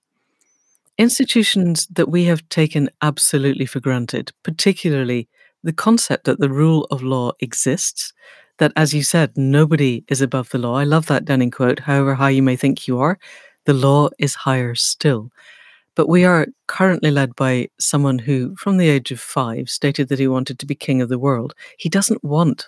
institutions 0.98 1.88
that 1.88 2.10
we 2.10 2.26
have 2.26 2.48
taken 2.50 2.90
absolutely 3.02 3.66
for 3.66 3.80
granted, 3.80 4.32
particularly 4.44 5.28
the 5.64 5.74
concept 5.74 6.26
that 6.26 6.40
the 6.40 6.50
rule 6.50 6.86
of 6.92 7.04
law 7.04 7.32
exists, 7.40 8.14
that, 8.60 8.74
as 8.76 8.94
you 8.94 9.02
said, 9.02 9.32
nobody 9.36 10.04
is 10.10 10.22
above 10.22 10.50
the 10.50 10.58
law. 10.58 10.78
I 10.78 10.84
love 10.84 11.08
that 11.08 11.26
Denning 11.26 11.52
quote, 11.52 11.80
however 11.80 12.16
high 12.16 12.30
you 12.30 12.44
may 12.44 12.56
think 12.56 12.88
you 12.88 13.00
are, 13.00 13.18
the 13.66 13.74
law 13.74 14.10
is 14.20 14.36
higher 14.36 14.76
still. 14.76 15.32
But 15.96 16.10
we 16.10 16.26
are 16.26 16.48
currently 16.68 17.12
led 17.12 17.36
by 17.36 17.70
someone 17.80 18.20
who, 18.20 18.56
from 18.56 18.78
the 18.78 18.90
age 18.90 19.12
of 19.12 19.20
five, 19.20 19.70
stated 19.70 20.10
that 20.10 20.20
he 20.20 20.28
wanted 20.28 20.60
to 20.60 20.66
be 20.66 20.76
king 20.76 21.02
of 21.02 21.10
the 21.10 21.20
world. 21.20 21.54
He 21.78 21.90
doesn't 21.90 22.24
want 22.24 22.68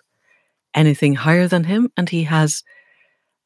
anything 0.74 1.16
higher 1.16 1.48
than 1.48 1.66
him, 1.66 1.92
and 1.98 2.10
he 2.10 2.24
has, 2.24 2.64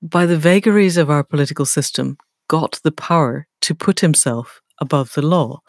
by 0.02 0.26
the 0.26 0.38
vagaries 0.38 0.98
of 0.98 1.10
our 1.10 1.24
political 1.24 1.66
system, 1.66 2.18
got 2.48 2.80
the 2.84 2.92
power 2.92 3.48
to 3.62 3.76
put 3.76 4.00
himself 4.00 4.62
above 4.82 5.14
the 5.14 5.22
law. 5.22 5.60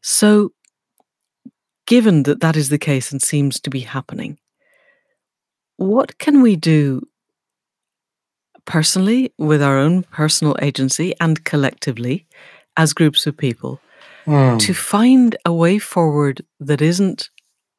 So, 0.00 0.52
given 1.86 2.24
that 2.24 2.40
that 2.40 2.56
is 2.56 2.68
the 2.68 2.78
case 2.78 3.12
and 3.12 3.22
seems 3.22 3.60
to 3.60 3.70
be 3.70 3.80
happening, 3.80 4.38
what 5.76 6.18
can 6.18 6.42
we 6.42 6.56
do 6.56 7.02
personally 8.64 9.32
with 9.38 9.62
our 9.62 9.78
own 9.78 10.02
personal 10.04 10.56
agency 10.62 11.14
and 11.20 11.44
collectively 11.44 12.26
as 12.76 12.92
groups 12.92 13.26
of 13.26 13.36
people 13.36 13.80
mm. 14.24 14.58
to 14.58 14.74
find 14.74 15.36
a 15.44 15.52
way 15.52 15.78
forward 15.78 16.44
that 16.60 16.80
isn't 16.80 17.30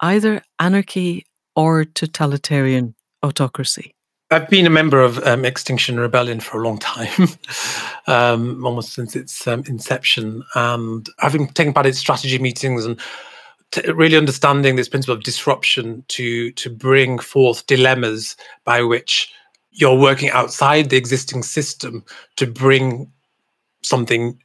either 0.02 0.42
anarchy 0.60 1.26
or 1.56 1.86
totalitarian 1.86 2.96
autocracy? 3.24 3.96
I've 4.34 4.50
been 4.50 4.66
a 4.66 4.72
member 4.72 5.00
of 5.02 5.20
um, 5.28 5.46
Extinction 5.46 6.00
Rebellion 6.00 6.40
for 6.40 6.60
a 6.60 6.66
long 6.66 6.80
time, 6.80 7.30
um, 8.08 8.66
almost 8.66 8.94
since 8.94 9.16
its 9.16 9.48
um, 9.48 9.64
inception, 9.68 10.44
and 10.56 11.08
having 11.20 11.48
taken 11.50 11.72
part 11.72 11.86
in 11.86 11.94
strategy 11.94 12.40
meetings 12.40 12.84
and 12.86 13.00
t- 13.72 13.92
really 13.92 14.18
understanding 14.18 14.76
this 14.76 14.90
principle 14.90 15.16
of 15.16 15.24
disruption 15.24 16.04
to 16.08 16.52
to 16.54 16.70
bring 16.70 17.20
forth 17.20 17.68
dilemmas 17.68 18.36
by 18.64 18.82
which 18.82 19.32
you're 19.72 20.00
working 20.00 20.32
outside 20.32 20.90
the 20.90 20.98
existing 20.98 21.44
system 21.44 22.04
to 22.36 22.48
bring 22.48 23.12
something 23.84 24.42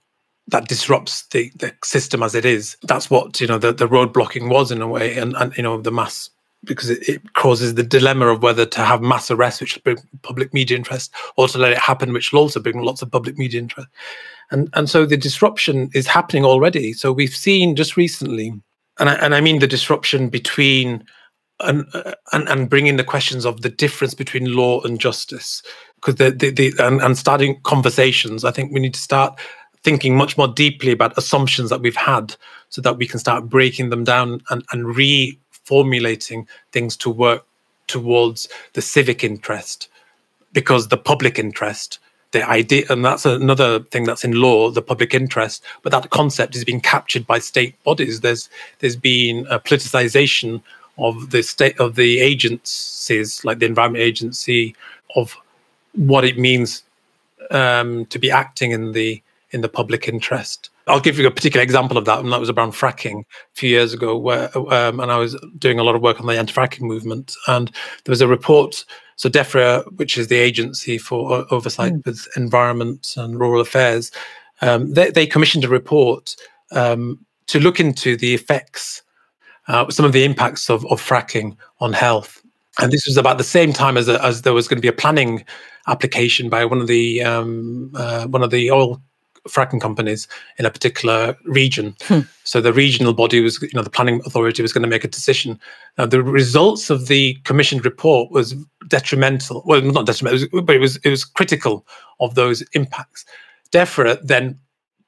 that 0.49 0.68
disrupts 0.68 1.26
the, 1.28 1.51
the 1.57 1.74
system 1.84 2.22
as 2.22 2.34
it 2.34 2.45
is. 2.45 2.76
That's 2.82 3.11
what 3.11 3.41
you 3.41 3.47
know 3.47 3.59
the, 3.59 3.72
the 3.72 3.89
road 3.89 4.12
blocking 4.12 4.51
was 4.51 4.70
in 4.70 4.82
a 4.82 4.89
way, 4.89 5.16
and, 5.16 5.34
and 5.36 5.57
you 5.57 5.62
know 5.62 5.80
the 5.80 5.93
mass 5.93 6.28
because 6.64 6.90
it, 6.90 7.09
it, 7.09 7.32
causes 7.34 7.74
the 7.74 7.82
dilemma 7.82 8.26
of 8.26 8.42
whether 8.42 8.66
to 8.66 8.80
have 8.80 9.00
mass 9.00 9.30
arrests, 9.30 9.61
which 9.61 9.76
will 9.76 9.82
bring 9.82 9.98
public 10.22 10.52
media 10.52 10.76
interest, 10.76 11.12
or 11.36 11.48
to 11.48 11.59
let 11.59 11.72
it 11.72 11.78
happen, 11.78 12.12
which 12.12 12.32
will 12.32 12.40
also 12.40 12.61
bring 12.61 12.82
lots 12.82 13.02
of 13.02 13.11
public 13.11 13.38
media 13.38 13.61
interest. 13.61 13.88
And 14.50 14.68
and 14.74 14.88
so 14.90 15.06
the 15.06 15.16
disruption 15.16 15.90
is 15.94 16.06
happening 16.06 16.44
already. 16.44 16.92
So 16.92 17.12
we've 17.12 17.36
seen 17.36 17.76
just 17.76 17.96
recently, 17.96 18.52
and 18.98 19.11
I, 19.11 19.14
and 19.14 19.34
I 19.34 19.40
mean 19.40 19.61
the 19.61 19.66
disruption 19.66 20.28
between 20.28 21.04
and, 21.61 21.84
and 22.32 22.48
and 22.48 22.70
bringing 22.70 22.96
the 22.96 23.04
questions 23.04 23.44
of 23.44 23.62
the 23.62 23.68
difference 23.68 24.14
between 24.14 24.56
law 24.56 24.80
and 24.82 25.00
justice, 25.00 25.62
because 25.96 26.16
the, 26.16 26.30
the, 26.30 26.50
the 26.50 26.72
and, 26.78 27.00
and 27.00 27.16
starting 27.16 27.61
conversations. 27.62 28.44
I 28.44 28.50
think 28.50 28.72
we 28.72 28.80
need 28.80 28.94
to 28.94 29.00
start 29.00 29.38
thinking 29.84 30.16
much 30.16 30.36
more 30.36 30.48
deeply 30.48 30.92
about 30.92 31.16
assumptions 31.16 31.70
that 31.70 31.80
we've 31.80 31.96
had 31.96 32.34
so 32.68 32.80
that 32.82 32.96
we 32.96 33.06
can 33.06 33.18
start 33.18 33.48
breaking 33.48 33.90
them 33.90 34.04
down 34.04 34.42
and, 34.50 34.64
and 34.72 34.96
re 34.96 35.38
formulating 35.69 36.47
things 36.73 36.97
to 36.97 37.11
work 37.11 37.45
towards 37.87 38.49
the 38.75 38.83
civic 38.83 39.23
interest 39.23 39.89
because 40.53 40.89
the 40.89 41.03
public 41.11 41.39
interest 41.39 41.99
the 42.33 42.43
idea 42.49 42.85
and 42.91 43.05
that's 43.05 43.25
another 43.25 43.81
thing 43.93 44.05
that's 44.05 44.25
in 44.25 44.33
law 44.33 44.71
the 44.71 44.83
public 44.83 45.14
interest 45.14 45.64
but 45.83 45.93
that 45.93 46.11
concept 46.11 46.55
is 46.55 46.64
being 46.64 46.81
captured 46.81 47.27
by 47.27 47.39
state 47.39 47.75
bodies. 47.85 48.21
There's 48.21 48.49
there's 48.81 48.97
been 48.97 49.47
a 49.51 49.59
politicization 49.59 50.62
of 50.99 51.31
the 51.31 51.43
state 51.43 51.79
of 51.81 51.95
the 51.95 52.21
agencies 52.21 53.45
like 53.45 53.59
the 53.59 53.66
environment 53.66 54.03
agency 54.03 54.75
of 55.16 55.37
what 55.95 56.25
it 56.25 56.39
means 56.39 56.83
um, 57.51 58.05
to 58.07 58.19
be 58.19 58.31
acting 58.31 58.73
in 58.73 58.93
the 58.93 59.23
in 59.53 59.61
the 59.62 59.69
public 59.69 60.09
interest 60.09 60.71
I'll 60.89 61.01
give 61.01 61.18
you 61.18 61.26
a 61.26 61.30
particular 61.30 61.62
example 61.62 61.97
of 61.97 62.05
that, 62.07 62.20
and 62.20 62.32
that 62.32 62.41
was 62.41 62.51
around 62.51 62.72
fracking 62.72 63.20
a 63.20 63.55
few 63.55 63.70
years 63.70 63.93
ago, 63.93 64.16
where 64.16 64.57
um, 64.57 65.01
and 65.01 65.12
I 65.12 65.18
was 65.18 65.36
doing 65.59 65.78
a 65.78 65.82
lot 65.82 65.95
of 65.95 66.03
work 66.03 66.20
on 66.20 66.26
the 66.26 66.39
anti-fracking 66.39 66.80
movement, 66.80 67.34
and 67.47 67.68
there 68.05 68.12
was 68.12 68.20
a 68.20 68.28
report. 68.28 68.84
So 69.16 69.28
DEFRA, 69.28 69.84
which 69.97 70.16
is 70.16 70.28
the 70.28 70.36
agency 70.36 70.97
for 70.97 71.45
oversight 71.53 71.93
mm. 71.93 72.07
with 72.07 72.28
environment 72.36 73.14
and 73.16 73.39
rural 73.39 73.61
affairs, 73.61 74.12
um, 74.61 74.93
they, 74.93 75.11
they, 75.11 75.26
commissioned 75.26 75.64
a 75.64 75.68
report 75.68 76.36
um, 76.70 77.18
to 77.49 77.59
look 77.59 77.80
into 77.80 78.16
the 78.16 78.32
effects, 78.32 79.03
uh, 79.66 79.91
some 79.91 80.07
of 80.07 80.12
the 80.12 80.24
impacts 80.24 80.70
of, 80.70 80.86
of 80.86 81.03
fracking 81.03 81.57
on 81.80 81.93
health. 81.93 82.41
And 82.80 82.93
this 82.93 83.07
was 83.07 83.16
about 83.16 83.39
the 83.39 83.45
same 83.45 83.72
time 83.72 83.97
as, 83.97 84.09
a, 84.09 84.24
as 84.24 84.43
there 84.43 84.55
was 84.55 84.68
going 84.68 84.78
to 84.78 84.82
be 84.82 84.89
a 84.89 84.93
planning 84.93 85.45
application 85.89 86.49
by 86.49 86.64
one 86.64 86.80
of 86.80 86.86
the 86.86 87.22
um, 87.24 87.91
uh, 87.97 88.26
one 88.26 88.43
of 88.43 88.51
the 88.51 88.70
oil 88.70 89.03
fracking 89.49 89.80
companies 89.80 90.28
in 90.59 90.66
a 90.66 90.70
particular 90.70 91.36
region. 91.44 91.96
Hmm. 92.03 92.20
So 92.44 92.61
the 92.61 92.72
regional 92.72 93.12
body 93.12 93.40
was, 93.40 93.61
you 93.61 93.70
know, 93.74 93.82
the 93.82 93.90
planning 93.90 94.20
authority 94.24 94.62
was 94.62 94.72
going 94.72 94.82
to 94.82 94.88
make 94.88 95.05
a 95.05 95.09
decision. 95.09 95.59
Now 95.96 96.07
the 96.07 96.22
results 96.22 96.90
of 96.90 97.09
the 97.09 97.34
commissioned 97.44 97.84
report 97.84 98.30
was 98.30 98.55
detrimental. 98.88 99.62
Well, 99.66 99.82
not 99.82 100.07
detrimental, 100.07 100.42
it 100.42 100.53
was, 100.53 100.62
but 100.62 100.76
it 100.76 100.80
was 100.80 100.96
it 100.96 101.11
was 101.11 101.24
critical 101.24 101.86
of 102.20 102.34
those 102.34 102.62
impacts. 102.72 103.24
DEFRA 103.72 104.18
then 104.22 104.59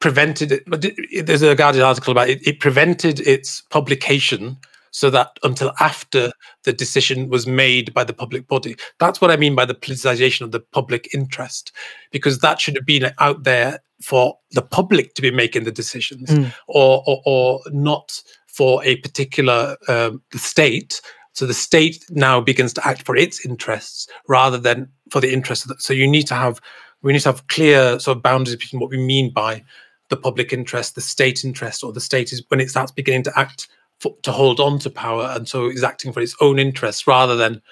prevented 0.01 0.53
it. 0.53 1.27
There's 1.27 1.43
a 1.43 1.55
Guardian 1.55 1.85
article 1.85 2.13
about 2.13 2.29
it. 2.29 2.47
It 2.47 2.61
prevented 2.61 3.21
its 3.21 3.63
publication 3.71 4.57
so 4.93 5.11
that 5.11 5.39
until 5.43 5.73
after 5.81 6.33
the 6.65 6.73
decision 6.73 7.29
was 7.29 7.47
made 7.47 7.95
by 7.95 8.05
the 8.05 8.13
public 8.13 8.49
body. 8.49 8.77
That's 8.99 9.21
what 9.21 9.31
I 9.31 9.37
mean 9.37 9.55
by 9.55 9.65
the 9.65 9.75
politicization 9.75 10.43
of 10.43 10.53
the 10.53 10.61
public 10.61 11.15
interest, 11.15 11.73
because 12.11 12.41
that 12.41 12.61
should 12.61 12.77
have 12.77 12.87
been 12.87 13.13
out 13.19 13.45
there 13.45 13.81
for 14.03 14.37
the 14.53 14.63
public 14.63 15.15
to 15.15 15.23
be 15.23 15.31
making 15.31 15.65
the 15.65 15.73
decisions 15.73 16.31
mm. 16.31 16.53
or, 16.67 17.03
or, 17.07 17.23
or, 17.27 17.61
not 17.71 18.23
for 18.47 18.83
a 18.85 18.97
particular 18.97 19.77
um, 19.89 20.23
state. 20.35 21.01
So 21.35 21.47
the 21.47 21.55
state 21.55 22.05
now 22.11 22.41
begins 22.41 22.73
to 22.75 22.87
act 22.87 23.03
for 23.03 23.17
its 23.17 23.45
interests 23.45 24.09
rather 24.27 24.59
than 24.59 24.89
for 25.11 25.21
the 25.21 25.33
interests. 25.33 25.67
The, 25.67 25.77
so 25.79 25.93
you 25.93 26.09
need 26.09 26.27
to 26.29 26.35
have 26.35 26.61
we 27.03 27.13
need 27.13 27.21
to 27.21 27.31
have 27.31 27.47
clear 27.47 27.99
sort 27.99 28.19
of 28.19 28.23
boundaries 28.23 28.57
between 28.57 28.81
what 28.81 28.91
we 28.91 28.99
mean 28.99 29.33
by 29.33 29.65
the 30.11 30.17
public 30.17 30.53
interest, 30.53 30.95
the 30.95 31.01
state 31.01 31.45
interest, 31.45 31.83
or 31.83 31.93
the 31.93 32.01
state 32.01 32.33
is 32.33 32.43
when 32.49 32.61
it 32.61 32.69
starts 32.69 32.93
beginning 32.93 33.23
to 33.23 33.39
act 33.39 33.69
for, 33.99 34.15
to 34.23 34.33
hold 34.33 34.61
on 34.61 34.79
to 34.81 34.91
power, 34.91 35.33
and 35.35 35.49
so 35.49 35.67
is 35.67 35.85
acting 35.85 36.13
for 36.13 36.21
its 36.21 36.37
own 36.41 36.59
interests 36.59 37.07
rather 37.07 37.37
than, 37.37 37.63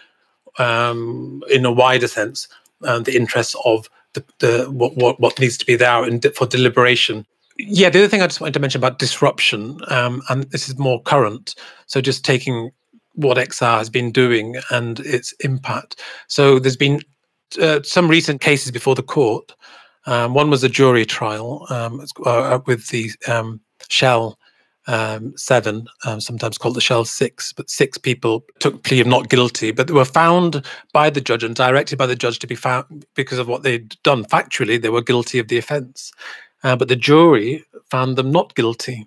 um, 0.58 1.42
in 1.50 1.64
a 1.64 1.72
wider 1.72 2.08
sense, 2.08 2.48
uh, 2.84 3.00
the 3.00 3.16
interests 3.16 3.56
of 3.64 3.90
the, 4.14 4.24
the 4.38 4.70
what, 4.70 4.96
what 4.96 5.20
what 5.20 5.38
needs 5.38 5.56
to 5.59 5.66
be 5.66 5.76
there 5.76 6.06
in, 6.06 6.20
for 6.20 6.46
deliberation. 6.46 7.26
Yeah, 7.59 7.90
the 7.90 7.98
other 7.98 8.09
thing 8.09 8.22
I 8.22 8.26
just 8.28 8.40
wanted 8.40 8.54
to 8.54 8.61
mention 8.61 8.80
about 8.80 9.00
disruption, 9.00 9.80
um, 9.88 10.22
and 10.28 10.44
this 10.50 10.68
is 10.68 10.78
more 10.78 11.02
current. 11.02 11.54
So 11.86 12.00
just 12.00 12.24
taking 12.24 12.70
what 13.14 13.36
XR 13.36 13.78
has 13.78 13.90
been 13.90 14.12
doing 14.12 14.56
and 14.70 15.00
its 15.00 15.32
impact. 15.40 16.00
So 16.28 16.61
there's 16.61 16.76
been 16.76 17.00
uh, 17.61 17.80
some 17.82 18.09
recent 18.09 18.40
cases 18.40 18.70
before 18.70 18.94
the 18.94 19.02
court. 19.02 19.52
Um, 20.06 20.34
one 20.34 20.50
was 20.50 20.62
a 20.62 20.68
jury 20.68 21.04
trial 21.04 21.66
um, 21.70 22.04
uh, 22.24 22.61
with 22.66 22.86
the 22.88 23.11
um, 23.26 23.61
Shell 23.88 24.38
um, 24.89 25.36
seven, 25.36 25.86
um, 26.05 26.20
sometimes 26.20 26.59
called 26.59 26.74
the 26.74 26.80
Shell 26.80 27.05
Six, 27.05 27.53
but 27.53 27.70
six 27.70 27.99
people 27.99 28.45
took 28.59 28.82
plea 28.82 29.01
of 29.01 29.07
not 29.07 29.28
guilty, 29.28 29.70
but 29.70 29.86
they 29.86 29.93
were 29.93 30.05
found 30.05 30.64
by 30.93 31.11
the 31.11 31.20
judge 31.20 31.45
and 31.45 31.55
directed 31.55 31.99
by 31.99 32.07
the 32.07 32.16
judge 32.16 32.39
to 32.41 32.47
be 32.47 32.55
found 32.55 33.07
because 33.14 33.39
of 33.39 33.47
what 33.47 33.62
they'd 33.62 33.97
done. 34.03 34.24
Factually, 34.24 34.80
they 34.80 34.89
were 34.89 35.03
guilty 35.03 35.39
of 35.39 35.49
the 35.49 35.59
offence, 35.59 36.11
uh, 36.64 36.74
but 36.74 36.89
the 36.89 36.97
jury 36.97 37.64
found 37.91 38.16
them 38.16 38.32
not 38.32 38.55
guilty. 38.55 39.07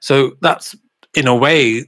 So 0.00 0.32
that's, 0.40 0.74
in 1.14 1.26
a 1.26 1.36
way, 1.36 1.84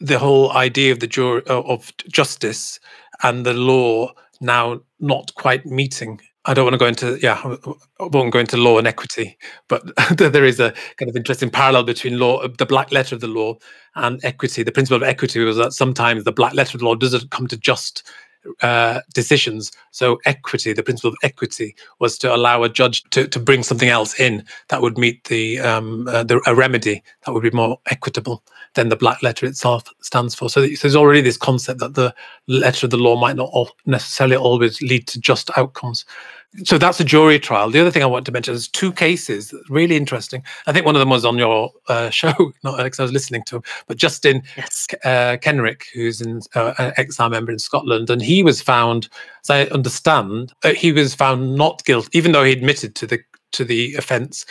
the 0.00 0.18
whole 0.18 0.52
idea 0.52 0.92
of 0.92 1.00
the 1.00 1.06
jury 1.06 1.42
of 1.46 1.92
justice 2.08 2.80
and 3.22 3.46
the 3.46 3.54
law 3.54 4.12
now 4.40 4.80
not 4.98 5.34
quite 5.34 5.66
meeting 5.66 6.20
I 6.46 6.54
don't 6.54 6.64
want 6.64 6.74
to 6.74 6.78
go 6.78 6.86
into 6.86 7.18
yeah, 7.20 7.40
I 8.00 8.04
won't 8.04 8.32
go 8.32 8.38
into 8.38 8.56
law 8.56 8.78
and 8.78 8.86
equity, 8.86 9.36
but 9.68 9.82
there 10.16 10.44
is 10.44 10.60
a 10.60 10.72
kind 10.96 11.08
of 11.08 11.16
interesting 11.16 11.50
parallel 11.50 11.82
between 11.84 12.18
law, 12.18 12.46
the 12.46 12.66
black 12.66 12.92
letter 12.92 13.14
of 13.14 13.20
the 13.20 13.26
law, 13.26 13.56
and 13.96 14.24
equity. 14.24 14.62
The 14.62 14.72
principle 14.72 14.96
of 14.96 15.02
equity 15.02 15.42
was 15.44 15.56
that 15.56 15.72
sometimes 15.72 16.24
the 16.24 16.32
black 16.32 16.54
letter 16.54 16.76
of 16.76 16.80
the 16.80 16.86
law 16.86 16.94
doesn't 16.94 17.30
come 17.30 17.48
to 17.48 17.56
just 17.56 18.08
uh, 18.62 19.00
decisions. 19.12 19.72
So 19.90 20.18
equity, 20.24 20.72
the 20.72 20.82
principle 20.82 21.10
of 21.10 21.16
equity, 21.22 21.74
was 21.98 22.18
to 22.18 22.34
allow 22.34 22.62
a 22.62 22.68
judge 22.68 23.02
to, 23.10 23.26
to 23.26 23.40
bring 23.40 23.62
something 23.62 23.88
else 23.88 24.18
in 24.18 24.44
that 24.68 24.82
would 24.82 24.98
meet 24.98 25.24
the 25.24 25.58
um, 25.60 26.06
uh, 26.08 26.22
the 26.22 26.40
a 26.46 26.54
remedy 26.54 27.02
that 27.24 27.32
would 27.32 27.42
be 27.42 27.50
more 27.50 27.80
equitable 27.90 28.44
than 28.74 28.88
the 28.88 28.96
black 28.96 29.22
letter 29.22 29.46
itself 29.46 29.84
stands 30.00 30.34
for. 30.34 30.48
So, 30.48 30.66
so 30.74 30.82
there's 30.82 30.96
already 30.96 31.22
this 31.22 31.36
concept 31.36 31.80
that 31.80 31.94
the 31.94 32.14
letter 32.46 32.86
of 32.86 32.90
the 32.90 32.98
law 32.98 33.16
might 33.16 33.36
not 33.36 33.52
necessarily 33.86 34.36
always 34.36 34.80
lead 34.82 35.06
to 35.08 35.20
just 35.20 35.50
outcomes 35.56 36.04
so 36.64 36.78
that's 36.78 37.00
a 37.00 37.04
jury 37.04 37.38
trial. 37.38 37.70
The 37.70 37.80
other 37.80 37.90
thing 37.90 38.02
I 38.02 38.06
want 38.06 38.26
to 38.26 38.32
mention 38.32 38.54
is 38.54 38.68
two 38.68 38.92
cases, 38.92 39.54
really 39.68 39.96
interesting. 39.96 40.42
I 40.66 40.72
think 40.72 40.86
one 40.86 40.94
of 40.94 41.00
them 41.00 41.10
was 41.10 41.24
on 41.24 41.38
your 41.38 41.70
uh, 41.88 42.10
show, 42.10 42.32
not 42.64 42.78
Alex, 42.78 42.98
I 42.98 43.02
was 43.02 43.12
listening 43.12 43.42
to, 43.44 43.56
him, 43.56 43.62
but 43.86 43.96
Justin 43.96 44.42
yes. 44.56 44.86
uh, 45.04 45.36
Kenrick, 45.40 45.84
who's 45.94 46.20
uh, 46.22 46.74
an 46.78 46.92
XR 46.92 47.30
member 47.30 47.52
in 47.52 47.58
Scotland, 47.58 48.10
and 48.10 48.22
he 48.22 48.42
was 48.42 48.60
found, 48.60 49.08
as 49.44 49.50
I 49.50 49.62
understand, 49.66 50.52
uh, 50.64 50.72
he 50.72 50.92
was 50.92 51.14
found 51.14 51.56
not 51.56 51.84
guilty, 51.84 52.16
even 52.16 52.32
though 52.32 52.44
he 52.44 52.52
admitted 52.52 52.94
to 52.96 53.06
the 53.06 53.20
to 53.52 53.64
the 53.64 53.94
offence. 53.94 54.44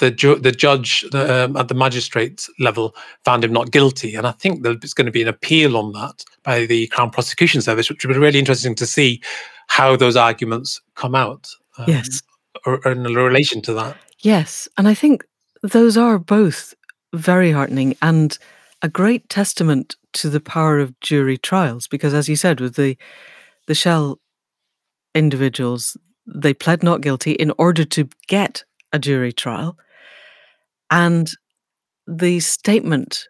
The, 0.00 0.10
ju- 0.10 0.38
the 0.38 0.50
judge 0.50 1.04
um, 1.12 1.56
at 1.56 1.68
the 1.68 1.74
magistrate 1.74 2.48
level 2.58 2.94
found 3.24 3.44
him 3.44 3.52
not 3.52 3.70
guilty, 3.70 4.14
and 4.14 4.26
I 4.26 4.32
think 4.32 4.62
there's 4.62 4.94
going 4.94 5.06
to 5.06 5.12
be 5.12 5.22
an 5.22 5.28
appeal 5.28 5.76
on 5.76 5.92
that 5.92 6.24
by 6.42 6.66
the 6.66 6.86
Crown 6.88 7.10
Prosecution 7.10 7.60
Service, 7.60 7.88
which 7.88 8.04
would 8.04 8.14
be 8.14 8.18
really 8.18 8.38
interesting 8.38 8.74
to 8.76 8.86
see 8.86 9.20
how 9.68 9.96
those 9.96 10.16
arguments 10.16 10.80
come 10.94 11.14
out. 11.14 11.48
Um, 11.78 11.84
yes. 11.88 12.22
Or, 12.66 12.80
or 12.84 12.92
in 12.92 13.04
relation 13.04 13.62
to 13.62 13.74
that. 13.74 13.96
Yes. 14.20 14.68
And 14.76 14.88
I 14.88 14.94
think 14.94 15.24
those 15.62 15.96
are 15.96 16.18
both 16.18 16.74
very 17.14 17.52
heartening 17.52 17.96
and 18.02 18.38
a 18.82 18.88
great 18.88 19.28
testament 19.28 19.96
to 20.12 20.30
the 20.30 20.40
power 20.40 20.78
of 20.78 20.98
jury 21.00 21.36
trials 21.36 21.86
because 21.86 22.14
as 22.14 22.28
you 22.28 22.36
said 22.36 22.60
with 22.60 22.76
the 22.76 22.96
the 23.66 23.74
shell 23.74 24.18
individuals 25.14 25.96
they 26.26 26.54
pled 26.54 26.82
not 26.82 27.00
guilty 27.00 27.32
in 27.32 27.52
order 27.58 27.84
to 27.84 28.08
get 28.26 28.64
a 28.92 28.98
jury 28.98 29.32
trial 29.32 29.76
and 30.90 31.30
the 32.06 32.40
statement 32.40 33.28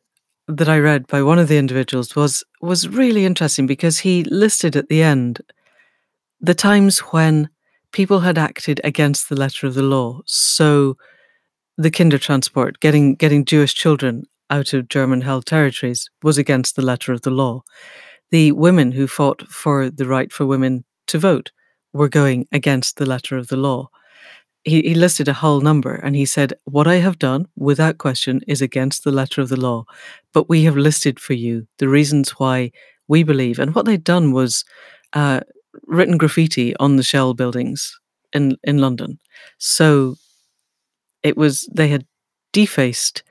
that 0.48 0.68
I 0.68 0.78
read 0.78 1.06
by 1.06 1.22
one 1.22 1.38
of 1.38 1.48
the 1.48 1.58
individuals 1.58 2.16
was 2.16 2.42
was 2.60 2.88
really 2.88 3.24
interesting 3.24 3.66
because 3.66 3.98
he 3.98 4.24
listed 4.24 4.76
at 4.76 4.88
the 4.88 5.02
end 5.02 5.40
the 6.40 6.54
times 6.54 7.00
when 7.00 7.48
people 7.92 8.20
had 8.20 8.38
acted 8.38 8.80
against 8.84 9.28
the 9.28 9.36
letter 9.36 9.66
of 9.66 9.74
the 9.74 9.82
law. 9.82 10.20
So 10.26 10.96
the 11.76 11.90
Kindertransport, 11.90 12.80
getting 12.80 13.14
getting 13.14 13.44
Jewish 13.44 13.74
children 13.74 14.24
out 14.48 14.72
of 14.72 14.88
German 14.88 15.20
held 15.20 15.46
territories, 15.46 16.10
was 16.22 16.38
against 16.38 16.76
the 16.76 16.82
letter 16.82 17.12
of 17.12 17.22
the 17.22 17.30
law. 17.30 17.62
The 18.30 18.52
women 18.52 18.92
who 18.92 19.06
fought 19.06 19.46
for 19.48 19.90
the 19.90 20.06
right 20.06 20.32
for 20.32 20.46
women 20.46 20.84
to 21.08 21.18
vote 21.18 21.50
were 21.92 22.08
going 22.08 22.46
against 22.52 22.96
the 22.96 23.06
letter 23.06 23.36
of 23.36 23.48
the 23.48 23.56
law. 23.56 23.88
He, 24.64 24.82
he 24.82 24.94
listed 24.94 25.28
a 25.28 25.32
whole 25.32 25.60
number 25.60 25.94
and 25.94 26.14
he 26.14 26.26
said, 26.26 26.52
What 26.64 26.86
I 26.86 26.96
have 26.96 27.18
done, 27.18 27.46
without 27.56 27.98
question, 27.98 28.42
is 28.46 28.60
against 28.60 29.04
the 29.04 29.12
letter 29.12 29.40
of 29.40 29.48
the 29.48 29.60
law. 29.60 29.84
But 30.34 30.48
we 30.48 30.64
have 30.64 30.76
listed 30.76 31.18
for 31.18 31.32
you 31.32 31.66
the 31.78 31.88
reasons 31.88 32.30
why 32.32 32.72
we 33.08 33.22
believe. 33.22 33.58
And 33.58 33.74
what 33.74 33.86
they'd 33.86 34.04
done 34.04 34.32
was 34.32 34.64
uh, 35.14 35.40
written 35.86 36.18
graffiti 36.18 36.76
on 36.76 36.96
the 36.96 37.02
shell 37.02 37.34
buildings 37.34 37.98
in 38.32 38.56
in 38.62 38.78
London. 38.78 39.18
So 39.58 40.16
it 41.22 41.36
was 41.36 41.68
they 41.74 41.88
had 41.88 42.06
defaced 42.52 43.22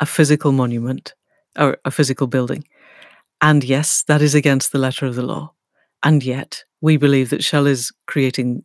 a 0.00 0.06
physical 0.06 0.52
monument 0.52 1.14
or 1.58 1.76
a 1.84 1.90
physical 1.90 2.26
building. 2.26 2.64
And 3.40 3.64
yes, 3.64 4.02
that 4.04 4.22
is 4.22 4.34
against 4.34 4.72
the 4.72 4.78
letter 4.78 5.06
of 5.06 5.14
the 5.14 5.22
law. 5.22 5.52
And 6.02 6.22
yet, 6.22 6.64
we 6.80 6.96
believe 6.96 7.30
that 7.30 7.44
Shell 7.44 7.66
is 7.66 7.92
creating 8.06 8.62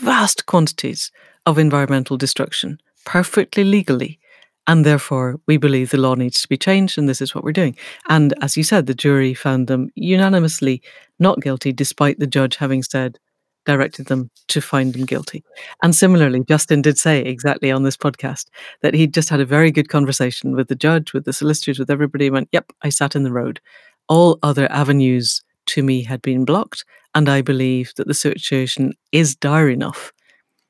vast 0.00 0.46
quantities 0.46 1.10
of 1.46 1.58
environmental 1.58 2.16
destruction 2.16 2.80
perfectly 3.04 3.64
legally 3.64 4.18
and 4.66 4.86
therefore, 4.86 5.40
we 5.46 5.56
believe 5.56 5.90
the 5.90 5.98
law 5.98 6.14
needs 6.14 6.40
to 6.42 6.48
be 6.48 6.56
changed, 6.56 6.96
and 6.96 7.08
this 7.08 7.20
is 7.20 7.34
what 7.34 7.42
we're 7.42 7.52
doing. 7.52 7.76
And 8.08 8.32
as 8.40 8.56
you 8.56 8.62
said, 8.62 8.86
the 8.86 8.94
jury 8.94 9.34
found 9.34 9.66
them 9.66 9.90
unanimously 9.96 10.82
not 11.18 11.40
guilty, 11.40 11.72
despite 11.72 12.20
the 12.20 12.28
judge 12.28 12.56
having 12.56 12.82
said, 12.82 13.18
directed 13.64 14.06
them 14.06 14.30
to 14.48 14.60
find 14.60 14.92
them 14.92 15.04
guilty. 15.04 15.44
And 15.82 15.94
similarly, 15.94 16.44
Justin 16.48 16.80
did 16.80 16.96
say 16.96 17.20
exactly 17.20 17.70
on 17.72 17.82
this 17.82 17.96
podcast 17.96 18.46
that 18.82 18.94
he'd 18.94 19.14
just 19.14 19.28
had 19.28 19.40
a 19.40 19.44
very 19.44 19.70
good 19.72 19.88
conversation 19.88 20.54
with 20.54 20.68
the 20.68 20.76
judge, 20.76 21.12
with 21.12 21.24
the 21.24 21.32
solicitors, 21.32 21.78
with 21.78 21.90
everybody. 21.90 22.24
He 22.24 22.30
went, 22.30 22.48
Yep, 22.52 22.72
I 22.82 22.88
sat 22.88 23.16
in 23.16 23.24
the 23.24 23.32
road. 23.32 23.60
All 24.08 24.38
other 24.42 24.70
avenues 24.70 25.42
to 25.66 25.82
me 25.82 26.02
had 26.02 26.22
been 26.22 26.44
blocked. 26.44 26.84
And 27.14 27.28
I 27.28 27.42
believe 27.42 27.92
that 27.96 28.06
the 28.06 28.14
situation 28.14 28.94
is 29.10 29.34
dire 29.36 29.68
enough 29.68 30.12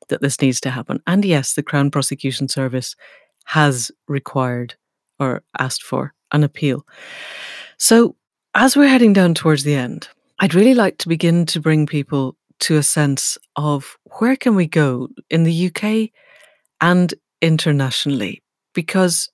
that 0.09 0.21
this 0.21 0.41
needs 0.41 0.61
to 0.63 0.71
happen. 0.71 1.01
And 1.07 1.25
yes, 1.25 1.55
the 1.55 1.63
Crown 1.63 1.91
Prosecution 1.91 2.49
Service 2.49 2.95
has 3.47 3.91
required 4.09 4.75
or 5.19 5.43
asked 5.59 5.83
for 5.83 6.15
an 6.33 6.45
appeal. 6.45 6.87
So, 7.79 8.17
as 8.55 8.77
we're 8.77 8.89
heading 8.89 9.13
down 9.13 9.35
towards 9.35 9.65
the 9.65 9.75
end, 9.75 10.09
I'd 10.39 10.55
really 10.55 10.75
like 10.75 10.99
to 10.99 11.09
begin 11.09 11.47
to 11.47 11.61
bring 11.61 11.87
people 11.87 12.37
to 12.61 12.77
a 12.77 12.83
sense 12.83 13.39
of 13.57 13.97
where 14.19 14.37
can 14.37 14.55
we 14.55 14.67
go 14.67 15.09
in 15.31 15.43
the 15.45 15.67
UK 15.67 16.11
and 16.81 17.15
internationally 17.41 18.43
because 18.75 19.31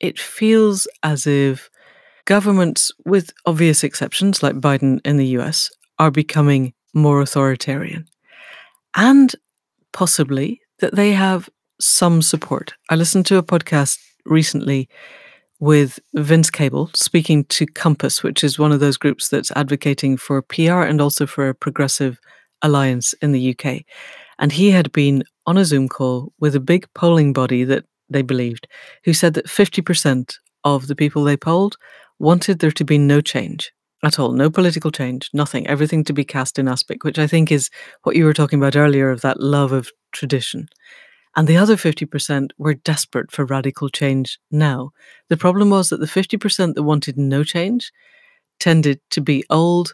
it 0.00 0.18
feels 0.18 0.86
as 1.02 1.26
if 1.26 1.70
governments 2.26 2.92
with 3.04 3.32
obvious 3.46 3.82
exceptions 3.82 4.42
like 4.42 4.56
Biden 4.56 5.00
in 5.04 5.16
the 5.16 5.38
US 5.38 5.70
are 5.98 6.10
becoming 6.10 6.74
more 6.92 7.20
authoritarian 7.20 8.06
and 8.94 9.34
possibly 9.96 10.60
that 10.80 10.94
they 10.94 11.12
have 11.12 11.48
some 11.80 12.20
support. 12.20 12.74
I 12.90 12.96
listened 12.96 13.24
to 13.26 13.38
a 13.38 13.42
podcast 13.42 13.98
recently 14.26 14.90
with 15.58 15.98
Vince 16.14 16.50
Cable 16.50 16.90
speaking 16.92 17.44
to 17.44 17.64
Compass, 17.64 18.22
which 18.22 18.44
is 18.44 18.58
one 18.58 18.72
of 18.72 18.80
those 18.80 18.98
groups 18.98 19.30
that's 19.30 19.50
advocating 19.52 20.18
for 20.18 20.42
PR 20.42 20.82
and 20.82 21.00
also 21.00 21.26
for 21.26 21.48
a 21.48 21.54
progressive 21.54 22.20
alliance 22.60 23.14
in 23.22 23.32
the 23.32 23.56
UK. 23.56 23.84
And 24.38 24.52
he 24.52 24.70
had 24.70 24.92
been 24.92 25.24
on 25.46 25.56
a 25.56 25.64
Zoom 25.64 25.88
call 25.88 26.30
with 26.40 26.54
a 26.54 26.60
big 26.60 26.86
polling 26.92 27.32
body 27.32 27.64
that 27.64 27.86
they 28.10 28.20
believed, 28.20 28.68
who 29.04 29.14
said 29.14 29.32
that 29.32 29.46
50% 29.46 30.36
of 30.64 30.88
the 30.88 30.96
people 30.96 31.24
they 31.24 31.38
polled 31.38 31.78
wanted 32.18 32.58
there 32.58 32.70
to 32.72 32.84
be 32.84 32.98
no 32.98 33.22
change 33.22 33.72
at 34.02 34.18
all, 34.18 34.32
no 34.32 34.50
political 34.50 34.90
change, 34.90 35.30
nothing, 35.32 35.66
everything 35.66 36.04
to 36.04 36.12
be 36.12 36.24
cast 36.24 36.58
in 36.58 36.68
aspic, 36.68 37.02
which 37.02 37.18
I 37.18 37.26
think 37.26 37.50
is 37.50 37.70
what 38.02 38.16
you 38.16 38.24
were 38.24 38.34
talking 38.34 38.58
about 38.58 38.76
earlier 38.76 39.10
of 39.10 39.22
that 39.22 39.40
love 39.40 39.72
of 39.72 39.90
tradition. 40.12 40.68
And 41.36 41.46
the 41.46 41.56
other 41.56 41.76
50% 41.76 42.50
were 42.56 42.74
desperate 42.74 43.30
for 43.30 43.44
radical 43.44 43.90
change 43.90 44.38
now. 44.50 44.90
The 45.28 45.36
problem 45.36 45.70
was 45.70 45.90
that 45.90 46.00
the 46.00 46.06
50% 46.06 46.74
that 46.74 46.82
wanted 46.82 47.18
no 47.18 47.44
change 47.44 47.92
tended 48.58 49.00
to 49.10 49.20
be 49.20 49.44
old, 49.50 49.92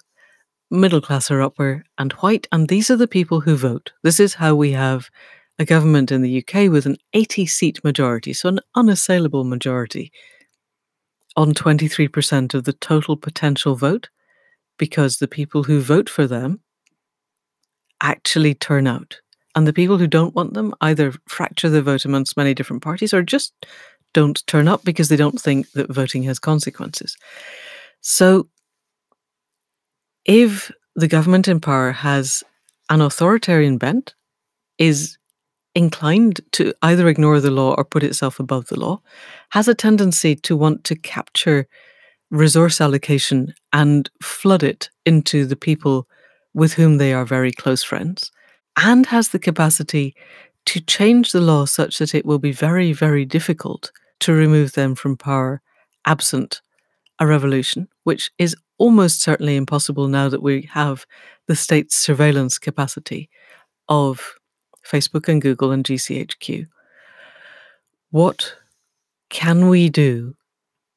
middle 0.70 1.00
class 1.00 1.30
or 1.30 1.42
upper, 1.42 1.84
and 1.98 2.12
white. 2.14 2.46
And 2.52 2.68
these 2.68 2.90
are 2.90 2.96
the 2.96 3.08
people 3.08 3.40
who 3.40 3.56
vote. 3.56 3.92
This 4.04 4.20
is 4.20 4.34
how 4.34 4.54
we 4.54 4.72
have 4.72 5.10
a 5.58 5.64
government 5.64 6.12
in 6.12 6.22
the 6.22 6.38
UK 6.38 6.70
with 6.70 6.86
an 6.86 6.96
80 7.12 7.46
seat 7.46 7.84
majority, 7.84 8.32
so 8.32 8.48
an 8.48 8.60
unassailable 8.74 9.44
majority, 9.44 10.12
on 11.36 11.54
23% 11.54 12.54
of 12.54 12.64
the 12.64 12.72
total 12.74 13.16
potential 13.16 13.74
vote, 13.74 14.08
because 14.78 15.18
the 15.18 15.28
people 15.28 15.64
who 15.64 15.80
vote 15.80 16.08
for 16.08 16.26
them 16.26 16.60
actually 18.00 18.54
turn 18.54 18.86
out. 18.86 19.20
And 19.54 19.66
the 19.66 19.72
people 19.72 19.98
who 19.98 20.06
don't 20.06 20.34
want 20.34 20.54
them 20.54 20.74
either 20.80 21.12
fracture 21.28 21.68
the 21.68 21.82
vote 21.82 22.04
amongst 22.04 22.36
many 22.36 22.54
different 22.54 22.82
parties 22.82 23.12
or 23.12 23.22
just 23.22 23.52
don't 24.14 24.46
turn 24.46 24.68
up 24.68 24.84
because 24.84 25.08
they 25.08 25.16
don't 25.16 25.40
think 25.40 25.70
that 25.72 25.92
voting 25.92 26.22
has 26.24 26.38
consequences. 26.38 27.16
So, 28.00 28.48
if 30.24 30.70
the 30.94 31.08
government 31.08 31.48
in 31.48 31.60
power 31.60 31.92
has 31.92 32.42
an 32.90 33.00
authoritarian 33.00 33.78
bent, 33.78 34.14
is 34.78 35.18
inclined 35.74 36.40
to 36.52 36.74
either 36.82 37.08
ignore 37.08 37.40
the 37.40 37.50
law 37.50 37.74
or 37.74 37.84
put 37.84 38.02
itself 38.02 38.38
above 38.38 38.66
the 38.66 38.78
law, 38.78 39.00
has 39.50 39.68
a 39.68 39.74
tendency 39.74 40.34
to 40.36 40.56
want 40.56 40.84
to 40.84 40.96
capture 40.96 41.66
resource 42.30 42.80
allocation 42.80 43.54
and 43.72 44.10
flood 44.22 44.62
it 44.62 44.90
into 45.04 45.44
the 45.46 45.56
people 45.56 46.08
with 46.54 46.74
whom 46.74 46.98
they 46.98 47.12
are 47.12 47.24
very 47.24 47.52
close 47.52 47.82
friends, 47.82 48.30
and 48.76 49.06
has 49.06 49.28
the 49.28 49.38
capacity 49.38 50.14
to 50.66 50.80
change 50.80 51.32
the 51.32 51.40
law 51.40 51.64
such 51.64 51.98
that 51.98 52.14
it 52.14 52.24
will 52.24 52.38
be 52.38 52.52
very, 52.52 52.92
very 52.92 53.24
difficult 53.24 53.90
to 54.20 54.32
remove 54.32 54.72
them 54.72 54.94
from 54.94 55.16
power 55.16 55.60
absent 56.06 56.60
a 57.18 57.26
revolution, 57.26 57.88
which 58.04 58.30
is 58.38 58.56
almost 58.78 59.22
certainly 59.22 59.56
impossible 59.56 60.08
now 60.08 60.28
that 60.28 60.42
we 60.42 60.68
have 60.72 61.06
the 61.46 61.56
state's 61.56 61.94
surveillance 61.94 62.58
capacity 62.58 63.28
of 63.88 64.34
Facebook 64.84 65.28
and 65.28 65.40
Google 65.40 65.70
and 65.70 65.84
GCHQ. 65.84 66.66
What 68.10 68.56
can 69.30 69.68
we 69.68 69.88
do 69.88 70.34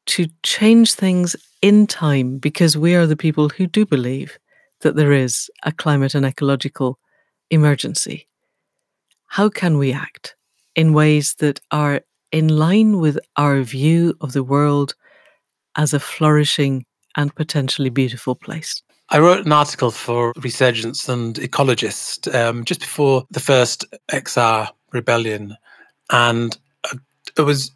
to 0.07 0.27
change 0.43 0.93
things 0.93 1.35
in 1.61 1.87
time 1.87 2.37
because 2.37 2.77
we 2.77 2.95
are 2.95 3.07
the 3.07 3.15
people 3.15 3.49
who 3.49 3.67
do 3.67 3.85
believe 3.85 4.37
that 4.81 4.95
there 4.95 5.13
is 5.13 5.49
a 5.63 5.71
climate 5.71 6.13
and 6.15 6.25
ecological 6.25 6.99
emergency? 7.49 8.27
How 9.27 9.49
can 9.49 9.77
we 9.77 9.91
act 9.91 10.35
in 10.75 10.93
ways 10.93 11.35
that 11.35 11.59
are 11.71 12.01
in 12.31 12.49
line 12.49 12.99
with 12.99 13.17
our 13.37 13.61
view 13.61 14.15
of 14.21 14.33
the 14.33 14.43
world 14.43 14.95
as 15.75 15.93
a 15.93 15.99
flourishing 15.99 16.85
and 17.15 17.33
potentially 17.33 17.89
beautiful 17.89 18.35
place? 18.35 18.83
I 19.09 19.19
wrote 19.19 19.45
an 19.45 19.51
article 19.51 19.91
for 19.91 20.33
Resurgence 20.37 21.07
and 21.07 21.35
Ecologist 21.35 22.33
um, 22.33 22.65
just 22.65 22.79
before 22.79 23.25
the 23.29 23.39
first 23.39 23.85
XR 24.11 24.69
rebellion, 24.91 25.55
and 26.11 26.57
it 27.37 27.41
was 27.41 27.71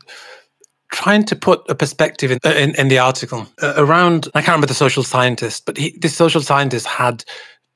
trying 0.92 1.24
to 1.26 1.36
put 1.36 1.62
a 1.70 1.76
perspective 1.76 2.32
in, 2.32 2.40
in, 2.46 2.76
in 2.76 2.88
the 2.88 2.98
article 2.98 3.48
uh, 3.62 3.74
around. 3.78 4.28
I 4.34 4.40
can't 4.40 4.50
remember 4.50 4.68
the 4.68 4.74
social 4.74 5.04
scientist, 5.04 5.66
but 5.66 5.78
he, 5.78 5.98
this 6.00 6.16
social 6.16 6.42
scientist 6.42 6.88
had 6.88 7.24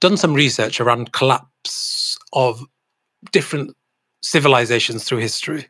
done 0.01 0.18
some 0.18 0.34
research 0.34 0.82
around 0.82 1.14
collapse 1.14 2.18
of 2.34 2.64
different 3.32 3.76
civilizations 4.24 5.04
through 5.04 5.20
history, 5.20 5.68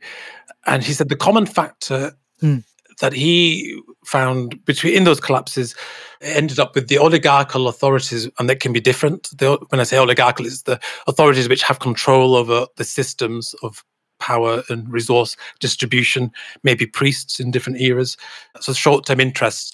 and 0.65 0.83
he 0.83 0.93
said 0.93 1.09
the 1.09 1.17
common 1.17 1.45
factor 1.45 2.13
mm. 2.41 2.63
that 3.01 3.11
he 3.11 3.77
found 4.05 4.63
between 4.65 4.93
in 4.93 5.03
those 5.03 5.19
collapses 5.19 5.75
ended 6.21 6.59
up 6.59 6.75
with 6.75 6.87
the 6.87 6.97
oligarchical 6.97 7.67
authorities, 7.67 8.29
and 8.39 8.49
that 8.49 8.59
can 8.59 8.73
be 8.73 8.79
different. 8.79 9.29
The, 9.37 9.57
when 9.69 9.81
I 9.81 9.83
say 9.83 9.97
oligarchical, 9.97 10.45
it's 10.45 10.63
the 10.63 10.79
authorities 11.07 11.49
which 11.49 11.63
have 11.63 11.79
control 11.79 12.35
over 12.35 12.67
the 12.77 12.83
systems 12.83 13.55
of 13.63 13.83
power 14.19 14.63
and 14.69 14.91
resource 14.91 15.35
distribution, 15.59 16.31
maybe 16.63 16.85
priests 16.85 17.39
in 17.39 17.51
different 17.51 17.81
eras. 17.81 18.15
So 18.61 18.73
short 18.73 19.05
term 19.05 19.19
interests 19.19 19.73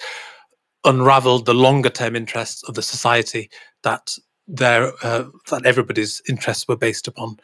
unraveled 0.85 1.45
the 1.45 1.53
longer 1.53 1.89
term 1.89 2.15
interests 2.15 2.63
of 2.63 2.73
the 2.75 2.81
society 2.81 3.49
that 3.83 4.15
their 4.47 4.91
uh, 5.03 5.25
that 5.49 5.65
everybody's 5.65 6.21
interests 6.27 6.67
were 6.67 6.75
based 6.75 7.07
upon 7.07 7.37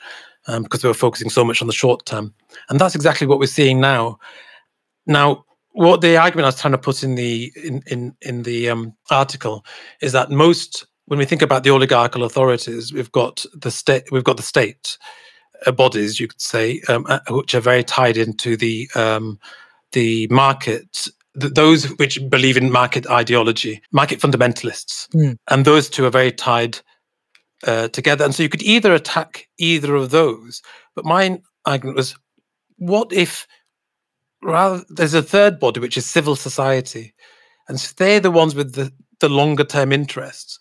um, 0.48 0.64
because 0.64 0.82
they 0.82 0.88
were 0.88 0.94
focusing 0.94 1.30
so 1.30 1.46
much 1.46 1.62
on 1.62 1.68
the 1.68 1.74
short 1.74 2.06
term 2.06 2.34
and 2.70 2.80
that's 2.80 2.96
exactly 2.96 3.28
what 3.28 3.38
we're 3.38 3.46
seeing 3.46 3.80
now 3.80 4.18
now 5.06 5.46
what 5.76 6.00
the 6.00 6.16
argument 6.16 6.46
I 6.46 6.48
was 6.48 6.60
trying 6.60 6.72
to 6.72 6.78
put 6.78 7.04
in 7.04 7.16
the 7.16 7.52
in 7.62 7.84
in 7.88 8.16
in 8.22 8.44
the 8.44 8.70
um, 8.70 8.94
article 9.12 9.66
is 10.02 10.14
that 10.14 10.32
most 10.32 10.86
when 11.06 11.20
we 11.20 11.26
think 11.26 11.42
about 11.42 11.64
the 11.64 11.70
oligarchical 11.70 12.24
authorities, 12.24 12.94
we've 12.94 13.12
got 13.12 13.46
the 13.54 13.70
state, 13.70 14.06
we've 14.12 14.24
got 14.24 14.38
the 14.38 14.44
state 14.44 14.98
uh, 15.66 15.72
bodies, 15.72 16.20
you 16.20 16.28
could 16.28 16.42
say, 16.42 16.82
um, 16.88 17.06
uh, 17.08 17.20
which 17.30 17.54
are 17.54 17.60
very 17.60 17.84
tied 17.84 18.18
into 18.18 18.56
the 18.56 18.90
um, 18.96 19.38
the 19.92 20.28
market. 20.28 21.08
Th- 21.40 21.54
those 21.54 21.86
which 21.98 22.18
believe 22.30 22.56
in 22.56 22.72
market 22.72 23.06
ideology, 23.08 23.82
market 23.92 24.22
fundamentalists, 24.22 25.10
mm. 25.10 25.38
and 25.50 25.66
those 25.66 25.90
two 25.90 26.06
are 26.06 26.10
very 26.10 26.32
tied 26.32 26.80
uh, 27.68 27.90
together. 27.90 28.24
And 28.24 28.34
so 28.34 28.44
you 28.44 28.50
could 28.50 28.64
either 28.64 28.94
attack 28.94 29.50
either 29.58 29.94
of 29.96 30.12
those. 30.12 30.62
But 30.96 31.04
my 31.04 31.42
argument 31.66 31.98
was, 31.98 32.16
what 32.78 33.12
if 33.12 33.46
rather 34.46 34.84
there's 34.90 35.14
a 35.14 35.24
third 35.24 35.60
body 35.60 35.80
which 35.80 35.98
is 35.98 36.06
civil 36.06 36.36
society 36.36 37.14
and 37.68 37.80
so 37.80 37.94
they're 37.98 38.20
the 38.20 38.32
ones 38.32 38.56
with 38.56 38.74
the, 38.74 38.92
the 39.20 39.30
longer 39.30 39.64
term 39.64 39.92
interests. 39.92 40.60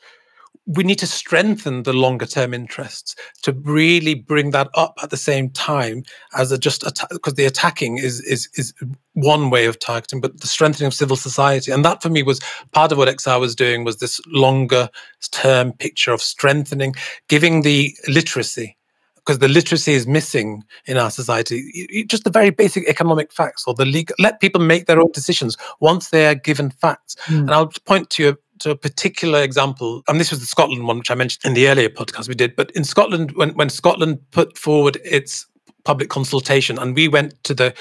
We 0.67 0.83
need 0.83 0.99
to 1.01 1.07
strengthen 1.07 1.83
the 1.83 1.93
longer 1.93 2.25
term 2.25 2.55
interests 2.55 3.15
to 3.43 3.53
really 3.53 4.15
bring 4.15 4.51
that 4.53 4.71
up 4.73 4.95
at 5.03 5.11
the 5.11 5.19
same 5.19 5.51
time 5.51 6.05
as 6.35 6.51
a 6.51 6.57
just 6.57 6.85
because 7.11 7.35
the 7.35 7.45
attacking 7.45 7.99
is 7.99 8.21
is 8.23 8.49
is 8.55 8.73
one 9.13 9.51
way 9.51 9.67
of 9.67 9.79
targeting 9.79 10.23
but 10.23 10.41
the 10.41 10.47
strengthening 10.47 10.87
of 10.87 10.95
civil 10.95 11.17
society 11.17 11.71
and 11.71 11.85
that 11.85 12.01
for 12.01 12.09
me 12.09 12.23
was 12.23 12.41
part 12.73 12.91
of 12.91 12.99
what 12.99 13.09
xr 13.09 13.39
was 13.39 13.55
doing 13.55 13.85
was 13.85 13.99
this 13.99 14.21
longer 14.27 14.89
term 15.31 15.71
picture 15.73 16.13
of 16.13 16.23
strengthening 16.23 16.95
giving 17.29 17.61
the 17.61 17.95
literacy 18.09 18.77
because 19.25 19.39
the 19.39 19.49
literacy 19.49 19.95
is 19.95 20.07
missing 20.07 20.63
in 20.87 20.99
our 20.99 21.11
society. 21.11 22.05
Just 22.09 22.25
the 22.25 22.31
very 22.31 22.51
basic 22.51 22.87
economic 22.89 23.33
facts 23.33 23.65
or 23.67 23.75
the 23.75 23.87
legal, 23.87 24.15
let 24.19 24.41
people 24.41 24.61
make 24.61 24.87
their 24.87 25.01
own 25.01 25.11
decisions 25.13 25.57
once 25.81 26.11
they 26.11 26.27
are 26.27 26.35
given 26.35 26.71
facts. 26.71 27.17
Mm. 27.25 27.41
And 27.41 27.51
I'll 27.51 27.73
point 27.87 28.11
to 28.11 28.31
a, 28.31 28.37
to 28.61 28.71
a 28.71 28.77
particular 28.77 29.43
example, 29.43 30.03
and 30.09 30.21
this 30.21 30.31
was 30.31 30.41
the 30.41 30.47
Scotland 30.47 30.87
one, 30.87 30.99
which 30.99 31.11
I 31.11 31.15
mentioned 31.15 31.45
in 31.45 31.55
the 31.55 31.69
earlier 31.69 31.89
podcast 31.89 32.29
we 32.29 32.35
did. 32.35 32.55
But 32.55 32.71
in 32.73 32.85
Scotland, 32.85 33.33
when, 33.33 33.51
when 33.55 33.71
Scotland 33.71 34.19
put 34.31 34.59
forward 34.59 34.99
its 35.05 35.47
public 35.85 36.09
consultation 36.09 36.79
and 36.79 36.95
we 36.95 37.09
went 37.09 37.43
to 37.45 37.55
the 37.55 37.75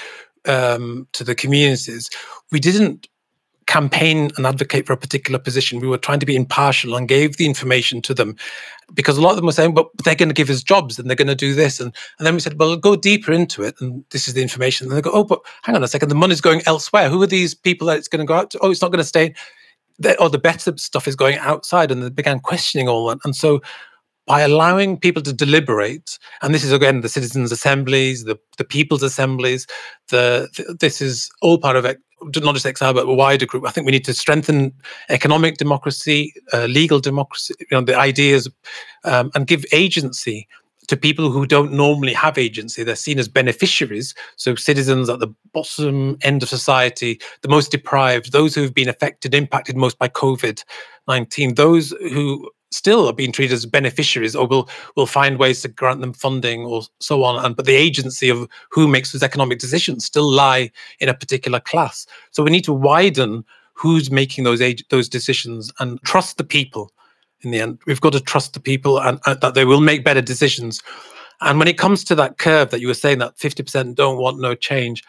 um, 0.46 1.08
to 1.12 1.24
the 1.24 1.34
communities, 1.34 2.10
we 2.52 2.60
didn't 2.60 3.08
campaign 3.66 4.30
and 4.36 4.46
advocate 4.46 4.86
for 4.86 4.92
a 4.92 4.96
particular 4.96 5.38
position. 5.38 5.80
We 5.80 5.88
were 5.88 5.98
trying 5.98 6.20
to 6.20 6.26
be 6.26 6.36
impartial 6.36 6.94
and 6.96 7.08
gave 7.08 7.36
the 7.36 7.46
information 7.46 8.02
to 8.02 8.14
them 8.14 8.36
because 8.92 9.16
a 9.16 9.20
lot 9.22 9.30
of 9.30 9.36
them 9.36 9.46
were 9.46 9.52
saying, 9.52 9.74
but 9.74 9.88
they're 10.04 10.14
going 10.14 10.28
to 10.28 10.34
give 10.34 10.50
us 10.50 10.62
jobs 10.62 10.98
and 10.98 11.08
they're 11.08 11.16
going 11.16 11.28
to 11.28 11.34
do 11.34 11.54
this. 11.54 11.80
And, 11.80 11.94
and 12.18 12.26
then 12.26 12.34
we 12.34 12.40
said, 12.40 12.58
well, 12.58 12.76
go 12.76 12.96
deeper 12.96 13.32
into 13.32 13.62
it. 13.62 13.74
And 13.80 14.04
this 14.10 14.28
is 14.28 14.34
the 14.34 14.42
information. 14.42 14.86
And 14.86 14.96
they 14.96 15.02
go, 15.02 15.10
oh, 15.12 15.24
but 15.24 15.40
hang 15.62 15.74
on 15.74 15.84
a 15.84 15.88
second, 15.88 16.08
the 16.08 16.14
money's 16.14 16.40
going 16.40 16.62
elsewhere. 16.66 17.08
Who 17.08 17.22
are 17.22 17.26
these 17.26 17.54
people 17.54 17.86
that 17.88 17.98
it's 17.98 18.08
going 18.08 18.20
to 18.20 18.26
go 18.26 18.34
out 18.34 18.50
to? 18.50 18.58
Oh, 18.60 18.70
it's 18.70 18.82
not 18.82 18.90
going 18.90 18.98
to 18.98 19.04
stay. 19.04 19.34
Or 20.04 20.14
oh, 20.20 20.28
the 20.28 20.38
better 20.38 20.76
stuff 20.76 21.08
is 21.08 21.16
going 21.16 21.38
outside. 21.38 21.90
And 21.90 22.02
they 22.02 22.10
began 22.10 22.40
questioning 22.40 22.88
all 22.88 23.08
that. 23.08 23.18
And 23.24 23.34
so 23.34 23.62
by 24.26 24.40
allowing 24.40 24.98
people 24.98 25.22
to 25.22 25.32
deliberate, 25.32 26.18
and 26.42 26.54
this 26.54 26.64
is 26.64 26.72
again 26.72 27.02
the 27.02 27.08
citizens' 27.08 27.52
assemblies, 27.52 28.24
the, 28.24 28.38
the 28.56 28.64
people's 28.64 29.02
assemblies, 29.02 29.66
the, 30.10 30.48
the 30.56 30.74
this 30.80 31.00
is 31.00 31.30
all 31.42 31.58
part 31.58 31.76
of 31.76 31.84
it, 31.84 32.00
not 32.36 32.54
just 32.54 32.66
XR, 32.66 32.94
but 32.94 33.08
a 33.08 33.14
wider 33.14 33.46
group. 33.46 33.66
I 33.66 33.70
think 33.70 33.84
we 33.86 33.92
need 33.92 34.04
to 34.04 34.14
strengthen 34.14 34.72
economic 35.08 35.56
democracy, 35.56 36.34
uh, 36.52 36.66
legal 36.66 37.00
democracy, 37.00 37.54
you 37.60 37.66
know, 37.72 37.80
the 37.80 37.96
ideas, 37.96 38.48
um, 39.04 39.30
and 39.34 39.46
give 39.46 39.64
agency 39.72 40.48
to 40.88 40.96
people 40.96 41.30
who 41.30 41.46
don't 41.46 41.72
normally 41.72 42.12
have 42.12 42.36
agency. 42.36 42.82
They're 42.82 42.96
seen 42.96 43.18
as 43.18 43.28
beneficiaries. 43.28 44.14
So 44.36 44.54
citizens 44.54 45.08
at 45.08 45.18
the 45.18 45.34
bottom 45.52 46.18
end 46.22 46.42
of 46.42 46.48
society, 46.48 47.20
the 47.42 47.48
most 47.48 47.70
deprived, 47.70 48.32
those 48.32 48.54
who've 48.54 48.74
been 48.74 48.88
affected, 48.88 49.34
impacted 49.34 49.76
most 49.76 49.98
by 49.98 50.08
COVID 50.08 50.62
19, 51.06 51.54
those 51.54 51.90
who 51.90 52.50
still 52.74 53.08
are 53.08 53.12
being 53.12 53.32
treated 53.32 53.54
as 53.54 53.66
beneficiaries 53.66 54.34
or 54.34 54.46
will 54.46 54.68
will 54.96 55.06
find 55.06 55.38
ways 55.38 55.62
to 55.62 55.68
grant 55.68 56.00
them 56.00 56.12
funding 56.12 56.64
or 56.64 56.82
so 57.00 57.22
on 57.24 57.44
and 57.44 57.56
but 57.56 57.66
the 57.66 57.74
agency 57.74 58.28
of 58.28 58.48
who 58.70 58.88
makes 58.88 59.12
those 59.12 59.22
economic 59.22 59.58
decisions 59.58 60.04
still 60.04 60.30
lie 60.30 60.70
in 61.00 61.08
a 61.08 61.14
particular 61.14 61.60
class. 61.60 62.06
So 62.30 62.42
we 62.42 62.50
need 62.50 62.64
to 62.64 62.72
widen 62.72 63.44
who's 63.74 64.10
making 64.10 64.44
those 64.44 64.60
age, 64.60 64.84
those 64.90 65.08
decisions 65.08 65.72
and 65.80 66.00
trust 66.02 66.38
the 66.38 66.44
people 66.44 66.92
in 67.42 67.50
the 67.50 67.60
end. 67.60 67.78
We've 67.86 68.00
got 68.00 68.12
to 68.12 68.20
trust 68.20 68.54
the 68.54 68.60
people 68.60 69.00
and, 69.00 69.18
and 69.26 69.40
that 69.40 69.54
they 69.54 69.64
will 69.64 69.80
make 69.80 70.04
better 70.04 70.22
decisions. 70.22 70.82
And 71.40 71.58
when 71.58 71.68
it 71.68 71.76
comes 71.76 72.04
to 72.04 72.14
that 72.14 72.38
curve 72.38 72.70
that 72.70 72.80
you 72.80 72.86
were 72.86 72.94
saying 72.94 73.18
that 73.18 73.36
50% 73.36 73.94
don't 73.94 74.18
want 74.18 74.38
no 74.38 74.54
change 74.54 75.02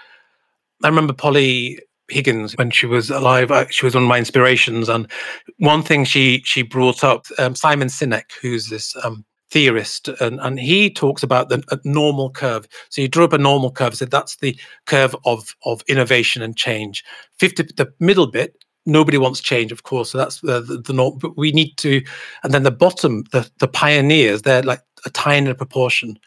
i 0.84 0.88
remember 0.88 1.13
polly 1.13 1.80
Higgins 2.09 2.55
when 2.57 2.71
she 2.71 2.85
was 2.85 3.09
alive. 3.09 3.51
Uh, 3.51 3.67
she 3.69 3.85
was 3.85 3.95
one 3.95 4.03
of 4.03 4.09
my 4.09 4.17
inspirations, 4.17 4.89
and 4.89 5.09
one 5.57 5.83
thing 5.83 6.05
she 6.05 6.41
she 6.45 6.61
brought 6.61 7.03
up 7.03 7.25
um, 7.39 7.55
Simon 7.55 7.87
Sinek, 7.87 8.31
who's 8.41 8.69
this 8.69 8.95
um, 9.03 9.25
theorist, 9.51 10.07
and, 10.19 10.39
and 10.41 10.59
he 10.59 10.89
talks 10.89 11.23
about 11.23 11.49
the 11.49 11.63
normal 11.83 12.29
curve. 12.29 12.67
So 12.89 13.01
he 13.01 13.07
drew 13.07 13.25
up 13.25 13.33
a 13.33 13.37
normal 13.37 13.71
curve. 13.71 13.95
Said 13.95 14.11
that's 14.11 14.37
the 14.37 14.59
curve 14.85 15.15
of 15.25 15.55
of 15.63 15.81
innovation 15.87 16.41
and 16.41 16.55
change. 16.55 17.03
Fifty, 17.39 17.63
the 17.63 17.91
middle 17.99 18.27
bit. 18.27 18.55
Nobody 18.87 19.17
wants 19.17 19.41
change, 19.41 19.71
of 19.71 19.81
course. 19.81 20.11
So 20.11 20.19
that's 20.19 20.41
the, 20.41 20.61
the, 20.61 20.77
the 20.77 20.93
norm. 20.93 21.17
But 21.17 21.35
we 21.35 21.51
need 21.51 21.75
to, 21.77 22.03
and 22.43 22.53
then 22.53 22.63
the 22.63 22.71
bottom, 22.71 23.23
the 23.31 23.49
the 23.59 23.67
pioneers, 23.67 24.43
they're 24.43 24.61
like 24.61 24.81
a 25.05 25.09
tiny 25.09 25.53
proportion 25.53 26.19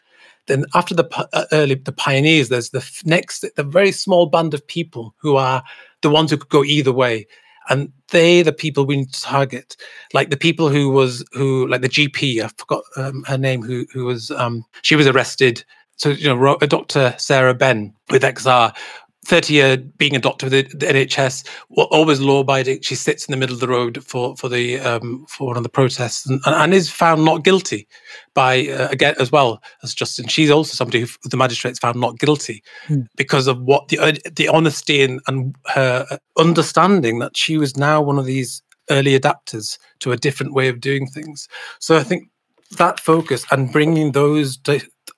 then 0.49 0.65
after 0.75 0.93
the 0.93 1.07
uh, 1.33 1.45
early 1.53 1.75
the 1.75 1.91
pioneers, 1.93 2.49
there's 2.49 2.71
the 2.71 2.85
next 3.05 3.45
the 3.55 3.63
very 3.63 3.91
small 3.91 4.25
band 4.25 4.53
of 4.53 4.67
people 4.67 5.15
who 5.17 5.37
are 5.37 5.63
the 6.01 6.09
ones 6.09 6.31
who 6.31 6.37
could 6.37 6.49
go 6.49 6.63
either 6.63 6.91
way, 6.91 7.25
and 7.69 7.91
they 8.09 8.41
the 8.41 8.51
people 8.51 8.85
we 8.85 8.97
need 8.97 9.13
to 9.13 9.21
target 9.21 9.77
like 10.13 10.29
the 10.29 10.37
people 10.37 10.69
who 10.69 10.89
was 10.89 11.23
who 11.33 11.67
like 11.67 11.81
the 11.81 11.89
gp 11.89 12.43
i 12.43 12.47
forgot 12.57 12.83
um, 12.97 13.23
her 13.25 13.37
name 13.37 13.61
who 13.61 13.85
who 13.93 14.05
was 14.05 14.31
um 14.31 14.65
she 14.81 14.95
was 14.95 15.07
arrested. 15.07 15.63
So 15.97 16.09
you 16.09 16.33
know 16.33 16.57
dr 16.57 17.15
sarah 17.17 17.53
benn 17.53 17.93
with 18.09 18.23
xr 18.23 18.75
30 19.25 19.53
year 19.53 19.77
being 19.77 20.15
a 20.15 20.19
doctor 20.19 20.49
with 20.49 20.79
the, 20.79 20.85
NHS, 20.85 21.47
always 21.69 22.21
law 22.21 22.39
abiding. 22.39 22.81
She 22.81 22.95
sits 22.95 23.25
in 23.25 23.31
the 23.31 23.37
middle 23.37 23.53
of 23.53 23.59
the 23.59 23.67
road 23.67 24.03
for 24.03 24.35
for 24.37 24.47
the 24.47 24.79
um, 24.79 25.25
for 25.27 25.47
one 25.47 25.57
of 25.57 25.63
the 25.63 25.69
protests 25.69 26.25
and, 26.25 26.41
and 26.45 26.73
is 26.73 26.89
found 26.89 27.25
not 27.25 27.43
guilty 27.43 27.87
by 28.33 28.67
uh, 28.67 28.87
again 28.89 29.15
as 29.19 29.31
well 29.31 29.61
as 29.83 29.93
Justin. 29.93 30.27
She's 30.27 30.49
also 30.49 30.73
somebody 30.73 31.01
who 31.01 31.07
the 31.25 31.37
magistrates 31.37 31.79
found 31.79 31.99
not 31.99 32.17
guilty 32.17 32.63
hmm. 32.87 33.01
because 33.17 33.47
of 33.47 33.61
what 33.61 33.89
the 33.89 33.99
uh, 33.99 34.13
the 34.35 34.47
honesty 34.47 35.03
and, 35.03 35.19
and 35.27 35.55
her 35.67 36.19
understanding 36.37 37.19
that 37.19 37.35
she 37.35 37.57
was 37.57 37.75
now 37.75 38.01
one 38.01 38.19
of 38.19 38.25
these 38.25 38.63
early 38.89 39.19
adapters 39.19 39.77
to 39.99 40.11
a 40.11 40.17
different 40.17 40.53
way 40.53 40.67
of 40.69 40.79
doing 40.79 41.07
things. 41.07 41.47
So 41.79 41.97
I 41.97 42.03
think 42.03 42.29
that 42.77 42.99
focus 42.99 43.45
and 43.51 43.71
bringing 43.71 44.11
those 44.11 44.57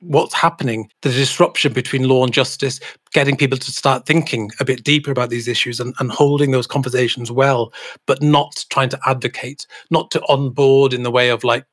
what's 0.02 0.34
happening, 0.34 0.90
the 1.02 1.10
disruption 1.10 1.74
between 1.74 2.08
law 2.08 2.24
and 2.24 2.34
justice, 2.34 2.80
getting 3.14 3.38
people 3.38 3.58
to 3.58 3.72
start 3.72 4.06
thinking 4.06 4.52
a 4.60 4.66
bit 4.66 4.84
deeper 4.84 5.12
about 5.12 5.30
these 5.30 5.48
issues 5.48 5.80
and, 5.80 5.94
and 6.00 6.12
holding 6.12 6.52
those 6.52 6.68
conversations 6.68 7.32
well, 7.32 7.72
but 8.08 8.22
not 8.22 8.66
trying 8.70 8.90
to 8.90 9.00
advocate, 9.06 9.66
not 9.90 10.12
to 10.12 10.22
onboard 10.28 10.94
in 10.94 11.04
the 11.04 11.12
way 11.12 11.30
of 11.30 11.44
like, 11.44 11.66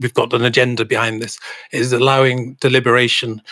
we've 0.00 0.14
got 0.14 0.32
an 0.32 0.44
agenda 0.44 0.84
behind 0.84 1.20
this, 1.20 1.38
is 1.72 1.92
allowing 1.92 2.54
deliberation 2.60 3.42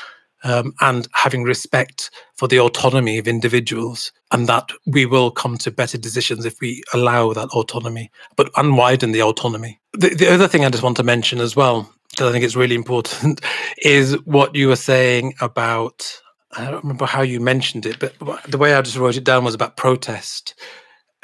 um, 0.43 0.72
and 0.81 1.07
having 1.12 1.43
respect 1.43 2.11
for 2.35 2.49
the 2.49 2.59
autonomy 2.59 3.18
of 3.18 3.28
individuals, 3.28 4.11
and 4.31 4.47
that 4.47 4.70
we 4.87 5.05
will 5.05 5.31
come 5.31 5.59
to 5.59 5.70
better 5.70 5.99
decisions 5.99 6.47
if 6.47 6.59
we 6.61 6.83
allow 6.95 7.33
that 7.35 7.49
autonomy, 7.51 8.11
but 8.37 8.51
unwiden 8.55 9.12
the 9.12 9.22
autonomy. 9.22 9.78
The, 9.93 10.14
the 10.14 10.33
other 10.33 10.49
thing 10.49 10.64
I 10.64 10.70
just 10.70 10.83
want 10.83 10.97
to 10.97 11.03
mention 11.03 11.41
as 11.41 11.57
well 11.57 11.93
because 12.21 12.29
I 12.29 12.33
think 12.33 12.45
it's 12.45 12.57
really 12.57 12.75
important, 12.75 13.41
is 13.79 14.12
what 14.27 14.55
you 14.55 14.68
were 14.68 14.77
saying 14.77 15.33
about. 15.41 16.21
I 16.53 16.71
don't 16.71 16.83
remember 16.83 17.07
how 17.07 17.23
you 17.23 17.41
mentioned 17.41 17.87
it, 17.87 17.99
but 17.99 18.14
the 18.47 18.59
way 18.59 18.75
I 18.75 18.83
just 18.83 18.99
wrote 18.99 19.16
it 19.16 19.25
down 19.25 19.45
was 19.45 19.55
about 19.55 19.79
protest 19.79 20.55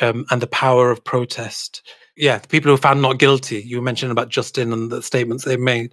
um, 0.01 0.25
and 0.31 0.41
the 0.41 0.47
power 0.47 0.91
of 0.91 1.05
protest. 1.05 1.83
Yeah, 2.17 2.39
the 2.39 2.49
people 2.49 2.71
who 2.71 2.79
found 2.79 3.03
not 3.03 3.19
guilty. 3.19 3.61
You 3.61 3.83
mentioned 3.83 4.11
about 4.11 4.31
Justin 4.31 4.73
and 4.73 4.91
the 4.91 5.03
statements 5.03 5.45
they 5.45 5.59
made. 5.59 5.93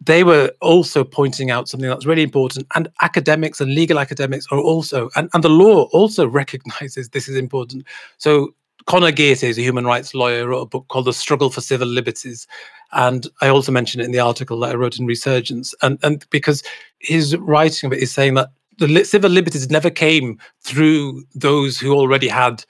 They 0.00 0.24
were 0.24 0.50
also 0.60 1.04
pointing 1.04 1.52
out 1.52 1.68
something 1.68 1.88
that's 1.88 2.06
really 2.06 2.22
important, 2.22 2.66
and 2.74 2.88
academics 3.00 3.60
and 3.60 3.72
legal 3.72 4.00
academics 4.00 4.46
are 4.50 4.58
also, 4.58 5.08
and, 5.14 5.30
and 5.34 5.44
the 5.44 5.50
law 5.50 5.84
also 5.92 6.26
recognizes 6.42 7.10
this 7.10 7.28
is 7.28 7.36
important. 7.36 7.86
So 8.18 8.54
Conor 8.86 9.12
Gearty, 9.12 9.56
a 9.56 9.62
human 9.62 9.84
rights 9.84 10.14
lawyer, 10.14 10.48
wrote 10.48 10.62
a 10.62 10.66
book 10.66 10.88
called 10.88 11.04
The 11.04 11.12
Struggle 11.12 11.50
for 11.50 11.60
Civil 11.60 11.88
Liberties. 11.88 12.48
And 12.92 13.26
I 13.40 13.48
also 13.48 13.72
mentioned 13.72 14.02
it 14.02 14.06
in 14.06 14.12
the 14.12 14.20
article 14.20 14.60
that 14.60 14.70
I 14.70 14.74
wrote 14.74 14.98
in 14.98 15.06
Resurgence. 15.06 15.74
And, 15.82 15.98
and 16.02 16.26
because 16.30 16.62
his 16.98 17.36
writing 17.36 17.86
of 17.86 17.92
it 17.92 18.02
is 18.02 18.12
saying 18.12 18.34
that 18.34 18.50
the 18.78 19.04
civil 19.04 19.30
liberties 19.30 19.70
never 19.70 19.90
came 19.90 20.38
through 20.60 21.24
those 21.34 21.78
who 21.78 21.92
already 21.94 22.28
had 22.28 22.64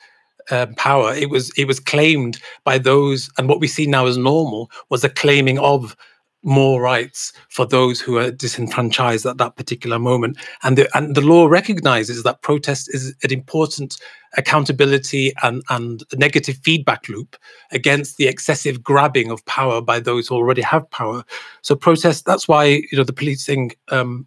uh, 0.51 0.67
power. 0.77 1.15
It 1.15 1.31
was 1.31 1.53
it 1.57 1.67
was 1.67 1.81
claimed 1.81 2.41
by 2.65 2.79
those, 2.79 3.31
and 3.39 3.49
what 3.49 3.61
we 3.61 3.69
see 3.69 3.87
now 3.87 4.07
as 4.07 4.17
normal 4.17 4.71
was 4.89 5.05
a 5.05 5.09
claiming 5.09 5.59
of 5.59 5.97
more 6.43 6.81
rights 6.81 7.33
for 7.49 7.67
those 7.67 8.01
who 8.01 8.19
are 8.19 8.31
disenfranchised 8.31 9.25
at 9.27 9.39
that 9.39 9.57
particular 9.57 9.99
moment. 9.99 10.37
And 10.63 10.77
the, 10.77 10.89
and 10.97 11.15
the 11.15 11.21
law 11.21 11.47
recognizes 11.47 12.23
that 12.23 12.43
protest 12.43 12.93
is 12.93 13.15
an 13.23 13.33
important 13.33 13.97
accountability 14.37 15.33
and, 15.43 15.63
and 15.69 16.03
negative 16.15 16.59
feedback 16.63 17.09
loop 17.09 17.37
against 17.71 18.17
the 18.17 18.27
excessive 18.27 18.83
grabbing 18.83 19.31
of 19.31 19.45
power 19.47 19.81
by 19.81 20.01
those 20.01 20.27
who 20.27 20.35
already 20.35 20.63
have 20.63 20.91
power. 20.91 21.25
So 21.63 21.77
protest, 21.77 22.25
that's 22.25 22.49
why, 22.49 22.65
you 22.65 22.99
know, 22.99 23.05
the 23.05 23.13
policing, 23.13 23.73
um, 23.89 24.27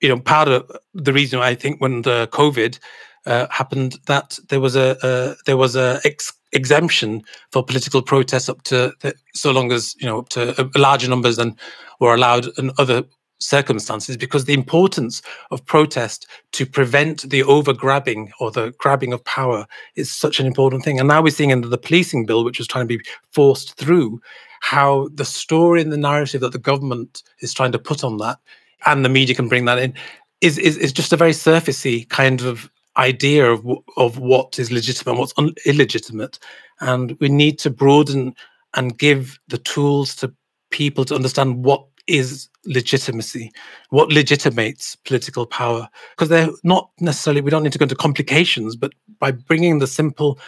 you 0.00 0.08
know, 0.08 0.18
part 0.18 0.48
of 0.48 0.70
the 0.94 1.12
reason 1.12 1.38
I 1.40 1.54
think 1.54 1.80
when 1.80 2.02
the 2.02 2.28
COVID 2.32 2.78
uh, 3.26 3.46
happened 3.50 3.98
that 4.06 4.38
there 4.48 4.60
was 4.60 4.74
a, 4.74 4.96
a 5.02 5.36
there 5.46 5.56
was 5.56 5.76
a 5.76 6.00
ex- 6.04 6.32
exemption 6.52 7.22
for 7.50 7.64
political 7.64 8.02
protests 8.02 8.48
up 8.48 8.62
to 8.62 8.92
the, 9.00 9.14
so 9.34 9.50
long 9.50 9.72
as 9.72 9.94
you 9.98 10.06
know 10.06 10.18
up 10.18 10.28
to 10.30 10.60
uh, 10.60 10.68
larger 10.76 11.08
numbers 11.08 11.36
than 11.36 11.56
were 12.00 12.14
allowed 12.14 12.46
in 12.58 12.70
other 12.78 13.04
circumstances 13.42 14.16
because 14.16 14.44
the 14.44 14.54
importance 14.54 15.20
of 15.50 15.64
protest 15.66 16.26
to 16.52 16.64
prevent 16.64 17.28
the 17.28 17.42
over 17.42 17.72
grabbing 17.72 18.32
or 18.40 18.50
the 18.50 18.72
grabbing 18.78 19.12
of 19.12 19.24
power 19.24 19.66
is 19.96 20.10
such 20.10 20.38
an 20.40 20.46
important 20.46 20.84
thing. 20.84 20.98
And 20.98 21.08
now 21.08 21.22
we're 21.22 21.30
seeing 21.30 21.50
in 21.50 21.62
the 21.62 21.78
policing 21.78 22.26
bill 22.26 22.44
which 22.44 22.58
was 22.58 22.68
trying 22.68 22.86
to 22.86 22.98
be 22.98 23.04
forced 23.32 23.76
through 23.76 24.20
how 24.60 25.08
the 25.12 25.24
story 25.24 25.82
and 25.82 25.92
the 25.92 25.96
narrative 25.96 26.40
that 26.40 26.52
the 26.52 26.58
government 26.58 27.22
is 27.40 27.52
trying 27.52 27.72
to 27.72 27.78
put 27.78 28.04
on 28.04 28.18
that 28.18 28.38
and 28.86 29.04
the 29.04 29.08
media 29.08 29.34
can 29.34 29.48
bring 29.48 29.64
that 29.64 29.78
in 29.78 29.92
is, 30.40 30.58
is, 30.58 30.76
is 30.76 30.92
just 30.92 31.12
a 31.12 31.16
very 31.16 31.32
surfacey 31.32 32.08
kind 32.08 32.42
of 32.42 32.70
idea 32.96 33.50
of 33.50 33.64
of 33.96 34.18
what 34.18 34.58
is 34.58 34.70
legitimate 34.70 35.12
and 35.12 35.18
what's 35.18 35.34
un- 35.36 35.54
illegitimate, 35.66 36.38
and 36.80 37.16
we 37.20 37.28
need 37.28 37.58
to 37.60 37.70
broaden 37.70 38.34
and 38.74 38.98
give 38.98 39.38
the 39.48 39.58
tools 39.58 40.14
to 40.16 40.32
people 40.70 41.04
to 41.04 41.14
understand 41.14 41.64
what 41.64 41.84
is 42.06 42.48
legitimacy, 42.64 43.50
what 43.90 44.08
legitimates 44.08 44.96
political 44.96 45.46
power, 45.46 45.88
because 46.10 46.28
they're 46.28 46.50
not 46.64 46.90
necessarily. 47.00 47.40
We 47.40 47.50
don't 47.50 47.62
need 47.62 47.72
to 47.72 47.78
go 47.78 47.84
into 47.84 47.94
complications, 47.94 48.76
but 48.76 48.92
by 49.18 49.30
bringing 49.32 49.78
the 49.78 49.86
simple 49.86 50.38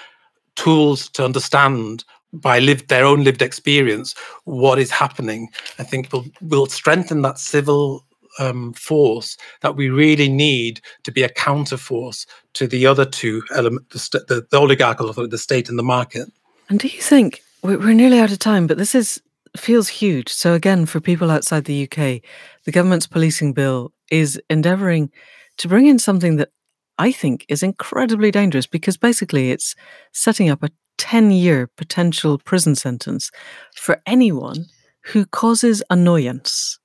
tools 0.56 1.08
to 1.10 1.24
understand 1.24 2.04
by 2.32 2.58
lived 2.58 2.88
their 2.88 3.04
own 3.04 3.22
lived 3.22 3.42
experience 3.42 4.14
what 4.44 4.78
is 4.78 4.90
happening, 4.90 5.48
I 5.78 5.84
think 5.84 6.12
will 6.12 6.26
will 6.42 6.66
strengthen 6.66 7.22
that 7.22 7.38
civil 7.38 8.04
um, 8.38 8.72
force 8.74 9.36
that 9.60 9.76
we 9.76 9.88
really 9.88 10.28
need 10.28 10.80
to 11.02 11.12
be 11.12 11.22
a 11.22 11.28
counterforce 11.28 12.26
to 12.54 12.66
the 12.66 12.86
other 12.86 13.04
two 13.04 13.42
elements, 13.54 14.08
the, 14.08 14.20
the, 14.28 14.46
the 14.50 14.58
oligarchical 14.58 15.12
the 15.28 15.38
state 15.38 15.68
and 15.68 15.78
the 15.78 15.82
market. 15.82 16.28
And 16.68 16.78
do 16.78 16.88
you 16.88 17.00
think 17.00 17.42
we're 17.62 17.94
nearly 17.94 18.18
out 18.18 18.32
of 18.32 18.38
time, 18.38 18.66
but 18.66 18.78
this 18.78 18.94
is 18.94 19.20
feels 19.56 19.88
huge. 19.88 20.28
So 20.28 20.54
again, 20.54 20.84
for 20.84 21.00
people 21.00 21.30
outside 21.30 21.64
the 21.64 21.84
UK, 21.84 22.20
the 22.64 22.72
government's 22.72 23.06
policing 23.06 23.52
bill 23.52 23.92
is 24.10 24.40
endeavouring 24.50 25.10
to 25.58 25.68
bring 25.68 25.86
in 25.86 25.98
something 25.98 26.36
that 26.36 26.50
I 26.98 27.12
think 27.12 27.46
is 27.48 27.62
incredibly 27.62 28.30
dangerous 28.30 28.66
because 28.66 28.96
basically 28.96 29.50
it's 29.50 29.74
setting 30.12 30.48
up 30.48 30.62
a 30.62 30.70
10 30.98 31.30
year 31.30 31.68
potential 31.76 32.38
prison 32.38 32.74
sentence 32.74 33.30
for 33.76 34.00
anyone 34.06 34.66
who 35.02 35.26
causes 35.26 35.82
annoyance 35.90 36.78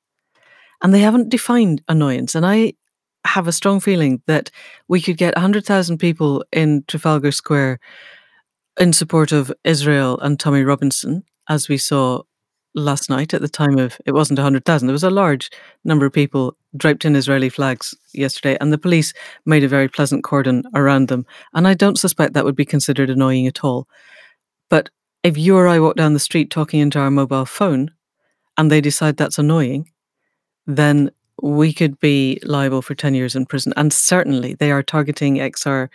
and 0.81 0.93
they 0.93 0.99
haven't 0.99 1.29
defined 1.29 1.81
annoyance. 1.87 2.35
And 2.35 2.45
I 2.45 2.73
have 3.25 3.47
a 3.47 3.51
strong 3.51 3.79
feeling 3.79 4.21
that 4.27 4.49
we 4.87 5.01
could 5.01 5.17
get 5.17 5.35
100,000 5.35 5.97
people 5.97 6.43
in 6.51 6.83
Trafalgar 6.87 7.31
Square 7.31 7.79
in 8.79 8.93
support 8.93 9.31
of 9.31 9.51
Israel 9.63 10.19
and 10.19 10.39
Tommy 10.39 10.63
Robinson, 10.63 11.23
as 11.49 11.67
we 11.67 11.77
saw 11.77 12.21
last 12.75 13.09
night. 13.09 13.33
At 13.33 13.41
the 13.41 13.49
time 13.49 13.77
of 13.77 13.99
it 14.05 14.13
wasn't 14.13 14.39
100,000 14.39 14.87
there 14.87 14.93
was 14.93 15.03
a 15.03 15.09
large 15.09 15.49
number 15.83 16.05
of 16.05 16.13
people 16.13 16.55
draped 16.77 17.03
in 17.03 17.15
Israeli 17.15 17.49
flags 17.49 17.95
yesterday 18.13 18.57
and 18.61 18.71
the 18.71 18.77
police 18.77 19.13
made 19.45 19.63
a 19.63 19.67
very 19.67 19.87
pleasant 19.87 20.23
cordon 20.23 20.63
around 20.73 21.07
them. 21.07 21.25
And 21.53 21.67
I 21.67 21.73
don't 21.73 21.99
suspect 21.99 22.33
that 22.33 22.45
would 22.45 22.55
be 22.55 22.65
considered 22.65 23.09
annoying 23.09 23.47
at 23.47 23.63
all. 23.63 23.87
But 24.69 24.89
if 25.23 25.37
you 25.37 25.57
or 25.57 25.67
I 25.67 25.79
walk 25.79 25.95
down 25.95 26.13
the 26.13 26.19
street 26.19 26.51
talking 26.51 26.79
into 26.79 26.99
our 26.99 27.11
mobile 27.11 27.45
phone 27.45 27.91
and 28.57 28.71
they 28.71 28.81
decide 28.81 29.17
that's 29.17 29.39
annoying 29.39 29.89
then 30.69 31.09
we 31.41 31.73
could 31.73 31.99
be 31.99 32.39
liable 32.43 32.81
for 32.81 32.95
10 32.95 33.13
years 33.15 33.35
in 33.35 33.45
prison. 33.45 33.73
And 33.75 33.91
certainly 33.91 34.53
they 34.53 34.71
are 34.71 34.83
targeting 34.83 35.35
XR 35.35 35.89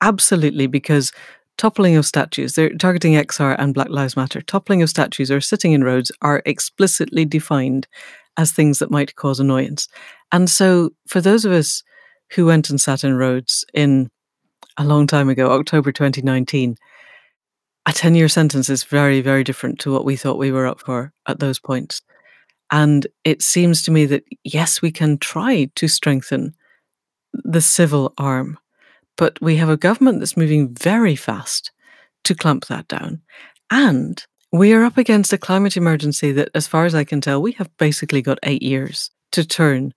absolutely 0.00 0.66
because 0.66 1.12
toppling 1.56 1.96
of 1.96 2.04
statues, 2.04 2.54
they're 2.54 2.74
targeting 2.74 3.14
XR 3.14 3.56
and 3.58 3.74
Black 3.74 3.88
Lives 3.88 4.16
Matter. 4.16 4.40
Toppling 4.42 4.82
of 4.82 4.90
statues 4.90 5.30
or 5.30 5.40
sitting 5.40 5.72
in 5.72 5.84
roads 5.84 6.10
are 6.22 6.42
explicitly 6.44 7.24
defined 7.24 7.86
as 8.36 8.52
things 8.52 8.78
that 8.80 8.90
might 8.90 9.14
cause 9.14 9.40
annoyance. 9.40 9.88
And 10.32 10.50
so 10.50 10.90
for 11.06 11.20
those 11.20 11.44
of 11.44 11.52
us 11.52 11.82
who 12.32 12.46
went 12.46 12.68
and 12.68 12.80
sat 12.80 13.04
in 13.04 13.14
roads 13.14 13.64
in 13.72 14.10
a 14.76 14.84
long 14.84 15.06
time 15.06 15.28
ago, 15.28 15.52
October 15.52 15.92
2019, 15.92 16.76
a 17.86 17.92
10 17.92 18.14
year 18.16 18.28
sentence 18.28 18.68
is 18.68 18.82
very, 18.82 19.20
very 19.20 19.44
different 19.44 19.78
to 19.80 19.92
what 19.92 20.04
we 20.04 20.16
thought 20.16 20.38
we 20.38 20.50
were 20.50 20.66
up 20.66 20.80
for 20.80 21.12
at 21.26 21.38
those 21.38 21.60
points. 21.60 22.02
And 22.70 23.06
it 23.24 23.42
seems 23.42 23.82
to 23.82 23.90
me 23.90 24.06
that, 24.06 24.24
yes, 24.44 24.82
we 24.82 24.90
can 24.90 25.18
try 25.18 25.70
to 25.76 25.88
strengthen 25.88 26.54
the 27.32 27.60
civil 27.60 28.12
arm, 28.18 28.58
but 29.16 29.40
we 29.40 29.56
have 29.56 29.68
a 29.68 29.76
government 29.76 30.18
that's 30.18 30.36
moving 30.36 30.74
very 30.74 31.14
fast 31.14 31.70
to 32.24 32.34
clamp 32.34 32.66
that 32.66 32.88
down. 32.88 33.22
And 33.70 34.24
we 34.52 34.72
are 34.72 34.84
up 34.84 34.98
against 34.98 35.32
a 35.32 35.38
climate 35.38 35.76
emergency 35.76 36.32
that, 36.32 36.48
as 36.54 36.66
far 36.66 36.86
as 36.86 36.94
I 36.94 37.04
can 37.04 37.20
tell, 37.20 37.40
we 37.40 37.52
have 37.52 37.70
basically 37.78 38.22
got 38.22 38.38
eight 38.42 38.62
years 38.62 39.10
to 39.32 39.44
turn 39.44 39.92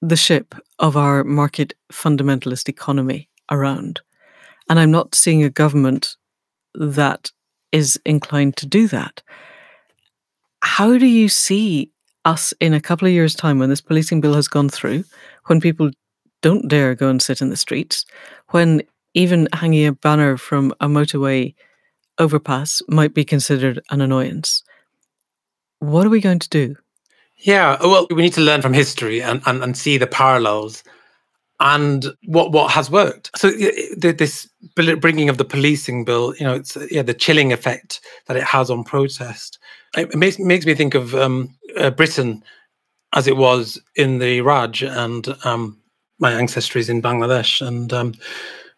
the 0.00 0.16
ship 0.16 0.54
of 0.78 0.96
our 0.96 1.24
market 1.24 1.74
fundamentalist 1.92 2.68
economy 2.68 3.28
around. 3.50 4.00
And 4.70 4.78
I'm 4.78 4.90
not 4.90 5.14
seeing 5.14 5.42
a 5.42 5.50
government 5.50 6.16
that 6.74 7.32
is 7.72 7.98
inclined 8.04 8.56
to 8.58 8.66
do 8.66 8.86
that. 8.88 9.22
How 10.62 10.96
do 10.98 11.06
you 11.06 11.28
see 11.28 11.90
us 12.24 12.52
in 12.60 12.74
a 12.74 12.80
couple 12.80 13.06
of 13.06 13.14
years' 13.14 13.34
time 13.34 13.58
when 13.58 13.70
this 13.70 13.80
policing 13.80 14.20
bill 14.20 14.34
has 14.34 14.48
gone 14.48 14.68
through, 14.68 15.04
when 15.46 15.60
people 15.60 15.90
don't 16.42 16.68
dare 16.68 16.94
go 16.94 17.08
and 17.08 17.22
sit 17.22 17.40
in 17.40 17.50
the 17.50 17.56
streets, 17.56 18.04
when 18.50 18.82
even 19.14 19.48
hanging 19.52 19.86
a 19.86 19.92
banner 19.92 20.36
from 20.36 20.72
a 20.80 20.86
motorway 20.86 21.54
overpass 22.18 22.82
might 22.88 23.14
be 23.14 23.24
considered 23.24 23.80
an 23.90 24.00
annoyance? 24.00 24.62
What 25.78 26.06
are 26.06 26.10
we 26.10 26.20
going 26.20 26.40
to 26.40 26.48
do? 26.48 26.76
Yeah, 27.38 27.76
well, 27.80 28.06
we 28.10 28.22
need 28.22 28.32
to 28.34 28.40
learn 28.40 28.62
from 28.62 28.72
history 28.72 29.22
and, 29.22 29.40
and, 29.46 29.62
and 29.62 29.76
see 29.76 29.96
the 29.96 30.08
parallels 30.08 30.82
and 31.60 32.06
what 32.26 32.52
what 32.52 32.70
has 32.72 32.90
worked. 32.90 33.30
So 33.36 33.50
this 33.50 34.48
bringing 34.74 35.28
of 35.28 35.38
the 35.38 35.44
policing 35.44 36.04
bill, 36.04 36.34
you 36.36 36.44
know, 36.44 36.54
it's 36.54 36.76
yeah 36.90 37.02
the 37.02 37.14
chilling 37.14 37.52
effect 37.52 38.00
that 38.26 38.36
it 38.36 38.44
has 38.44 38.70
on 38.70 38.84
protest. 38.84 39.57
It 39.96 40.14
makes 40.14 40.38
makes 40.38 40.66
me 40.66 40.74
think 40.74 40.94
of 40.94 41.14
um, 41.14 41.56
uh, 41.76 41.90
Britain 41.90 42.42
as 43.14 43.26
it 43.26 43.36
was 43.36 43.80
in 43.96 44.18
the 44.18 44.40
Raj, 44.42 44.82
and 44.82 45.34
um, 45.44 45.80
my 46.18 46.32
ancestry 46.32 46.80
is 46.80 46.88
in 46.88 47.00
Bangladesh, 47.00 47.66
and 47.66 47.92
um, 47.92 48.14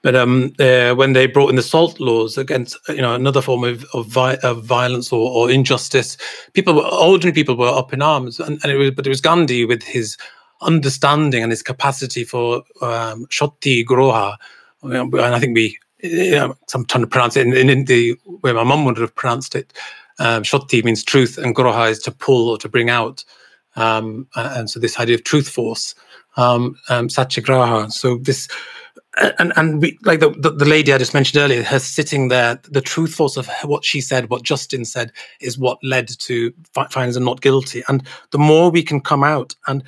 but 0.02 0.14
uh, 0.14 0.94
when 0.94 1.12
they 1.12 1.26
brought 1.26 1.50
in 1.50 1.56
the 1.56 1.62
salt 1.62 2.00
laws 2.00 2.38
against 2.38 2.76
you 2.88 3.02
know 3.02 3.14
another 3.14 3.42
form 3.42 3.64
of 3.64 3.84
of, 3.92 4.06
vi- 4.06 4.38
of 4.42 4.64
violence 4.64 5.12
or, 5.12 5.30
or, 5.30 5.50
injustice, 5.50 6.16
people 6.52 6.74
were 6.74 6.86
ordinary 6.86 7.34
people 7.34 7.56
were 7.56 7.68
up 7.68 7.92
in 7.92 8.02
arms, 8.02 8.40
and, 8.40 8.58
and, 8.62 8.72
it 8.72 8.76
was 8.76 8.90
but 8.92 9.06
it 9.06 9.10
was 9.10 9.20
Gandhi 9.20 9.64
with 9.64 9.82
his 9.82 10.16
understanding 10.62 11.42
and 11.42 11.52
his 11.52 11.62
capacity 11.62 12.24
for 12.24 12.62
um, 12.82 13.26
Groha, 13.26 14.36
and 14.82 15.14
I 15.18 15.38
think 15.38 15.54
we, 15.54 15.78
you 16.02 16.54
I'm 16.72 16.84
trying 16.86 17.04
to 17.04 17.08
pronounce 17.08 17.36
it 17.36 17.46
in, 17.46 17.68
in 17.68 17.84
the 17.84 18.16
way 18.42 18.52
my 18.52 18.64
mum 18.64 18.84
would 18.84 18.98
have 18.98 19.14
pronounced 19.14 19.54
it. 19.54 19.72
Um, 20.20 20.42
Shoti 20.44 20.84
means 20.84 21.02
truth, 21.02 21.38
and 21.38 21.56
Groha 21.56 21.90
is 21.90 21.98
to 22.00 22.12
pull 22.12 22.48
or 22.48 22.58
to 22.58 22.68
bring 22.68 22.90
out. 22.90 23.24
Um, 23.76 24.28
and 24.36 24.70
so 24.70 24.78
this 24.78 25.00
idea 25.00 25.14
of 25.14 25.24
truth 25.24 25.48
force, 25.48 25.94
um, 26.36 26.76
um, 26.88 27.08
Satyagraha. 27.08 27.90
So 27.90 28.18
this, 28.18 28.46
and 29.38 29.52
and 29.56 29.80
we 29.80 29.98
like 30.04 30.20
the, 30.20 30.30
the, 30.30 30.50
the 30.50 30.64
lady 30.64 30.92
I 30.92 30.98
just 30.98 31.14
mentioned 31.14 31.42
earlier, 31.42 31.62
her 31.62 31.78
sitting 31.78 32.28
there, 32.28 32.60
the 32.70 32.80
truth 32.80 33.14
force 33.14 33.36
of 33.36 33.48
what 33.64 33.84
she 33.84 34.00
said, 34.00 34.30
what 34.30 34.42
Justin 34.42 34.84
said, 34.84 35.10
is 35.40 35.58
what 35.58 35.78
led 35.82 36.08
to 36.08 36.52
findings 36.90 37.16
and 37.16 37.24
not 37.24 37.40
guilty. 37.40 37.82
And 37.88 38.06
the 38.30 38.38
more 38.38 38.70
we 38.70 38.82
can 38.82 39.00
come 39.00 39.24
out 39.24 39.54
and 39.66 39.82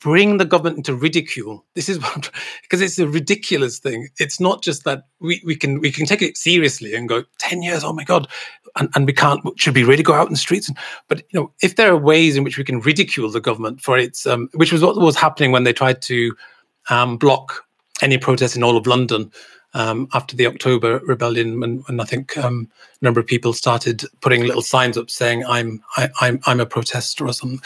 bring 0.00 0.38
the 0.38 0.44
government 0.44 0.76
into 0.76 0.94
ridicule. 0.94 1.64
This 1.74 1.88
is 1.88 1.98
what 2.00 2.30
because 2.62 2.80
it's 2.80 2.98
a 2.98 3.08
ridiculous 3.08 3.78
thing. 3.78 4.08
It's 4.18 4.40
not 4.40 4.62
just 4.62 4.84
that 4.84 5.04
we, 5.20 5.42
we 5.44 5.56
can 5.56 5.80
we 5.80 5.90
can 5.90 6.06
take 6.06 6.22
it 6.22 6.36
seriously 6.36 6.94
and 6.94 7.08
go 7.08 7.24
10 7.38 7.62
years, 7.62 7.84
oh 7.84 7.92
my 7.92 8.04
God, 8.04 8.28
and, 8.76 8.88
and 8.94 9.06
we 9.06 9.12
can't 9.12 9.40
should 9.58 9.74
we 9.74 9.84
really 9.84 10.02
go 10.02 10.14
out 10.14 10.26
in 10.26 10.32
the 10.32 10.38
streets? 10.38 10.70
But 11.08 11.18
you 11.30 11.40
know, 11.40 11.52
if 11.62 11.76
there 11.76 11.92
are 11.92 11.96
ways 11.96 12.36
in 12.36 12.44
which 12.44 12.58
we 12.58 12.64
can 12.64 12.80
ridicule 12.80 13.30
the 13.30 13.40
government 13.40 13.80
for 13.80 13.98
its 13.98 14.26
um, 14.26 14.48
which 14.54 14.72
was 14.72 14.82
what 14.82 14.96
was 14.96 15.16
happening 15.16 15.52
when 15.52 15.64
they 15.64 15.72
tried 15.72 16.02
to 16.02 16.34
um, 16.90 17.16
block 17.16 17.64
any 18.00 18.18
protest 18.18 18.56
in 18.56 18.62
all 18.62 18.76
of 18.76 18.86
London 18.86 19.30
um, 19.78 20.08
after 20.12 20.34
the 20.34 20.46
October 20.46 20.98
rebellion, 21.04 21.60
when, 21.60 22.00
I 22.00 22.04
think 22.04 22.36
um, 22.36 22.68
a 23.00 23.04
number 23.04 23.20
of 23.20 23.26
people 23.26 23.52
started 23.52 24.02
putting 24.20 24.42
little 24.42 24.60
signs 24.60 24.98
up 24.98 25.08
saying 25.08 25.44
"I'm 25.46 25.80
I, 25.96 26.10
am 26.20 26.40
I'm 26.46 26.60
a 26.60 26.66
protester" 26.66 27.24
or 27.26 27.32
something. 27.32 27.60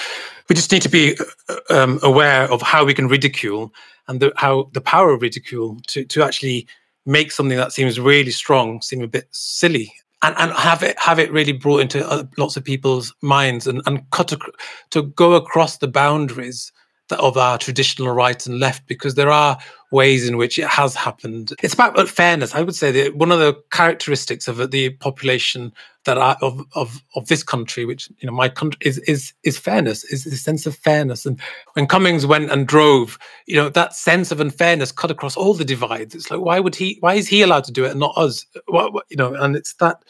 We 0.49 0.55
just 0.55 0.71
need 0.71 0.83
to 0.83 0.91
be 0.91 1.17
uh, 1.49 1.57
um, 1.71 1.99
aware 2.03 2.51
of 2.53 2.61
how 2.61 2.85
we 2.85 2.93
can 2.93 3.09
ridicule 3.09 3.73
and 4.09 4.21
the, 4.21 4.31
how 4.37 4.69
the 4.75 4.83
power 4.83 5.11
of 5.11 5.23
ridicule 5.23 5.81
to 5.89 6.05
to 6.05 6.23
actually 6.23 6.67
make 7.07 7.33
something 7.33 7.57
that 7.57 7.73
seems 7.73 7.99
really 7.99 8.31
strong 8.31 8.83
seem 8.83 9.03
a 9.03 9.09
bit 9.09 9.27
silly. 9.31 9.93
And, 10.25 10.37
and 10.39 10.53
have 10.53 10.83
it 10.83 10.99
have 10.99 11.19
it 11.19 11.33
really 11.33 11.53
brought 11.53 11.81
into 11.81 12.07
uh, 12.09 12.25
lots 12.37 12.59
of 12.59 12.63
people's 12.63 13.15
minds 13.23 13.67
and, 13.67 13.81
and 13.87 14.09
cut 14.11 14.33
ac- 14.33 14.53
to 14.91 15.03
go 15.03 15.33
across 15.33 15.79
the 15.79 15.89
boundaries 15.89 16.73
of 17.11 17.37
our 17.37 17.59
traditional 17.59 18.13
right 18.13 18.47
and 18.47 18.59
left 18.59 18.87
because 18.87 19.15
there 19.15 19.31
are 19.31 19.59
ways 19.91 20.27
in 20.27 20.37
which 20.37 20.59
it 20.59 20.67
has 20.67 20.95
happened. 20.95 21.53
It's 21.63 21.75
about 21.75 21.99
uh, 21.99 22.07
fairness. 22.07 22.55
I 22.55 22.63
would 22.63 22.75
say 22.75 22.91
that 22.93 23.17
one 23.17 23.31
of 23.31 23.39
the 23.39 23.55
characteristics 23.71 24.49
of 24.49 24.61
uh, 24.61 24.67
the 24.67 24.91
population 24.91 25.73
that 26.05 26.17
are 26.17 26.37
of, 26.41 26.65
of, 26.75 27.03
of 27.15 27.27
this 27.29 27.43
country, 27.43 27.85
which 27.85 28.11
you 28.19 28.27
know 28.27 28.33
my 28.33 28.49
country 28.49 28.79
is 28.83 28.99
is 29.01 29.33
is 29.43 29.59
fairness, 29.59 30.05
is 30.05 30.25
the 30.25 30.37
sense 30.37 30.67
of 30.67 30.75
fairness. 30.77 31.27
And 31.27 31.41
when 31.75 31.87
Cummings 31.87 32.27
went 32.27 32.51
and 32.51 32.67
drove, 32.67 33.19
you 33.47 33.57
know 33.57 33.69
that 33.69 33.95
sense 33.95 34.33
of 34.33 34.41
unfairness 34.41 34.93
cut 34.93 35.11
across 35.11 35.37
all 35.37 35.55
the 35.55 35.65
divides. 35.65 36.15
It's 36.15 36.31
like 36.31 36.41
why 36.41 36.61
would 36.61 36.75
he? 36.75 36.97
Why 37.01 37.15
is 37.15 37.29
he 37.29 37.43
allowed 37.43 37.65
to 37.65 37.73
do 37.73 37.85
it 37.85 37.91
and 37.91 38.01
not 38.01 38.17
us? 38.17 38.47
What, 38.67 38.93
what, 38.95 39.05
you 39.11 39.17
know, 39.17 39.35
and 39.35 39.55
it's 39.55 39.75
that 39.75 40.03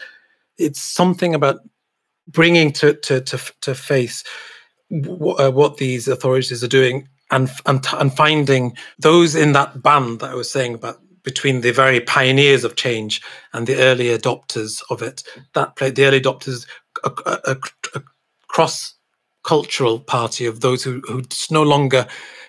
it's 0.58 0.80
something 0.80 1.34
about 1.34 1.60
bringing 2.28 2.72
to 2.72 2.94
to 2.94 3.20
to, 3.20 3.52
to 3.62 3.74
face 3.74 4.22
uh, 4.92 5.50
what 5.50 5.76
these 5.78 6.08
authorities 6.08 6.62
are 6.62 6.68
doing 6.68 7.08
and 7.30 7.50
and 7.66 7.84
and 7.94 8.14
finding 8.14 8.76
those 8.98 9.34
in 9.34 9.52
that 9.52 9.82
band 9.82 10.20
that 10.20 10.30
I 10.30 10.34
was 10.34 10.50
saying 10.50 10.74
about 10.74 11.00
between 11.22 11.60
the 11.60 11.72
very 11.72 12.00
pioneers 12.00 12.64
of 12.64 12.76
change 12.76 13.22
and 13.52 13.66
the 13.66 13.76
early 13.76 14.06
adopters 14.06 14.82
of 14.90 15.02
it. 15.02 15.22
That 15.54 15.76
played 15.76 15.94
the 15.94 16.04
early 16.04 16.20
adopters, 16.20 16.66
a, 17.04 17.10
a, 17.26 17.56
a 17.94 18.02
cross 18.48 18.94
cultural 19.44 19.98
party 19.98 20.46
of 20.46 20.60
those 20.60 20.84
who 20.84 21.00
who 21.08 21.22
no 21.50 21.62
longer 21.62 22.06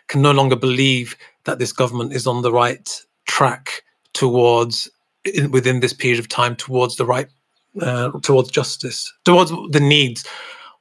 can 0.08 0.22
no 0.22 0.32
longer 0.32 0.56
believe 0.56 1.16
that 1.46 1.60
this 1.60 1.72
government 1.72 2.14
is 2.14 2.28
on 2.28 2.42
the 2.42 2.52
right 2.52 3.02
track 3.26 3.84
towards 4.14 4.90
in, 5.26 5.50
within 5.52 5.80
this 5.80 5.94
period 5.94 6.20
of 6.20 6.28
time 6.28 6.56
towards 6.56 6.98
the 6.98 7.06
right 7.06 7.28
uh, 7.82 8.12
towards 8.22 8.52
justice 8.52 9.12
towards 9.26 9.52
the 9.72 9.80
needs 9.80 10.26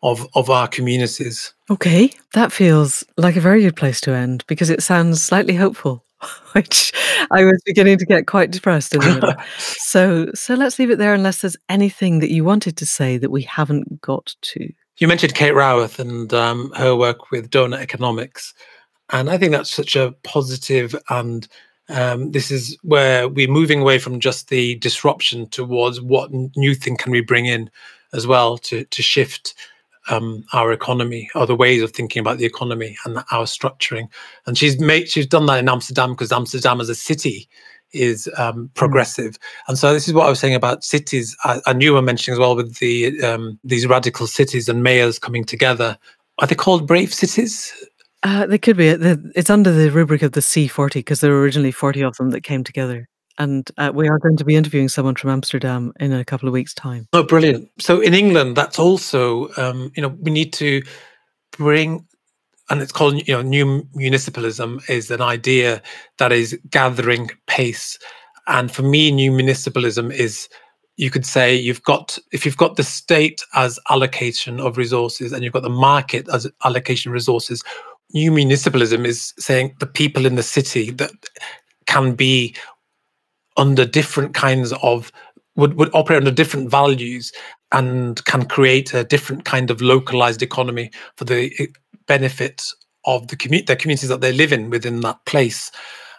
of 0.03 0.27
of 0.35 0.51
our 0.51 0.69
communities. 0.69 1.53
Okay, 1.71 2.13
that 2.35 2.53
feels 2.53 3.05
like 3.17 3.37
a 3.37 3.41
very 3.41 3.63
good 3.63 3.77
place 3.77 4.01
to 4.03 4.13
end 4.13 4.45
because 4.47 4.71
it 4.71 4.83
sounds 4.83 5.23
slightly 5.23 5.55
hopeful, 5.55 6.05
which 6.53 6.93
I 7.31 7.45
was 7.45 7.63
beginning 7.65 7.99
to 7.99 8.07
get 8.07 8.27
quite 8.27 8.51
depressed 8.51 8.95
in 8.95 9.01
the 9.01 9.15
middle. 9.15 9.35
so 9.59 10.31
so 10.35 10.55
let's 10.55 10.79
leave 10.79 10.91
it 10.91 10.99
there 10.99 11.15
unless 11.15 11.41
there's 11.41 11.57
anything 11.69 12.21
that 12.21 12.31
you 12.31 12.45
wanted 12.45 12.77
to 12.79 12.87
say 12.87 13.19
that 13.19 13.31
we 13.31 13.43
haven't 13.43 14.01
got 14.01 14.35
to. 14.43 14.73
You 14.99 15.09
mentioned 15.09 15.35
Kate 15.35 15.55
Raworth 15.55 15.99
and 15.99 16.33
um, 16.35 16.71
her 16.77 16.95
work 16.95 17.31
with 17.31 17.51
Doughnut 17.51 17.81
Economics, 17.81 18.53
and 19.11 19.31
I 19.31 19.39
think 19.39 19.53
that's 19.53 19.73
such 19.73 19.97
a 19.97 20.15
positive 20.23 20.95
and 21.09 21.49
um, 21.89 22.31
this 22.31 22.51
is 22.51 22.79
where 22.83 23.29
we're 23.29 23.49
moving 23.49 23.81
away 23.81 23.99
from 23.99 24.21
just 24.21 24.49
the 24.49 24.77
disruption 24.77 25.49
towards 25.49 26.01
what 26.01 26.31
new 26.57 26.75
thing 26.75 26.97
can 26.97 27.13
we 27.13 27.21
bring 27.21 27.47
in 27.47 27.71
as 28.13 28.27
well 28.27 28.59
to 28.59 28.85
to 28.85 29.03
shift 29.03 29.55
um, 30.09 30.45
our 30.53 30.73
economy 30.73 31.31
or 31.35 31.47
the 31.47 31.55
ways 31.55 31.83
of 31.83 31.93
thinking 31.93 32.21
about 32.21 32.39
the 32.39 32.45
economy 32.45 32.97
and 33.05 33.19
our 33.31 33.45
structuring. 33.45 34.09
And 34.47 34.57
she's 34.59 34.81
made 34.81 35.09
she's 35.09 35.27
done 35.27 35.47
that 35.47 35.59
in 35.59 35.69
Amsterdam 35.69 36.11
because 36.11 36.33
Amsterdam 36.33 36.81
as 36.81 36.89
a 36.89 36.95
city 36.95 37.49
is 37.93 38.29
um, 38.39 38.55
hmm. 38.55 38.67
progressive. 38.75 39.33
Mm. 39.33 39.39
And 39.69 39.79
so 39.79 39.93
this 39.93 40.09
is 40.09 40.15
what 40.15 40.27
I 40.27 40.31
was 40.31 40.41
saying 40.41 40.55
about 40.55 40.85
cities. 40.85 41.37
I, 41.45 41.61
I 41.67 41.73
knew 41.73 41.93
were 41.93 42.03
mentioning 42.03 42.35
as 42.35 42.39
well 42.39 42.57
with 42.57 42.77
the 42.77 43.23
um, 43.23 43.59
these 43.65 43.87
radical 43.87 44.27
cities 44.27 44.69
and 44.69 44.83
mayors 44.83 45.19
coming 45.19 45.45
together. 45.45 45.99
Are 46.39 46.47
they 46.47 46.55
called 46.55 46.87
brave 46.87 47.13
cities? 47.13 47.73
Uh, 48.23 48.47
they 48.47 48.59
could 48.59 48.77
be. 48.77 48.89
It's 48.89 49.51
under 49.51 49.73
the 49.73 49.91
rubric 49.91 50.23
of 50.23 50.33
the 50.33 50.41
C40 50.41 50.95
because 50.95 51.21
there 51.21 51.33
were 51.33 51.41
originally 51.41 51.73
40 51.73 52.03
of 52.03 52.17
them 52.17 52.31
that 52.31 52.43
came 52.43 52.65
together 52.65 53.09
and 53.39 53.71
uh, 53.79 53.91
we 53.95 54.09
are 54.09 54.19
going 54.19 54.37
to 54.37 54.45
be 54.45 54.57
interviewing 54.57 54.89
someone 54.89 55.15
from 55.15 55.31
Amsterdam 55.31 55.93
in 56.01 56.13
a 56.13 56.25
couple 56.25 56.49
of 56.49 56.53
weeks' 56.53 56.75
time. 56.75 57.09
Oh, 57.13 57.23
brilliant! 57.23 57.71
So 57.81 58.01
in 58.01 58.15
England, 58.15 58.57
that's 58.57 58.79
also 58.79 59.49
um, 59.57 59.93
you 59.97 60.03
know 60.03 60.17
we 60.21 60.31
need 60.31 60.53
to 60.55 60.83
bring, 61.57 62.07
and 62.71 62.83
it's 62.83 62.93
called 62.93 63.27
you 63.27 63.35
know 63.35 63.43
new 63.43 63.83
municipalism 63.97 64.89
is 64.89 65.11
an 65.11 65.21
idea 65.21 65.83
that 66.19 66.33
is 66.33 66.59
gathering 66.71 67.31
pace, 67.47 67.99
and 68.47 68.71
for 68.71 68.83
me, 68.83 69.11
new 69.11 69.33
municipalism 69.33 70.13
is 70.13 70.49
you 70.97 71.11
could 71.11 71.25
say 71.25 71.55
you've 71.55 71.83
got 71.85 72.19
if 72.33 72.45
you've 72.45 72.57
got 72.57 72.77
the 72.77 72.85
state 72.85 73.43
as 73.55 73.79
allocation 73.91 74.61
of 74.61 74.77
resources 74.77 75.33
and 75.33 75.43
you've 75.43 75.53
got 75.53 75.63
the 75.63 75.71
market 75.71 76.29
as 76.29 76.47
allocation 76.65 77.11
of 77.11 77.15
resources 77.15 77.65
new 78.15 78.31
municipalism 78.31 79.07
is 79.07 79.33
saying 79.39 79.75
the 79.81 79.87
people 79.87 80.27
in 80.27 80.35
the 80.35 80.43
city 80.43 80.91
that 80.91 81.13
can 81.87 82.15
be 82.15 82.55
under 83.57 83.85
different 83.85 84.35
kinds 84.35 84.73
of 84.83 85.13
would, 85.57 85.75
would 85.75 85.91
operate 85.95 86.19
under 86.19 86.31
different 86.31 86.71
values 86.71 87.33
and 87.73 88.25
can 88.25 88.47
create 88.47 88.95
a 88.95 89.05
different 89.05 89.45
kind 89.45 89.71
of 89.71 89.83
localized 89.83 90.43
economy 90.43 90.91
for 91.17 91.25
the 91.25 91.53
eh, 91.59 91.67
benefit 92.07 92.65
of 93.05 93.29
the 93.29 93.37
community 93.37 93.67
the 93.67 93.77
communities 93.77 94.09
that 94.09 94.21
they 94.21 94.33
live 94.33 94.53
in 94.53 94.71
within 94.71 95.01
that 95.01 95.25
place. 95.27 95.71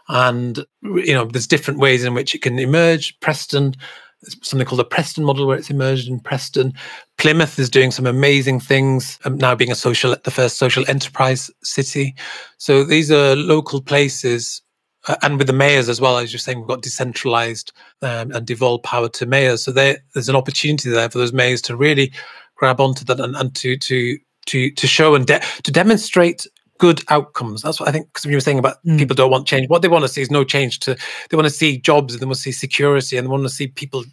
And 0.09 0.65
you 0.81 1.13
know 1.13 1.25
there's 1.25 1.47
different 1.47 1.79
ways 1.79 2.03
in 2.03 2.13
which 2.13 2.35
it 2.35 2.41
can 2.41 2.59
emerge. 2.59 3.19
Preston 3.21 3.75
something 4.41 4.65
called 4.65 4.79
the 4.79 4.85
preston 4.85 5.23
model 5.23 5.45
where 5.45 5.57
it's 5.57 5.69
emerged 5.69 6.07
in 6.07 6.19
preston. 6.19 6.73
Plymouth 7.17 7.59
is 7.59 7.69
doing 7.69 7.91
some 7.91 8.05
amazing 8.05 8.59
things 8.59 9.19
um, 9.25 9.37
now 9.37 9.55
being 9.55 9.71
a 9.71 9.75
social 9.75 10.15
the 10.23 10.31
first 10.31 10.57
social 10.57 10.83
enterprise 10.87 11.51
city. 11.63 12.15
So 12.57 12.83
these 12.83 13.11
are 13.11 13.35
local 13.35 13.81
places 13.81 14.61
uh, 15.07 15.15
and 15.21 15.37
with 15.37 15.47
the 15.47 15.53
mayors 15.53 15.89
as 15.89 15.99
well, 15.99 16.17
as 16.17 16.31
you're 16.31 16.39
saying, 16.39 16.59
we've 16.59 16.67
got 16.67 16.81
decentralized 16.81 17.71
um, 18.01 18.31
and 18.31 18.45
devolved 18.45 18.83
power 18.83 19.09
to 19.09 19.25
mayors. 19.25 19.63
So 19.63 19.71
there, 19.71 19.97
there's 20.13 20.29
an 20.29 20.35
opportunity 20.35 20.89
there 20.89 21.09
for 21.09 21.17
those 21.17 21.33
mayors 21.33 21.61
to 21.63 21.75
really 21.75 22.11
grab 22.55 22.79
onto 22.79 23.03
that 23.05 23.19
and, 23.19 23.35
and 23.35 23.55
to 23.55 23.77
to 23.77 24.17
to 24.45 24.71
to 24.71 24.87
show 24.87 25.15
and 25.15 25.25
de- 25.25 25.41
to 25.63 25.71
demonstrate 25.71 26.47
good 26.77 27.01
outcomes. 27.09 27.61
That's 27.61 27.79
what 27.79 27.89
I 27.89 27.91
think. 27.91 28.07
Because 28.07 28.25
when 28.25 28.31
you 28.31 28.37
were 28.37 28.41
saying 28.41 28.59
about 28.59 28.83
mm. 28.85 28.97
people 28.97 29.15
don't 29.15 29.31
want 29.31 29.47
change. 29.47 29.69
What 29.69 29.81
they 29.81 29.87
want 29.87 30.03
to 30.03 30.09
see 30.09 30.21
is 30.21 30.31
no 30.31 30.43
change. 30.43 30.79
To 30.81 30.95
they 31.29 31.37
want 31.37 31.47
to 31.47 31.53
see 31.53 31.77
jobs, 31.77 32.13
and 32.13 32.21
they 32.21 32.25
want 32.25 32.37
to 32.37 32.41
see 32.41 32.51
security, 32.51 33.17
and 33.17 33.25
they 33.25 33.31
want 33.31 33.43
to 33.43 33.49
see 33.49 33.67
people 33.67 34.03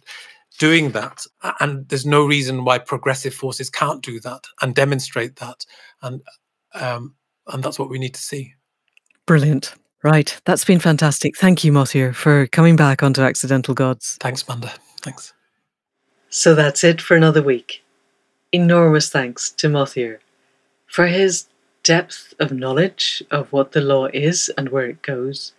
doing 0.59 0.91
that. 0.91 1.25
And 1.59 1.87
there's 1.89 2.05
no 2.05 2.25
reason 2.25 2.65
why 2.65 2.77
progressive 2.77 3.33
forces 3.33 3.69
can't 3.69 4.03
do 4.03 4.19
that 4.21 4.45
and 4.61 4.75
demonstrate 4.75 5.37
that. 5.37 5.65
And 6.01 6.21
um, 6.73 7.15
and 7.47 7.63
that's 7.63 7.79
what 7.79 7.89
we 7.89 7.99
need 7.99 8.13
to 8.13 8.21
see. 8.21 8.53
Brilliant. 9.25 9.73
Right. 10.03 10.39
That's 10.45 10.65
been 10.65 10.79
fantastic. 10.79 11.37
Thank 11.37 11.63
you, 11.63 11.71
Mothiur, 11.71 12.13
for 12.13 12.47
coming 12.47 12.75
back 12.75 13.03
onto 13.03 13.21
Accidental 13.21 13.75
Gods. 13.75 14.17
Thanks, 14.19 14.47
Manda. 14.47 14.71
Thanks. 15.01 15.33
So 16.29 16.55
that's 16.55 16.83
it 16.83 17.01
for 17.01 17.15
another 17.15 17.43
week. 17.43 17.83
Enormous 18.51 19.09
thanks 19.09 19.51
to 19.51 19.67
Mothiur 19.67 20.19
for 20.87 21.07
his 21.07 21.47
depth 21.83 22.33
of 22.39 22.51
knowledge 22.51 23.23
of 23.31 23.51
what 23.51 23.71
the 23.71 23.81
law 23.81 24.07
is 24.13 24.51
and 24.57 24.69
where 24.69 24.85
it 24.85 25.01
goes, 25.01 25.53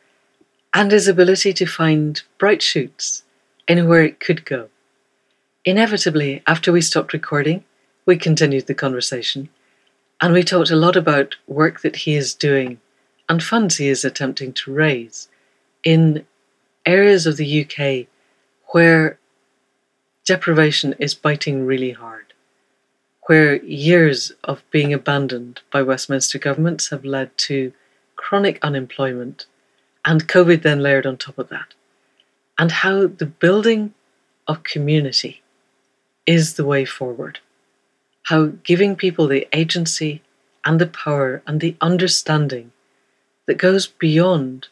and 0.74 0.90
his 0.90 1.08
ability 1.08 1.52
to 1.52 1.66
find 1.66 2.22
bright 2.38 2.62
shoots 2.62 3.24
in 3.68 3.88
where 3.88 4.02
it 4.02 4.20
could 4.20 4.44
go. 4.44 4.68
Inevitably, 5.64 6.42
after 6.46 6.72
we 6.72 6.80
stopped 6.80 7.12
recording, 7.12 7.64
we 8.06 8.16
continued 8.16 8.66
the 8.66 8.74
conversation, 8.74 9.48
and 10.20 10.32
we 10.32 10.42
talked 10.42 10.70
a 10.70 10.76
lot 10.76 10.96
about 10.96 11.36
work 11.46 11.80
that 11.82 11.96
he 11.96 12.14
is 12.14 12.34
doing 12.34 12.80
and 13.32 13.42
funds 13.42 13.78
he 13.78 13.88
is 13.88 14.04
attempting 14.04 14.52
to 14.52 14.70
raise 14.70 15.30
in 15.82 16.26
areas 16.84 17.26
of 17.26 17.38
the 17.38 17.62
UK 17.62 18.06
where 18.72 19.18
deprivation 20.26 20.94
is 20.98 21.14
biting 21.14 21.64
really 21.64 21.92
hard, 21.92 22.34
where 23.28 23.56
years 23.64 24.32
of 24.44 24.62
being 24.70 24.92
abandoned 24.92 25.62
by 25.72 25.80
Westminster 25.80 26.38
governments 26.38 26.90
have 26.90 27.06
led 27.06 27.34
to 27.38 27.72
chronic 28.16 28.58
unemployment 28.62 29.46
and 30.04 30.28
COVID 30.28 30.60
then 30.60 30.80
layered 30.80 31.06
on 31.06 31.16
top 31.16 31.38
of 31.38 31.48
that, 31.48 31.72
and 32.58 32.70
how 32.70 33.06
the 33.06 33.32
building 33.44 33.94
of 34.46 34.62
community 34.62 35.40
is 36.26 36.56
the 36.56 36.66
way 36.66 36.84
forward. 36.84 37.38
How 38.24 38.52
giving 38.62 38.94
people 38.94 39.26
the 39.26 39.48
agency 39.54 40.20
and 40.66 40.78
the 40.78 40.86
power 40.86 41.42
and 41.46 41.62
the 41.62 41.76
understanding 41.80 42.72
that 43.46 43.58
goes 43.58 43.86
beyond 43.86 44.68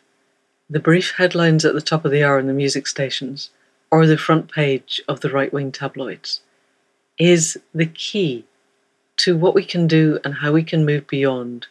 the 0.68 0.80
brief 0.80 1.14
headlines 1.16 1.64
at 1.64 1.74
the 1.74 1.80
top 1.80 2.04
of 2.04 2.10
the 2.10 2.22
hour 2.22 2.38
in 2.38 2.46
the 2.46 2.52
music 2.52 2.86
stations 2.86 3.50
or 3.90 4.06
the 4.06 4.16
front 4.16 4.50
page 4.50 5.00
of 5.08 5.20
the 5.20 5.30
right 5.30 5.52
wing 5.52 5.72
tabloids 5.72 6.40
is 7.18 7.58
the 7.74 7.86
key 7.86 8.44
to 9.16 9.36
what 9.36 9.54
we 9.54 9.64
can 9.64 9.86
do 9.86 10.18
and 10.24 10.36
how 10.36 10.52
we 10.52 10.62
can 10.62 10.86
move 10.86 11.06
beyond 11.06 11.66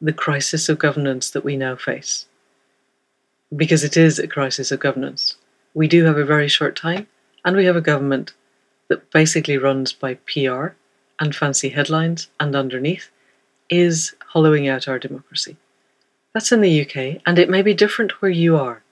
the 0.00 0.12
crisis 0.12 0.68
of 0.68 0.78
governance 0.78 1.30
that 1.30 1.44
we 1.44 1.56
now 1.56 1.76
face. 1.76 2.26
Because 3.54 3.84
it 3.84 3.96
is 3.96 4.18
a 4.18 4.28
crisis 4.28 4.70
of 4.70 4.80
governance. 4.80 5.36
We 5.74 5.88
do 5.88 6.04
have 6.04 6.16
a 6.16 6.24
very 6.24 6.48
short 6.48 6.76
time, 6.76 7.06
and 7.44 7.56
we 7.56 7.66
have 7.66 7.76
a 7.76 7.82
government 7.82 8.32
that 8.88 9.10
basically 9.10 9.58
runs 9.58 9.92
by 9.92 10.14
PR 10.14 10.68
and 11.20 11.34
fancy 11.34 11.70
headlines, 11.70 12.28
and 12.40 12.54
underneath 12.54 13.10
is 13.68 14.14
hollowing 14.28 14.68
out 14.68 14.88
our 14.88 14.98
democracy. 14.98 15.56
That's 16.36 16.52
in 16.52 16.60
the 16.60 16.82
UK, 16.82 17.22
and 17.24 17.38
it 17.38 17.48
may 17.48 17.62
be 17.62 17.72
different 17.72 18.20
where 18.20 18.30
you 18.30 18.58
are. 18.58 18.82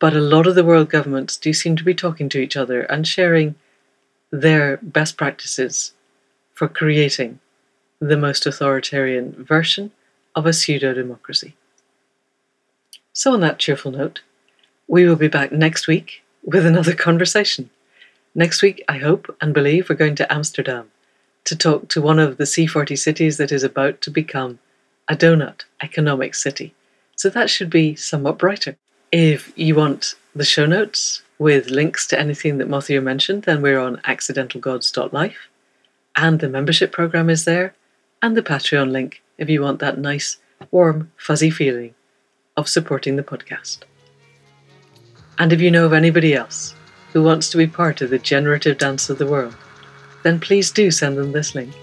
But 0.00 0.16
a 0.16 0.20
lot 0.20 0.48
of 0.48 0.56
the 0.56 0.64
world 0.64 0.90
governments 0.90 1.36
do 1.36 1.52
seem 1.52 1.76
to 1.76 1.84
be 1.84 1.94
talking 1.94 2.28
to 2.30 2.40
each 2.40 2.56
other 2.56 2.82
and 2.82 3.06
sharing 3.06 3.54
their 4.32 4.78
best 4.78 5.16
practices 5.16 5.92
for 6.52 6.66
creating 6.66 7.38
the 8.00 8.16
most 8.16 8.44
authoritarian 8.44 9.44
version 9.44 9.92
of 10.34 10.46
a 10.46 10.52
pseudo 10.52 10.92
democracy. 10.92 11.54
So, 13.12 13.32
on 13.32 13.38
that 13.42 13.60
cheerful 13.60 13.92
note, 13.92 14.22
we 14.88 15.06
will 15.06 15.14
be 15.14 15.28
back 15.28 15.52
next 15.52 15.86
week 15.86 16.24
with 16.42 16.66
another 16.66 16.94
conversation. 17.06 17.70
Next 18.34 18.62
week, 18.62 18.82
I 18.88 18.98
hope 18.98 19.32
and 19.40 19.54
believe 19.54 19.88
we're 19.88 19.94
going 19.94 20.16
to 20.16 20.32
Amsterdam 20.32 20.90
to 21.44 21.54
talk 21.54 21.86
to 21.90 22.02
one 22.02 22.18
of 22.18 22.36
the 22.36 22.50
C40 22.50 22.98
cities 22.98 23.36
that 23.36 23.52
is 23.52 23.62
about 23.62 24.00
to 24.00 24.10
become 24.10 24.58
a 25.08 25.16
doughnut 25.16 25.64
economic 25.82 26.34
city. 26.34 26.74
So 27.16 27.28
that 27.30 27.50
should 27.50 27.70
be 27.70 27.94
somewhat 27.94 28.38
brighter. 28.38 28.76
If 29.12 29.52
you 29.56 29.74
want 29.74 30.14
the 30.34 30.44
show 30.44 30.66
notes 30.66 31.22
with 31.38 31.70
links 31.70 32.06
to 32.08 32.18
anything 32.18 32.58
that 32.58 32.68
Mothiur 32.68 33.02
mentioned, 33.02 33.44
then 33.44 33.62
we're 33.62 33.78
on 33.78 33.98
accidentalgods.life. 33.98 35.48
And 36.16 36.40
the 36.40 36.48
membership 36.48 36.92
program 36.92 37.28
is 37.28 37.44
there, 37.44 37.74
and 38.22 38.36
the 38.36 38.42
Patreon 38.42 38.90
link 38.90 39.22
if 39.38 39.48
you 39.48 39.62
want 39.62 39.80
that 39.80 39.98
nice, 39.98 40.38
warm, 40.70 41.12
fuzzy 41.16 41.50
feeling 41.50 41.94
of 42.56 42.68
supporting 42.68 43.16
the 43.16 43.22
podcast. 43.22 43.78
And 45.38 45.52
if 45.52 45.60
you 45.60 45.70
know 45.70 45.84
of 45.84 45.92
anybody 45.92 46.34
else 46.34 46.74
who 47.12 47.22
wants 47.22 47.50
to 47.50 47.58
be 47.58 47.66
part 47.66 48.00
of 48.00 48.10
the 48.10 48.18
generative 48.18 48.78
dance 48.78 49.10
of 49.10 49.18
the 49.18 49.26
world, 49.26 49.56
then 50.22 50.40
please 50.40 50.70
do 50.70 50.90
send 50.90 51.18
them 51.18 51.32
this 51.32 51.54
link. 51.54 51.74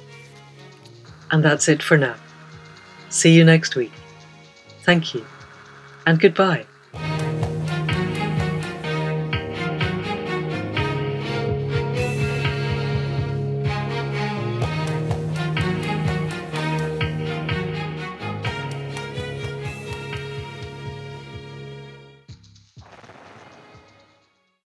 And 1.32 1.43
that's 1.43 1.69
it 1.69 1.82
for 1.84 1.97
now. 1.97 2.15
See 3.14 3.32
you 3.32 3.45
next 3.45 3.76
week. 3.76 3.91
Thank 4.82 5.14
you, 5.14 5.24
and 6.07 6.20
goodbye. 6.20 6.66